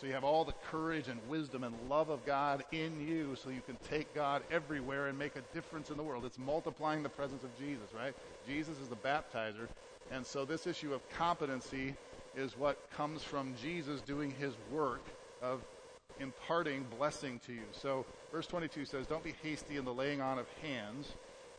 So 0.00 0.06
you 0.06 0.14
have 0.14 0.24
all 0.24 0.46
the 0.46 0.54
courage 0.70 1.08
and 1.08 1.20
wisdom 1.28 1.62
and 1.62 1.74
love 1.90 2.08
of 2.08 2.24
God 2.24 2.64
in 2.72 3.06
you 3.06 3.36
so 3.36 3.50
you 3.50 3.60
can 3.60 3.76
take 3.90 4.14
God 4.14 4.42
everywhere 4.50 5.08
and 5.08 5.18
make 5.18 5.36
a 5.36 5.42
difference 5.52 5.90
in 5.90 5.98
the 5.98 6.02
world. 6.02 6.24
It's 6.24 6.38
multiplying 6.38 7.02
the 7.02 7.10
presence 7.10 7.44
of 7.44 7.50
Jesus, 7.58 7.90
right? 7.94 8.14
Jesus 8.48 8.78
is 8.80 8.88
the 8.88 8.96
baptizer. 8.96 9.68
And 10.10 10.24
so 10.24 10.46
this 10.46 10.66
issue 10.66 10.94
of 10.94 11.06
competency 11.10 11.94
is 12.36 12.56
what 12.56 12.78
comes 12.96 13.22
from 13.22 13.54
Jesus 13.62 14.00
doing 14.02 14.32
his 14.38 14.52
work 14.72 15.00
of 15.42 15.60
imparting 16.20 16.84
blessing 16.98 17.40
to 17.46 17.52
you. 17.52 17.62
So 17.72 18.04
verse 18.32 18.46
22 18.46 18.84
says, 18.84 19.06
Don't 19.06 19.24
be 19.24 19.34
hasty 19.42 19.76
in 19.76 19.84
the 19.84 19.92
laying 19.92 20.20
on 20.20 20.38
of 20.38 20.46
hands 20.62 21.08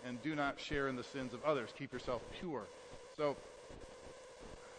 and 0.06 0.22
do 0.24 0.36
not 0.36 0.60
share 0.60 0.88
in 0.88 0.96
the 0.96 1.04
sins 1.04 1.34
of 1.34 1.44
others. 1.44 1.70
Keep 1.78 1.94
yourself 1.94 2.22
pure. 2.40 2.64
So 3.18 3.36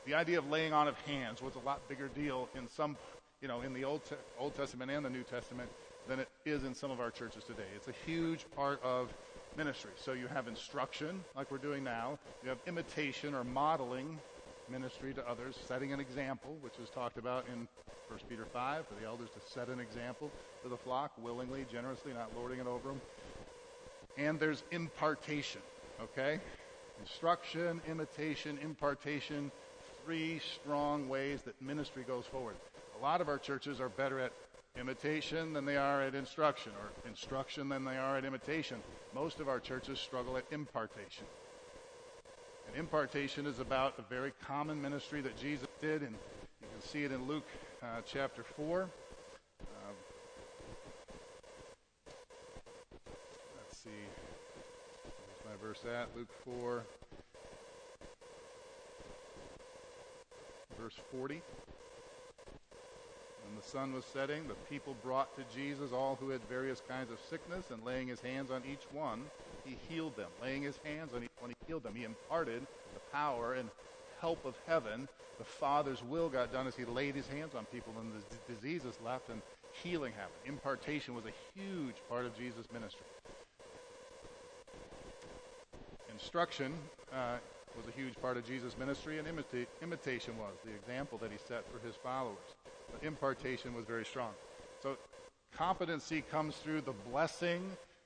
the 0.06 0.14
idea 0.14 0.38
of 0.38 0.50
laying 0.50 0.72
on 0.72 0.88
of 0.88 0.96
hands 1.00 1.42
was 1.42 1.54
a 1.54 1.66
lot 1.66 1.86
bigger 1.88 2.08
deal 2.08 2.48
in 2.56 2.68
some, 2.68 2.96
you 3.40 3.48
know, 3.48 3.60
in 3.60 3.72
the 3.72 3.84
Old, 3.84 4.04
Te- 4.04 4.16
Old 4.38 4.56
Testament 4.56 4.90
and 4.90 5.04
the 5.04 5.10
New 5.10 5.22
Testament 5.22 5.68
than 6.08 6.18
it 6.18 6.28
is 6.44 6.64
in 6.64 6.74
some 6.74 6.90
of 6.90 7.00
our 7.00 7.10
churches 7.10 7.44
today. 7.44 7.68
It's 7.76 7.88
a 7.88 7.94
huge 8.06 8.44
part 8.56 8.82
of 8.82 9.12
ministry. 9.56 9.92
So 9.96 10.12
you 10.12 10.26
have 10.26 10.48
instruction, 10.48 11.22
like 11.36 11.50
we're 11.50 11.58
doing 11.58 11.84
now. 11.84 12.18
You 12.42 12.48
have 12.48 12.58
imitation 12.66 13.34
or 13.34 13.44
modeling 13.44 14.18
ministry 14.68 15.12
to 15.14 15.28
others, 15.28 15.56
setting 15.66 15.92
an 15.92 16.00
example, 16.00 16.56
which 16.60 16.74
is 16.82 16.88
talked 16.90 17.18
about 17.18 17.46
in 17.52 17.68
1 18.08 18.20
Peter 18.28 18.44
5, 18.44 18.86
for 18.86 18.94
the 18.94 19.06
elders 19.06 19.28
to 19.30 19.52
set 19.52 19.68
an 19.68 19.80
example 19.80 20.30
to 20.62 20.68
the 20.68 20.76
flock 20.76 21.12
willingly, 21.22 21.66
generously, 21.70 22.12
not 22.12 22.30
lording 22.36 22.58
it 22.58 22.66
over 22.66 22.88
them. 22.88 23.00
And 24.16 24.38
there's 24.38 24.62
impartation, 24.70 25.62
okay? 26.00 26.40
Instruction, 27.00 27.80
imitation, 27.88 28.58
impartation, 28.62 29.50
three 30.04 30.40
strong 30.40 31.08
ways 31.08 31.42
that 31.42 31.60
ministry 31.62 32.04
goes 32.06 32.26
forward. 32.26 32.56
A 32.98 33.02
lot 33.02 33.20
of 33.20 33.28
our 33.28 33.38
churches 33.38 33.80
are 33.80 33.88
better 33.88 34.20
at 34.20 34.32
imitation 34.78 35.52
than 35.52 35.64
they 35.64 35.76
are 35.76 36.02
at 36.02 36.14
instruction, 36.14 36.72
or 36.80 37.08
instruction 37.08 37.68
than 37.68 37.84
they 37.84 37.96
are 37.96 38.16
at 38.16 38.24
imitation. 38.24 38.78
Most 39.14 39.40
of 39.40 39.48
our 39.48 39.60
churches 39.60 39.98
struggle 39.98 40.36
at 40.36 40.44
impartation. 40.50 41.26
And 42.68 42.76
impartation 42.76 43.46
is 43.46 43.58
about 43.58 43.94
a 43.98 44.02
very 44.02 44.32
common 44.46 44.80
ministry 44.80 45.20
that 45.20 45.36
Jesus 45.36 45.68
did, 45.80 46.02
and 46.02 46.12
you 46.60 46.68
can 46.72 46.88
see 46.88 47.04
it 47.04 47.12
in 47.12 47.26
Luke 47.26 47.46
uh, 47.82 48.00
chapter 48.06 48.42
4. 48.42 48.82
Um, 48.82 48.88
let's 53.56 53.78
see. 53.78 53.90
My 55.44 55.56
verse 55.60 55.80
at? 55.84 56.08
Luke 56.16 56.30
4. 56.44 56.82
Verse 60.78 60.98
40. 61.12 61.42
When 63.44 63.56
the 63.60 63.68
sun 63.68 63.92
was 63.92 64.04
setting, 64.04 64.48
the 64.48 64.54
people 64.70 64.96
brought 65.02 65.36
to 65.36 65.42
Jesus 65.54 65.92
all 65.92 66.16
who 66.20 66.30
had 66.30 66.40
various 66.48 66.80
kinds 66.88 67.10
of 67.10 67.18
sickness, 67.28 67.70
and 67.70 67.84
laying 67.84 68.08
his 68.08 68.20
hands 68.20 68.50
on 68.50 68.62
each 68.70 68.84
one, 68.92 69.24
he 69.64 69.76
healed 69.88 70.16
them. 70.16 70.30
Laying 70.40 70.62
his 70.62 70.78
hands 70.84 71.12
on 71.14 71.24
each 71.24 71.31
one, 71.42 71.50
he 71.50 71.66
healed 71.66 71.82
them. 71.82 71.94
He 71.94 72.04
imparted 72.04 72.62
the 72.94 73.00
power 73.12 73.54
and 73.54 73.68
help 74.20 74.44
of 74.46 74.54
heaven. 74.66 75.08
The 75.38 75.44
Father's 75.44 76.02
will 76.04 76.28
got 76.28 76.52
done 76.52 76.66
as 76.66 76.76
he 76.76 76.84
laid 76.84 77.14
his 77.14 77.26
hands 77.26 77.54
on 77.54 77.66
people, 77.66 77.92
and 77.98 78.12
the 78.12 78.54
diseases 78.54 78.94
left, 79.04 79.28
and 79.28 79.42
healing 79.82 80.12
happened. 80.12 80.38
Impartation 80.46 81.14
was 81.14 81.24
a 81.24 81.32
huge 81.58 81.96
part 82.08 82.24
of 82.24 82.36
Jesus' 82.38 82.66
ministry. 82.72 83.06
Instruction 86.12 86.72
uh, 87.12 87.36
was 87.76 87.86
a 87.88 87.98
huge 87.98 88.14
part 88.20 88.36
of 88.36 88.46
Jesus' 88.46 88.78
ministry, 88.78 89.18
and 89.18 89.26
imita- 89.26 89.66
imitation 89.82 90.38
was 90.38 90.52
the 90.64 90.70
example 90.72 91.18
that 91.18 91.32
he 91.32 91.38
set 91.48 91.64
for 91.72 91.84
his 91.84 91.96
followers. 91.96 92.36
But 92.92 93.04
impartation 93.06 93.74
was 93.74 93.84
very 93.84 94.04
strong. 94.04 94.30
So 94.82 94.96
competency 95.56 96.22
comes 96.30 96.56
through 96.56 96.82
the 96.82 96.94
blessing. 97.10 97.62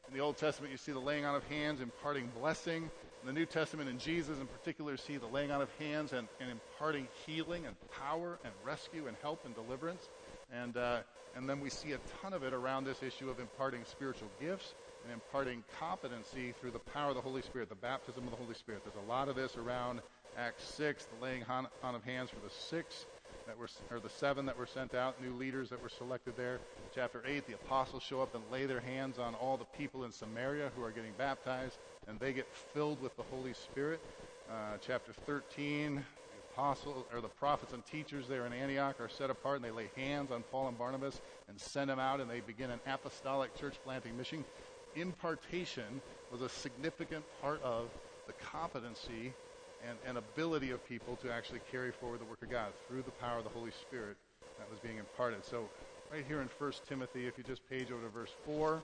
In 0.08 0.14
the 0.14 0.20
Old 0.20 0.36
Testament, 0.36 0.70
you 0.70 0.78
see 0.78 0.92
the 0.92 1.00
laying 1.00 1.24
on 1.24 1.34
of 1.34 1.44
hands, 1.48 1.80
imparting 1.80 2.30
blessing. 2.40 2.88
The 3.26 3.32
New 3.32 3.44
Testament, 3.44 3.90
and 3.90 3.98
Jesus 3.98 4.38
in 4.38 4.46
particular, 4.46 4.96
see 4.96 5.16
the 5.16 5.26
laying 5.26 5.50
on 5.50 5.60
of 5.60 5.68
hands 5.80 6.12
and, 6.12 6.28
and 6.38 6.48
imparting 6.48 7.08
healing 7.26 7.66
and 7.66 7.74
power 7.90 8.38
and 8.44 8.54
rescue 8.64 9.08
and 9.08 9.16
help 9.20 9.44
and 9.44 9.52
deliverance. 9.52 10.08
And, 10.52 10.76
uh, 10.76 10.98
and 11.34 11.48
then 11.48 11.58
we 11.58 11.68
see 11.68 11.90
a 11.90 11.98
ton 12.22 12.32
of 12.32 12.44
it 12.44 12.54
around 12.54 12.84
this 12.84 13.02
issue 13.02 13.28
of 13.28 13.40
imparting 13.40 13.80
spiritual 13.84 14.28
gifts 14.40 14.74
and 15.02 15.12
imparting 15.12 15.64
competency 15.80 16.54
through 16.60 16.70
the 16.70 16.78
power 16.78 17.08
of 17.08 17.16
the 17.16 17.20
Holy 17.20 17.42
Spirit, 17.42 17.68
the 17.68 17.74
baptism 17.74 18.22
of 18.22 18.30
the 18.30 18.36
Holy 18.36 18.54
Spirit. 18.54 18.82
There's 18.84 19.04
a 19.04 19.10
lot 19.10 19.28
of 19.28 19.34
this 19.34 19.56
around 19.56 20.02
Acts 20.38 20.62
6, 20.76 21.06
the 21.06 21.24
laying 21.24 21.42
on 21.50 21.66
of 21.82 22.04
hands 22.04 22.30
for 22.30 22.38
the 22.46 22.54
six 22.54 23.06
that 23.48 23.58
were, 23.58 23.68
or 23.90 23.98
the 23.98 24.08
seven 24.08 24.46
that 24.46 24.56
were 24.56 24.66
sent 24.66 24.94
out, 24.94 25.20
new 25.20 25.34
leaders 25.34 25.68
that 25.70 25.82
were 25.82 25.88
selected 25.88 26.36
there. 26.36 26.60
Chapter 26.96 27.22
8, 27.26 27.46
the 27.46 27.52
apostles 27.52 28.02
show 28.02 28.22
up 28.22 28.34
and 28.34 28.42
lay 28.50 28.64
their 28.64 28.80
hands 28.80 29.18
on 29.18 29.34
all 29.34 29.58
the 29.58 29.66
people 29.76 30.04
in 30.04 30.12
Samaria 30.12 30.70
who 30.74 30.82
are 30.82 30.90
getting 30.90 31.12
baptized, 31.18 31.76
and 32.08 32.18
they 32.18 32.32
get 32.32 32.46
filled 32.72 33.02
with 33.02 33.14
the 33.18 33.22
Holy 33.24 33.52
Spirit. 33.52 34.00
Uh, 34.50 34.78
chapter 34.80 35.12
13, 35.26 35.96
the 35.96 36.00
apostles 36.54 37.04
or 37.12 37.20
the 37.20 37.28
prophets 37.28 37.74
and 37.74 37.84
teachers 37.84 38.26
there 38.28 38.46
in 38.46 38.54
Antioch 38.54 38.98
are 38.98 39.10
set 39.10 39.28
apart, 39.28 39.56
and 39.56 39.64
they 39.66 39.70
lay 39.70 39.90
hands 39.94 40.30
on 40.30 40.42
Paul 40.50 40.68
and 40.68 40.78
Barnabas 40.78 41.20
and 41.50 41.60
send 41.60 41.90
them 41.90 41.98
out, 41.98 42.18
and 42.18 42.30
they 42.30 42.40
begin 42.40 42.70
an 42.70 42.80
apostolic 42.86 43.54
church 43.60 43.74
planting 43.84 44.16
mission. 44.16 44.42
Impartation 44.94 46.00
was 46.32 46.40
a 46.40 46.48
significant 46.48 47.26
part 47.42 47.62
of 47.62 47.90
the 48.26 48.32
competency 48.50 49.34
and, 49.86 49.98
and 50.08 50.16
ability 50.16 50.70
of 50.70 50.82
people 50.88 51.16
to 51.16 51.30
actually 51.30 51.60
carry 51.70 51.92
forward 51.92 52.20
the 52.20 52.24
work 52.24 52.40
of 52.40 52.50
God 52.50 52.72
through 52.88 53.02
the 53.02 53.12
power 53.20 53.36
of 53.36 53.44
the 53.44 53.50
Holy 53.50 53.72
Spirit 53.82 54.16
that 54.58 54.70
was 54.70 54.80
being 54.80 54.96
imparted. 54.96 55.44
So, 55.44 55.68
right 56.12 56.24
here 56.26 56.40
in 56.40 56.48
1 56.58 56.72
Timothy, 56.88 57.26
if 57.26 57.38
you 57.38 57.44
just 57.44 57.68
page 57.68 57.90
over 57.90 58.02
to 58.02 58.08
verse 58.08 58.30
4, 58.44 58.82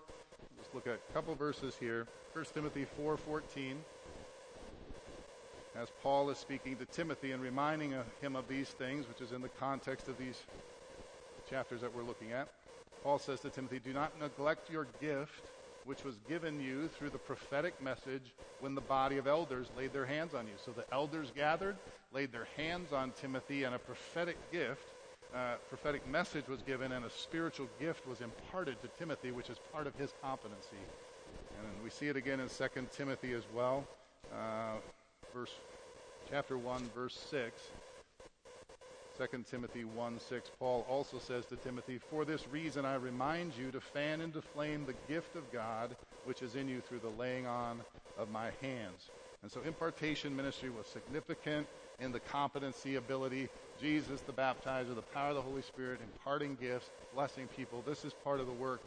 let's 0.56 0.74
look 0.74 0.86
at 0.86 0.94
a 0.94 1.12
couple 1.12 1.34
verses 1.34 1.74
here. 1.78 2.06
1 2.32 2.44
Timothy 2.54 2.86
4:14. 2.98 3.76
As 5.74 5.88
Paul 6.02 6.28
is 6.30 6.38
speaking 6.38 6.76
to 6.76 6.84
Timothy 6.86 7.32
and 7.32 7.42
reminding 7.42 7.94
him 8.20 8.36
of 8.36 8.46
these 8.46 8.68
things, 8.68 9.08
which 9.08 9.20
is 9.20 9.32
in 9.32 9.40
the 9.40 9.48
context 9.48 10.08
of 10.08 10.18
these 10.18 10.38
chapters 11.48 11.80
that 11.80 11.94
we're 11.94 12.02
looking 12.02 12.32
at, 12.32 12.48
Paul 13.02 13.18
says 13.18 13.40
to 13.40 13.50
Timothy, 13.50 13.78
Do 13.78 13.92
not 13.92 14.18
neglect 14.20 14.70
your 14.70 14.86
gift, 15.00 15.46
which 15.84 16.04
was 16.04 16.16
given 16.28 16.60
you 16.60 16.88
through 16.88 17.10
the 17.10 17.18
prophetic 17.18 17.80
message 17.82 18.34
when 18.60 18.74
the 18.74 18.82
body 18.82 19.16
of 19.16 19.26
elders 19.26 19.68
laid 19.76 19.92
their 19.92 20.06
hands 20.06 20.34
on 20.34 20.46
you. 20.46 20.54
So 20.62 20.72
the 20.72 20.84
elders 20.92 21.32
gathered, 21.34 21.76
laid 22.12 22.32
their 22.32 22.48
hands 22.56 22.92
on 22.92 23.12
Timothy, 23.12 23.64
and 23.64 23.74
a 23.74 23.78
prophetic 23.78 24.36
gift, 24.52 24.91
uh, 25.34 25.54
prophetic 25.68 26.06
message 26.08 26.46
was 26.48 26.62
given, 26.62 26.92
and 26.92 27.04
a 27.04 27.10
spiritual 27.10 27.68
gift 27.80 28.06
was 28.06 28.20
imparted 28.20 28.80
to 28.82 28.88
Timothy, 28.98 29.30
which 29.30 29.50
is 29.50 29.58
part 29.72 29.86
of 29.86 29.94
his 29.96 30.12
competency. 30.22 30.82
And 31.58 31.84
we 31.84 31.90
see 31.90 32.08
it 32.08 32.16
again 32.16 32.40
in 32.40 32.48
2 32.48 32.64
Timothy 32.92 33.32
as 33.32 33.44
well, 33.54 33.84
uh, 34.32 34.76
verse 35.34 35.52
chapter 36.30 36.58
1, 36.58 36.90
verse 36.94 37.16
6. 37.30 37.60
2 39.18 39.44
Timothy 39.50 39.84
1 39.84 40.18
6, 40.18 40.50
Paul 40.58 40.86
also 40.88 41.18
says 41.18 41.44
to 41.46 41.56
Timothy, 41.56 41.98
For 41.98 42.24
this 42.24 42.48
reason 42.48 42.86
I 42.86 42.94
remind 42.94 43.52
you 43.56 43.70
to 43.70 43.80
fan 43.80 44.20
into 44.22 44.40
flame 44.40 44.86
the 44.86 44.94
gift 45.12 45.36
of 45.36 45.50
God 45.52 45.94
which 46.24 46.42
is 46.42 46.54
in 46.54 46.68
you 46.68 46.80
through 46.80 47.00
the 47.00 47.20
laying 47.20 47.46
on 47.46 47.80
of 48.18 48.30
my 48.30 48.50
hands. 48.60 49.10
And 49.42 49.50
so 49.50 49.60
impartation 49.66 50.34
ministry 50.36 50.70
was 50.70 50.86
significant 50.86 51.66
in 52.02 52.12
the 52.12 52.20
competency, 52.20 52.96
ability, 52.96 53.48
Jesus 53.80 54.20
the 54.22 54.32
baptizer, 54.32 54.94
the 54.94 55.02
power 55.14 55.30
of 55.30 55.36
the 55.36 55.42
Holy 55.42 55.62
Spirit, 55.62 56.00
imparting 56.02 56.56
gifts, 56.60 56.90
blessing 57.14 57.48
people. 57.56 57.82
This 57.86 58.04
is 58.04 58.12
part 58.24 58.40
of 58.40 58.46
the 58.46 58.52
work 58.52 58.80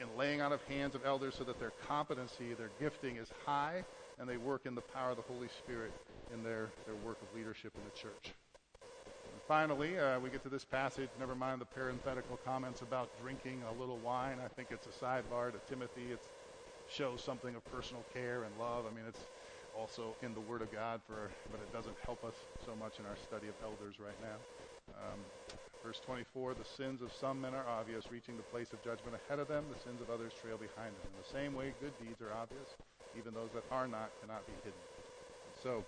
in 0.00 0.06
laying 0.16 0.40
out 0.40 0.52
of 0.52 0.62
hands 0.64 0.94
of 0.94 1.04
elders 1.04 1.34
so 1.36 1.44
that 1.44 1.58
their 1.58 1.72
competency, 1.86 2.54
their 2.56 2.70
gifting 2.80 3.16
is 3.16 3.28
high, 3.44 3.84
and 4.18 4.28
they 4.28 4.36
work 4.36 4.62
in 4.66 4.74
the 4.74 4.80
power 4.80 5.10
of 5.10 5.16
the 5.16 5.22
Holy 5.22 5.48
Spirit 5.48 5.90
in 6.32 6.42
their, 6.44 6.68
their 6.86 6.94
work 7.04 7.18
of 7.20 7.36
leadership 7.36 7.72
in 7.76 7.82
the 7.84 7.98
church. 7.98 8.32
And 8.74 9.42
finally, 9.46 9.98
uh, 9.98 10.20
we 10.20 10.30
get 10.30 10.42
to 10.44 10.48
this 10.48 10.64
passage. 10.64 11.08
Never 11.18 11.34
mind 11.34 11.60
the 11.60 11.66
parenthetical 11.66 12.38
comments 12.44 12.82
about 12.82 13.08
drinking 13.20 13.62
a 13.68 13.80
little 13.80 13.98
wine. 13.98 14.38
I 14.44 14.48
think 14.48 14.68
it's 14.70 14.86
a 14.86 15.04
sidebar 15.04 15.52
to 15.52 15.58
Timothy. 15.68 16.12
It 16.12 16.20
shows 16.88 17.20
something 17.20 17.54
of 17.54 17.64
personal 17.72 18.04
care 18.14 18.44
and 18.44 18.52
love. 18.60 18.84
I 18.90 18.94
mean, 18.94 19.04
it's 19.08 19.20
also 19.78 20.16
in 20.22 20.34
the 20.34 20.40
Word 20.40 20.60
of 20.60 20.72
God, 20.72 21.00
for, 21.06 21.30
but 21.50 21.60
it 21.62 21.72
doesn't 21.72 21.96
help 22.04 22.24
us 22.24 22.34
so 22.66 22.74
much 22.74 22.98
in 22.98 23.06
our 23.06 23.16
study 23.16 23.46
of 23.46 23.54
elders 23.62 23.94
right 24.00 24.18
now. 24.20 24.42
Um, 24.98 25.20
verse 25.84 26.00
24, 26.04 26.54
the 26.54 26.64
sins 26.64 27.00
of 27.00 27.12
some 27.12 27.40
men 27.40 27.54
are 27.54 27.66
obvious, 27.68 28.10
reaching 28.10 28.36
the 28.36 28.42
place 28.50 28.72
of 28.72 28.82
judgment 28.82 29.14
ahead 29.14 29.38
of 29.38 29.46
them. 29.46 29.64
The 29.70 29.78
sins 29.78 30.02
of 30.02 30.10
others 30.10 30.32
trail 30.34 30.58
behind 30.58 30.90
them. 30.98 31.06
In 31.06 31.16
the 31.22 31.30
same 31.30 31.54
way, 31.54 31.72
good 31.80 31.94
deeds 31.98 32.20
are 32.20 32.34
obvious. 32.34 32.66
Even 33.16 33.32
those 33.34 33.50
that 33.54 33.64
are 33.70 33.86
not 33.86 34.10
cannot 34.20 34.44
be 34.46 34.52
hidden. 34.64 34.82
So, 35.62 35.84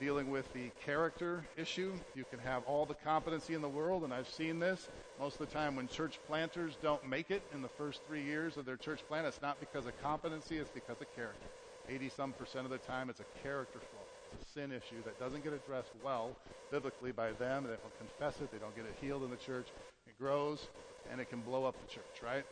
dealing 0.00 0.30
with 0.30 0.50
the 0.54 0.70
character 0.84 1.44
issue, 1.56 1.92
you 2.14 2.24
can 2.30 2.38
have 2.40 2.62
all 2.64 2.86
the 2.86 2.96
competency 3.04 3.54
in 3.54 3.60
the 3.60 3.68
world, 3.68 4.04
and 4.04 4.12
I've 4.12 4.28
seen 4.28 4.58
this 4.58 4.88
most 5.20 5.40
of 5.40 5.48
the 5.48 5.52
time 5.52 5.76
when 5.76 5.88
church 5.88 6.18
planters 6.26 6.76
don't 6.82 7.06
make 7.08 7.30
it 7.30 7.42
in 7.52 7.62
the 7.62 7.68
first 7.76 8.00
three 8.06 8.22
years 8.22 8.56
of 8.56 8.64
their 8.64 8.76
church 8.76 9.00
plant. 9.08 9.26
It's 9.26 9.42
not 9.42 9.60
because 9.60 9.86
of 9.86 9.92
competency, 10.02 10.58
it's 10.58 10.70
because 10.70 11.00
of 11.00 11.06
character. 11.14 11.57
80 11.88 12.10
some 12.10 12.32
percent 12.32 12.64
of 12.64 12.70
the 12.70 12.78
time, 12.78 13.10
it's 13.10 13.20
a 13.20 13.42
character 13.42 13.78
flaw. 13.78 14.02
It's 14.32 14.48
a 14.48 14.52
sin 14.52 14.72
issue 14.72 15.02
that 15.04 15.18
doesn't 15.18 15.42
get 15.42 15.52
addressed 15.52 15.92
well 16.04 16.36
biblically 16.70 17.12
by 17.12 17.32
them. 17.32 17.64
They 17.64 17.70
don't 17.70 17.98
confess 17.98 18.40
it, 18.40 18.52
they 18.52 18.58
don't 18.58 18.76
get 18.76 18.84
it 18.84 18.94
healed 19.00 19.24
in 19.24 19.30
the 19.30 19.36
church. 19.36 19.68
It 20.06 20.18
grows, 20.18 20.68
and 21.10 21.20
it 21.20 21.30
can 21.30 21.40
blow 21.40 21.64
up 21.64 21.74
the 21.80 21.92
church, 21.92 22.22
right? 22.22 22.44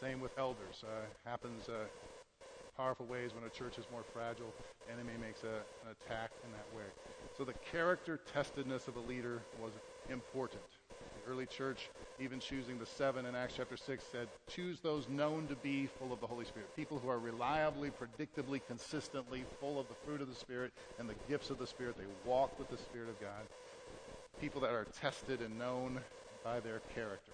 Same 0.00 0.20
with 0.20 0.30
elders. 0.38 0.84
Uh, 0.84 1.28
happens 1.28 1.68
uh, 1.68 1.84
powerful 2.76 3.06
ways 3.06 3.32
when 3.34 3.44
a 3.44 3.50
church 3.50 3.78
is 3.78 3.84
more 3.90 4.04
fragile. 4.12 4.54
Enemy 4.92 5.14
makes 5.20 5.42
a, 5.42 5.58
an 5.84 5.96
attack 6.00 6.30
in 6.44 6.52
that 6.52 6.76
way. 6.76 6.86
So 7.36 7.44
the 7.44 7.54
character 7.72 8.20
testedness 8.32 8.86
of 8.86 8.96
a 8.96 9.00
leader 9.00 9.42
was 9.60 9.72
important 10.08 10.62
early 11.28 11.46
church, 11.46 11.88
even 12.20 12.40
choosing 12.40 12.78
the 12.78 12.86
seven 12.86 13.26
in 13.26 13.34
Acts 13.34 13.54
chapter 13.56 13.76
6, 13.76 14.04
said, 14.10 14.28
choose 14.48 14.80
those 14.80 15.08
known 15.08 15.46
to 15.48 15.54
be 15.56 15.86
full 15.98 16.12
of 16.12 16.20
the 16.20 16.26
Holy 16.26 16.44
Spirit. 16.44 16.68
People 16.76 16.98
who 16.98 17.08
are 17.08 17.18
reliably, 17.18 17.90
predictably, 17.90 18.60
consistently 18.66 19.44
full 19.60 19.78
of 19.78 19.86
the 19.88 19.94
fruit 20.04 20.20
of 20.20 20.28
the 20.28 20.34
Spirit 20.34 20.72
and 20.98 21.08
the 21.08 21.14
gifts 21.28 21.50
of 21.50 21.58
the 21.58 21.66
Spirit. 21.66 21.96
They 21.98 22.30
walk 22.30 22.58
with 22.58 22.70
the 22.70 22.78
Spirit 22.78 23.08
of 23.08 23.20
God. 23.20 23.44
People 24.40 24.60
that 24.62 24.70
are 24.70 24.86
tested 25.00 25.40
and 25.40 25.58
known 25.58 26.00
by 26.44 26.60
their 26.60 26.80
character. 26.94 27.32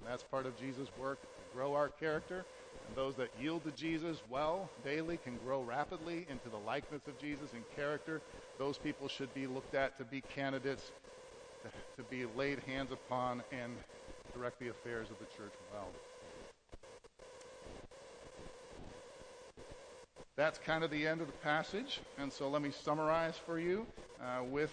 And 0.00 0.10
that's 0.10 0.22
part 0.24 0.46
of 0.46 0.58
Jesus' 0.60 0.88
work 1.00 1.20
to 1.20 1.56
grow 1.56 1.74
our 1.74 1.88
character. 1.88 2.44
And 2.86 2.96
those 2.96 3.14
that 3.16 3.28
yield 3.40 3.64
to 3.64 3.70
Jesus 3.72 4.18
well 4.30 4.68
daily 4.84 5.18
can 5.18 5.38
grow 5.44 5.62
rapidly 5.62 6.26
into 6.30 6.48
the 6.50 6.58
likeness 6.66 7.02
of 7.08 7.18
Jesus 7.18 7.48
in 7.52 7.64
character. 7.74 8.20
Those 8.58 8.78
people 8.78 9.08
should 9.08 9.32
be 9.34 9.46
looked 9.46 9.74
at 9.74 9.96
to 9.98 10.04
be 10.04 10.22
candidates 10.34 10.92
to 11.96 12.02
be 12.04 12.24
laid 12.36 12.58
hands 12.60 12.92
upon 12.92 13.42
and 13.52 13.72
direct 14.34 14.58
the 14.58 14.68
affairs 14.68 15.08
of 15.10 15.18
the 15.18 15.26
church 15.36 15.52
well. 15.72 15.88
That's 20.36 20.58
kind 20.58 20.82
of 20.82 20.90
the 20.90 21.06
end 21.06 21.20
of 21.20 21.28
the 21.28 21.32
passage. 21.34 22.00
And 22.18 22.32
so 22.32 22.48
let 22.48 22.60
me 22.60 22.72
summarize 22.72 23.36
for 23.36 23.58
you 23.58 23.86
uh, 24.20 24.42
with 24.42 24.72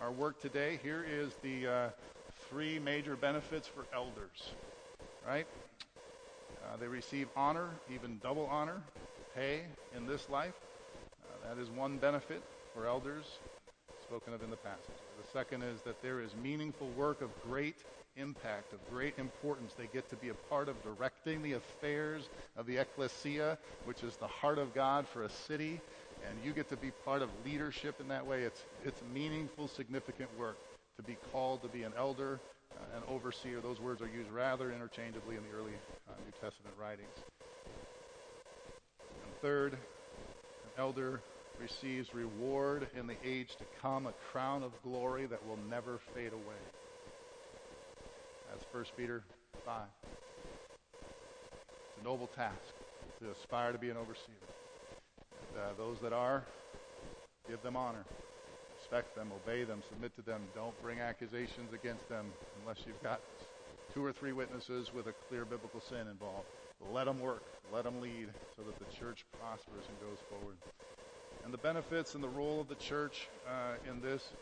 our 0.00 0.10
work 0.10 0.40
today. 0.40 0.80
Here 0.82 1.06
is 1.08 1.32
the 1.42 1.66
uh, 1.66 1.88
three 2.50 2.80
major 2.80 3.14
benefits 3.14 3.68
for 3.68 3.84
elders, 3.94 4.50
right? 5.26 5.46
Uh, 6.64 6.76
they 6.76 6.88
receive 6.88 7.28
honor, 7.36 7.70
even 7.94 8.18
double 8.20 8.46
honor, 8.46 8.82
pay 9.34 9.62
in 9.96 10.06
this 10.06 10.28
life. 10.28 10.54
Uh, 11.22 11.54
that 11.54 11.60
is 11.60 11.70
one 11.70 11.96
benefit 11.96 12.42
for 12.74 12.86
elders 12.86 13.24
spoken 14.02 14.34
of 14.34 14.42
in 14.42 14.50
the 14.50 14.56
passage. 14.56 15.05
Second 15.36 15.64
is 15.64 15.82
that 15.82 16.00
there 16.00 16.22
is 16.22 16.30
meaningful 16.42 16.88
work 16.96 17.20
of 17.20 17.28
great 17.42 17.76
impact, 18.16 18.72
of 18.72 18.78
great 18.90 19.18
importance. 19.18 19.74
They 19.76 19.86
get 19.92 20.08
to 20.08 20.16
be 20.16 20.30
a 20.30 20.34
part 20.48 20.70
of 20.70 20.82
directing 20.82 21.42
the 21.42 21.52
affairs 21.52 22.30
of 22.56 22.64
the 22.64 22.78
ecclesia, 22.78 23.58
which 23.84 24.02
is 24.02 24.16
the 24.16 24.26
heart 24.26 24.56
of 24.56 24.74
God 24.74 25.06
for 25.06 25.24
a 25.24 25.28
city, 25.28 25.78
and 26.26 26.38
you 26.42 26.54
get 26.54 26.70
to 26.70 26.76
be 26.78 26.90
part 27.04 27.20
of 27.20 27.28
leadership 27.44 28.00
in 28.00 28.08
that 28.08 28.26
way. 28.26 28.44
It's, 28.44 28.62
it's 28.82 29.02
meaningful, 29.12 29.68
significant 29.68 30.30
work 30.38 30.56
to 30.96 31.02
be 31.02 31.18
called 31.30 31.60
to 31.60 31.68
be 31.68 31.82
an 31.82 31.92
elder, 31.98 32.40
uh, 32.74 32.96
an 32.96 33.02
overseer. 33.06 33.60
Those 33.60 33.78
words 33.78 34.00
are 34.00 34.08
used 34.08 34.30
rather 34.30 34.72
interchangeably 34.72 35.36
in 35.36 35.42
the 35.42 35.54
early 35.54 35.74
uh, 36.08 36.12
New 36.24 36.32
Testament 36.40 36.74
writings. 36.80 37.12
And 39.22 39.34
third, 39.42 39.74
an 39.74 39.78
elder 40.78 41.20
receives 41.60 42.14
reward 42.14 42.88
in 42.98 43.06
the 43.06 43.16
age 43.24 43.56
to 43.56 43.64
come, 43.80 44.06
a 44.06 44.12
crown 44.30 44.62
of 44.62 44.72
glory 44.82 45.26
that 45.26 45.46
will 45.46 45.58
never 45.68 45.98
fade 46.14 46.32
away. 46.32 46.62
That's 48.50 48.64
1 48.72 48.84
Peter 48.96 49.22
5. 49.64 49.82
It's 50.92 52.00
a 52.00 52.04
noble 52.04 52.28
task 52.28 52.54
to 53.20 53.30
aspire 53.30 53.72
to 53.72 53.78
be 53.78 53.90
an 53.90 53.96
overseer. 53.96 54.34
And, 55.54 55.60
uh, 55.60 55.68
those 55.76 55.98
that 56.02 56.12
are, 56.12 56.44
give 57.48 57.62
them 57.62 57.76
honor. 57.76 58.04
Respect 58.78 59.16
them, 59.16 59.32
obey 59.32 59.64
them, 59.64 59.82
submit 59.88 60.14
to 60.16 60.22
them. 60.22 60.42
Don't 60.54 60.80
bring 60.82 61.00
accusations 61.00 61.72
against 61.72 62.08
them 62.08 62.26
unless 62.60 62.78
you've 62.86 63.02
got 63.02 63.20
two 63.92 64.04
or 64.04 64.12
three 64.12 64.32
witnesses 64.32 64.92
with 64.94 65.06
a 65.06 65.12
clear 65.28 65.44
biblical 65.44 65.80
sin 65.80 66.06
involved. 66.08 66.46
Let 66.92 67.06
them 67.06 67.20
work. 67.20 67.42
Let 67.72 67.84
them 67.84 68.00
lead 68.00 68.28
so 68.56 68.62
that 68.62 68.78
the 68.78 68.96
church 68.96 69.24
prospers 69.40 69.84
and 69.88 69.98
goes 70.00 70.18
forward. 70.30 70.56
And 71.46 71.54
the 71.54 71.58
benefits 71.58 72.16
and 72.16 72.24
the 72.24 72.28
role 72.28 72.60
of 72.60 72.66
the 72.66 72.74
church 72.74 73.28
uh, 73.46 73.78
in 73.88 74.00
this 74.00 74.32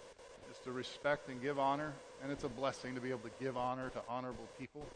is 0.51 0.59
to 0.65 0.73
respect 0.73 1.29
and 1.29 1.37
give 1.43 1.59
honor. 1.59 1.93
And 2.23 2.33
it's 2.33 2.45
a 2.45 2.49
blessing 2.49 2.95
to 2.95 3.01
be 3.03 3.11
able 3.11 3.29
to 3.29 3.31
give 3.39 3.59
honor 3.59 3.91
to 3.91 4.01
honorable 4.09 4.49
people. 4.59 4.87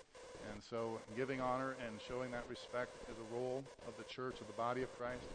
And 0.50 0.62
so 0.70 0.98
giving 1.18 1.42
honor 1.42 1.76
and 1.86 2.00
showing 2.08 2.30
that 2.30 2.44
respect 2.48 2.96
is 3.10 3.16
a 3.18 3.36
role 3.36 3.62
of 3.86 3.92
the 3.98 4.04
church, 4.04 4.40
of 4.40 4.46
the 4.46 4.54
body 4.54 4.82
of 4.82 4.98
Christ. 4.98 5.28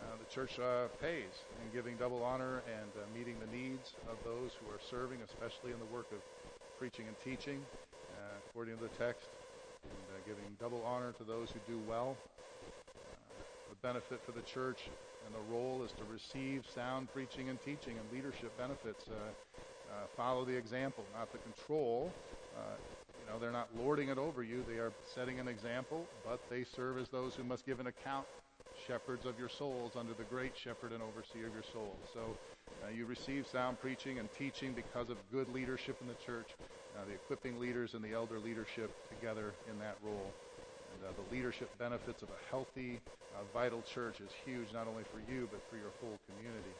Uh, 0.00 0.04
the 0.24 0.32
church 0.32 0.56
uh, 0.60 0.86
pays 1.02 1.42
in 1.64 1.74
giving 1.74 1.96
double 1.96 2.22
honor 2.22 2.62
and 2.78 2.92
uh, 2.94 3.18
meeting 3.18 3.34
the 3.40 3.50
needs 3.50 3.94
of 4.08 4.16
those 4.22 4.52
who 4.54 4.70
are 4.70 4.78
serving, 4.88 5.18
especially 5.24 5.72
in 5.72 5.80
the 5.80 5.92
work 5.92 6.06
of 6.12 6.22
preaching 6.78 7.06
and 7.08 7.16
teaching, 7.24 7.60
uh, 8.14 8.38
according 8.46 8.76
to 8.76 8.82
the 8.84 8.88
text, 8.90 9.26
and 9.82 10.14
uh, 10.14 10.22
giving 10.24 10.44
double 10.60 10.84
honor 10.86 11.10
to 11.10 11.24
those 11.24 11.50
who 11.50 11.58
do 11.66 11.80
well. 11.88 12.16
Uh, 12.86 13.34
the 13.70 13.76
benefit 13.82 14.20
for 14.24 14.30
the 14.30 14.42
church 14.42 14.90
and 15.24 15.34
the 15.34 15.54
role 15.54 15.82
is 15.82 15.92
to 15.92 16.04
receive 16.04 16.64
sound 16.74 17.08
preaching 17.12 17.48
and 17.48 17.60
teaching 17.62 17.98
and 17.98 18.10
leadership 18.12 18.56
benefits. 18.56 19.04
Uh, 19.08 19.14
uh, 19.90 20.06
follow 20.16 20.44
the 20.44 20.56
example, 20.56 21.04
not 21.12 21.32
the 21.32 21.38
control. 21.38 22.12
Uh, 22.56 22.76
you 23.18 23.26
know, 23.30 23.38
they're 23.38 23.52
not 23.52 23.68
lording 23.76 24.08
it 24.08 24.18
over 24.18 24.42
you. 24.42 24.64
They 24.66 24.78
are 24.78 24.92
setting 25.14 25.38
an 25.38 25.48
example, 25.48 26.06
but 26.24 26.40
they 26.48 26.64
serve 26.64 26.98
as 26.98 27.08
those 27.08 27.34
who 27.34 27.44
must 27.44 27.66
give 27.66 27.80
an 27.80 27.86
account, 27.86 28.26
shepherds 28.86 29.26
of 29.26 29.38
your 29.38 29.48
souls 29.48 29.92
under 29.96 30.14
the 30.14 30.24
great 30.24 30.52
shepherd 30.56 30.92
and 30.92 31.02
overseer 31.02 31.48
of 31.48 31.54
your 31.54 31.64
souls. 31.72 31.98
So 32.14 32.36
uh, 32.84 32.90
you 32.90 33.04
receive 33.06 33.46
sound 33.46 33.80
preaching 33.80 34.18
and 34.18 34.28
teaching 34.38 34.72
because 34.72 35.10
of 35.10 35.16
good 35.32 35.48
leadership 35.48 35.96
in 36.00 36.06
the 36.06 36.14
church, 36.14 36.48
uh, 36.96 37.04
the 37.04 37.12
equipping 37.12 37.60
leaders 37.60 37.94
and 37.94 38.02
the 38.02 38.12
elder 38.12 38.38
leadership 38.38 38.90
together 39.08 39.52
in 39.70 39.78
that 39.78 39.96
role. 40.02 40.32
Uh, 41.00 41.08
the 41.16 41.34
leadership 41.34 41.70
benefits 41.78 42.22
of 42.22 42.28
a 42.28 42.50
healthy, 42.50 43.00
uh, 43.34 43.38
vital 43.54 43.82
church 43.82 44.20
is 44.20 44.28
huge, 44.44 44.68
not 44.74 44.86
only 44.86 45.04
for 45.04 45.18
you, 45.32 45.48
but 45.50 45.60
for 45.70 45.76
your 45.76 45.88
whole 46.00 46.18
community. 46.28 46.74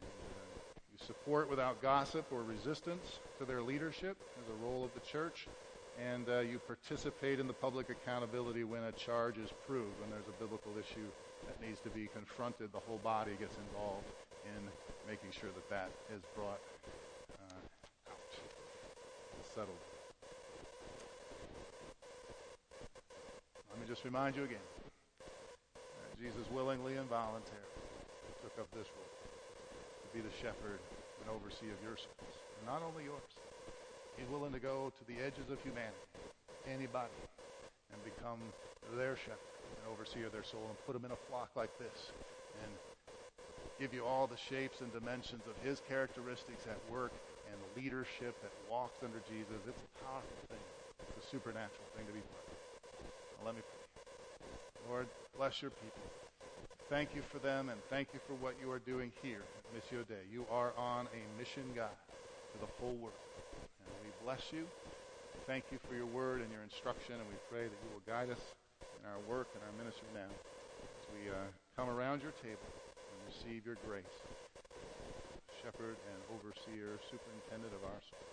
And, 0.00 0.10
uh, 0.38 0.60
you 0.92 0.98
support 1.04 1.50
without 1.50 1.82
gossip 1.82 2.26
or 2.30 2.42
resistance 2.42 3.18
to 3.38 3.44
their 3.44 3.60
leadership 3.60 4.16
as 4.38 4.46
a 4.48 4.64
role 4.64 4.84
of 4.84 4.94
the 4.94 5.00
church. 5.00 5.48
And 5.98 6.28
uh, 6.28 6.40
you 6.40 6.60
participate 6.60 7.40
in 7.40 7.48
the 7.48 7.52
public 7.52 7.90
accountability 7.90 8.62
when 8.62 8.84
a 8.84 8.92
charge 8.92 9.36
is 9.36 9.50
proved, 9.66 9.98
when 10.00 10.10
there's 10.10 10.28
a 10.28 10.38
biblical 10.38 10.70
issue 10.78 11.08
that 11.46 11.60
needs 11.66 11.80
to 11.80 11.90
be 11.90 12.08
confronted. 12.14 12.72
The 12.72 12.78
whole 12.86 13.00
body 13.02 13.32
gets 13.40 13.56
involved 13.68 14.06
in 14.46 14.62
making 15.08 15.32
sure 15.32 15.50
that 15.50 15.68
that 15.68 15.90
is 16.14 16.22
brought 16.36 16.60
uh, 17.50 18.12
out 18.12 18.20
and 19.34 19.44
settled. 19.54 19.89
Just 23.90 24.06
remind 24.06 24.38
you 24.38 24.46
again. 24.46 24.62
Jesus 26.14 26.46
willingly 26.54 26.94
and 26.94 27.10
voluntarily 27.10 27.74
took 28.38 28.54
up 28.62 28.70
this 28.70 28.86
role 28.86 29.14
to 30.06 30.08
be 30.14 30.22
the 30.22 30.30
shepherd 30.38 30.78
and 31.18 31.26
overseer 31.26 31.74
of 31.74 31.82
your 31.82 31.98
souls. 31.98 32.36
And 32.62 32.70
not 32.70 32.86
only 32.86 33.10
yours. 33.10 33.34
He's 34.14 34.30
willing 34.30 34.54
to 34.54 34.62
go 34.62 34.94
to 34.94 35.02
the 35.10 35.18
edges 35.18 35.50
of 35.50 35.58
humanity, 35.66 36.06
anybody, 36.70 37.18
and 37.90 37.98
become 38.06 38.38
their 38.94 39.18
shepherd 39.18 39.58
and 39.82 39.82
overseer 39.90 40.30
of 40.30 40.32
their 40.38 40.46
soul 40.46 40.62
and 40.70 40.78
put 40.86 40.94
them 40.94 41.02
in 41.02 41.10
a 41.10 41.18
flock 41.26 41.50
like 41.58 41.74
this 41.82 42.14
and 42.62 42.70
give 43.82 43.90
you 43.90 44.06
all 44.06 44.30
the 44.30 44.38
shapes 44.38 44.86
and 44.86 44.94
dimensions 44.94 45.42
of 45.50 45.58
his 45.66 45.82
characteristics 45.90 46.62
at 46.70 46.78
work 46.86 47.10
and 47.50 47.58
the 47.58 47.70
leadership 47.74 48.38
that 48.38 48.54
walks 48.70 49.02
under 49.02 49.18
Jesus. 49.26 49.58
It's 49.66 49.82
a 49.82 49.90
powerful 50.06 50.38
thing. 50.46 50.62
It's 51.10 51.26
a 51.26 51.30
supernatural 51.34 51.90
thing 51.98 52.06
to 52.06 52.14
be 52.14 52.22
part 52.22 52.46
of. 52.46 52.60
Let 53.42 53.58
me 53.58 53.66
pray. 53.66 53.79
Lord, 54.90 55.06
bless 55.38 55.62
your 55.62 55.70
people. 55.70 56.02
Thank 56.90 57.14
you 57.14 57.22
for 57.30 57.38
them 57.38 57.68
and 57.70 57.78
thank 57.90 58.08
you 58.12 58.18
for 58.26 58.34
what 58.42 58.58
you 58.58 58.66
are 58.74 58.82
doing 58.82 59.12
here 59.22 59.38
at 59.38 59.62
Missio 59.70 60.02
Dei. 60.02 60.26
You 60.32 60.42
are 60.50 60.74
on 60.74 61.06
a 61.14 61.22
mission, 61.38 61.62
God, 61.78 61.94
to 61.94 62.56
the 62.58 62.66
whole 62.82 62.98
world. 62.98 63.22
And 63.54 63.94
we 64.02 64.10
bless 64.26 64.42
you. 64.50 64.66
Thank 65.46 65.62
you 65.70 65.78
for 65.86 65.94
your 65.94 66.10
word 66.10 66.42
and 66.42 66.50
your 66.50 66.66
instruction, 66.66 67.22
and 67.22 67.26
we 67.30 67.38
pray 67.46 67.70
that 67.70 67.78
you 67.86 67.88
will 67.94 68.02
guide 68.02 68.34
us 68.34 68.42
in 68.98 69.06
our 69.06 69.22
work 69.30 69.46
and 69.54 69.62
our 69.62 69.74
ministry 69.78 70.10
now 70.10 70.26
as 70.26 71.06
we 71.14 71.30
uh, 71.30 71.38
come 71.78 71.86
around 71.86 72.26
your 72.26 72.34
table 72.42 72.66
and 72.66 73.18
receive 73.30 73.62
your 73.62 73.78
grace. 73.86 74.16
Shepherd 75.62 75.94
and 75.94 76.18
overseer, 76.34 76.98
superintendent 77.06 77.70
of 77.78 77.86
our 77.86 78.02
soul. 78.10 78.29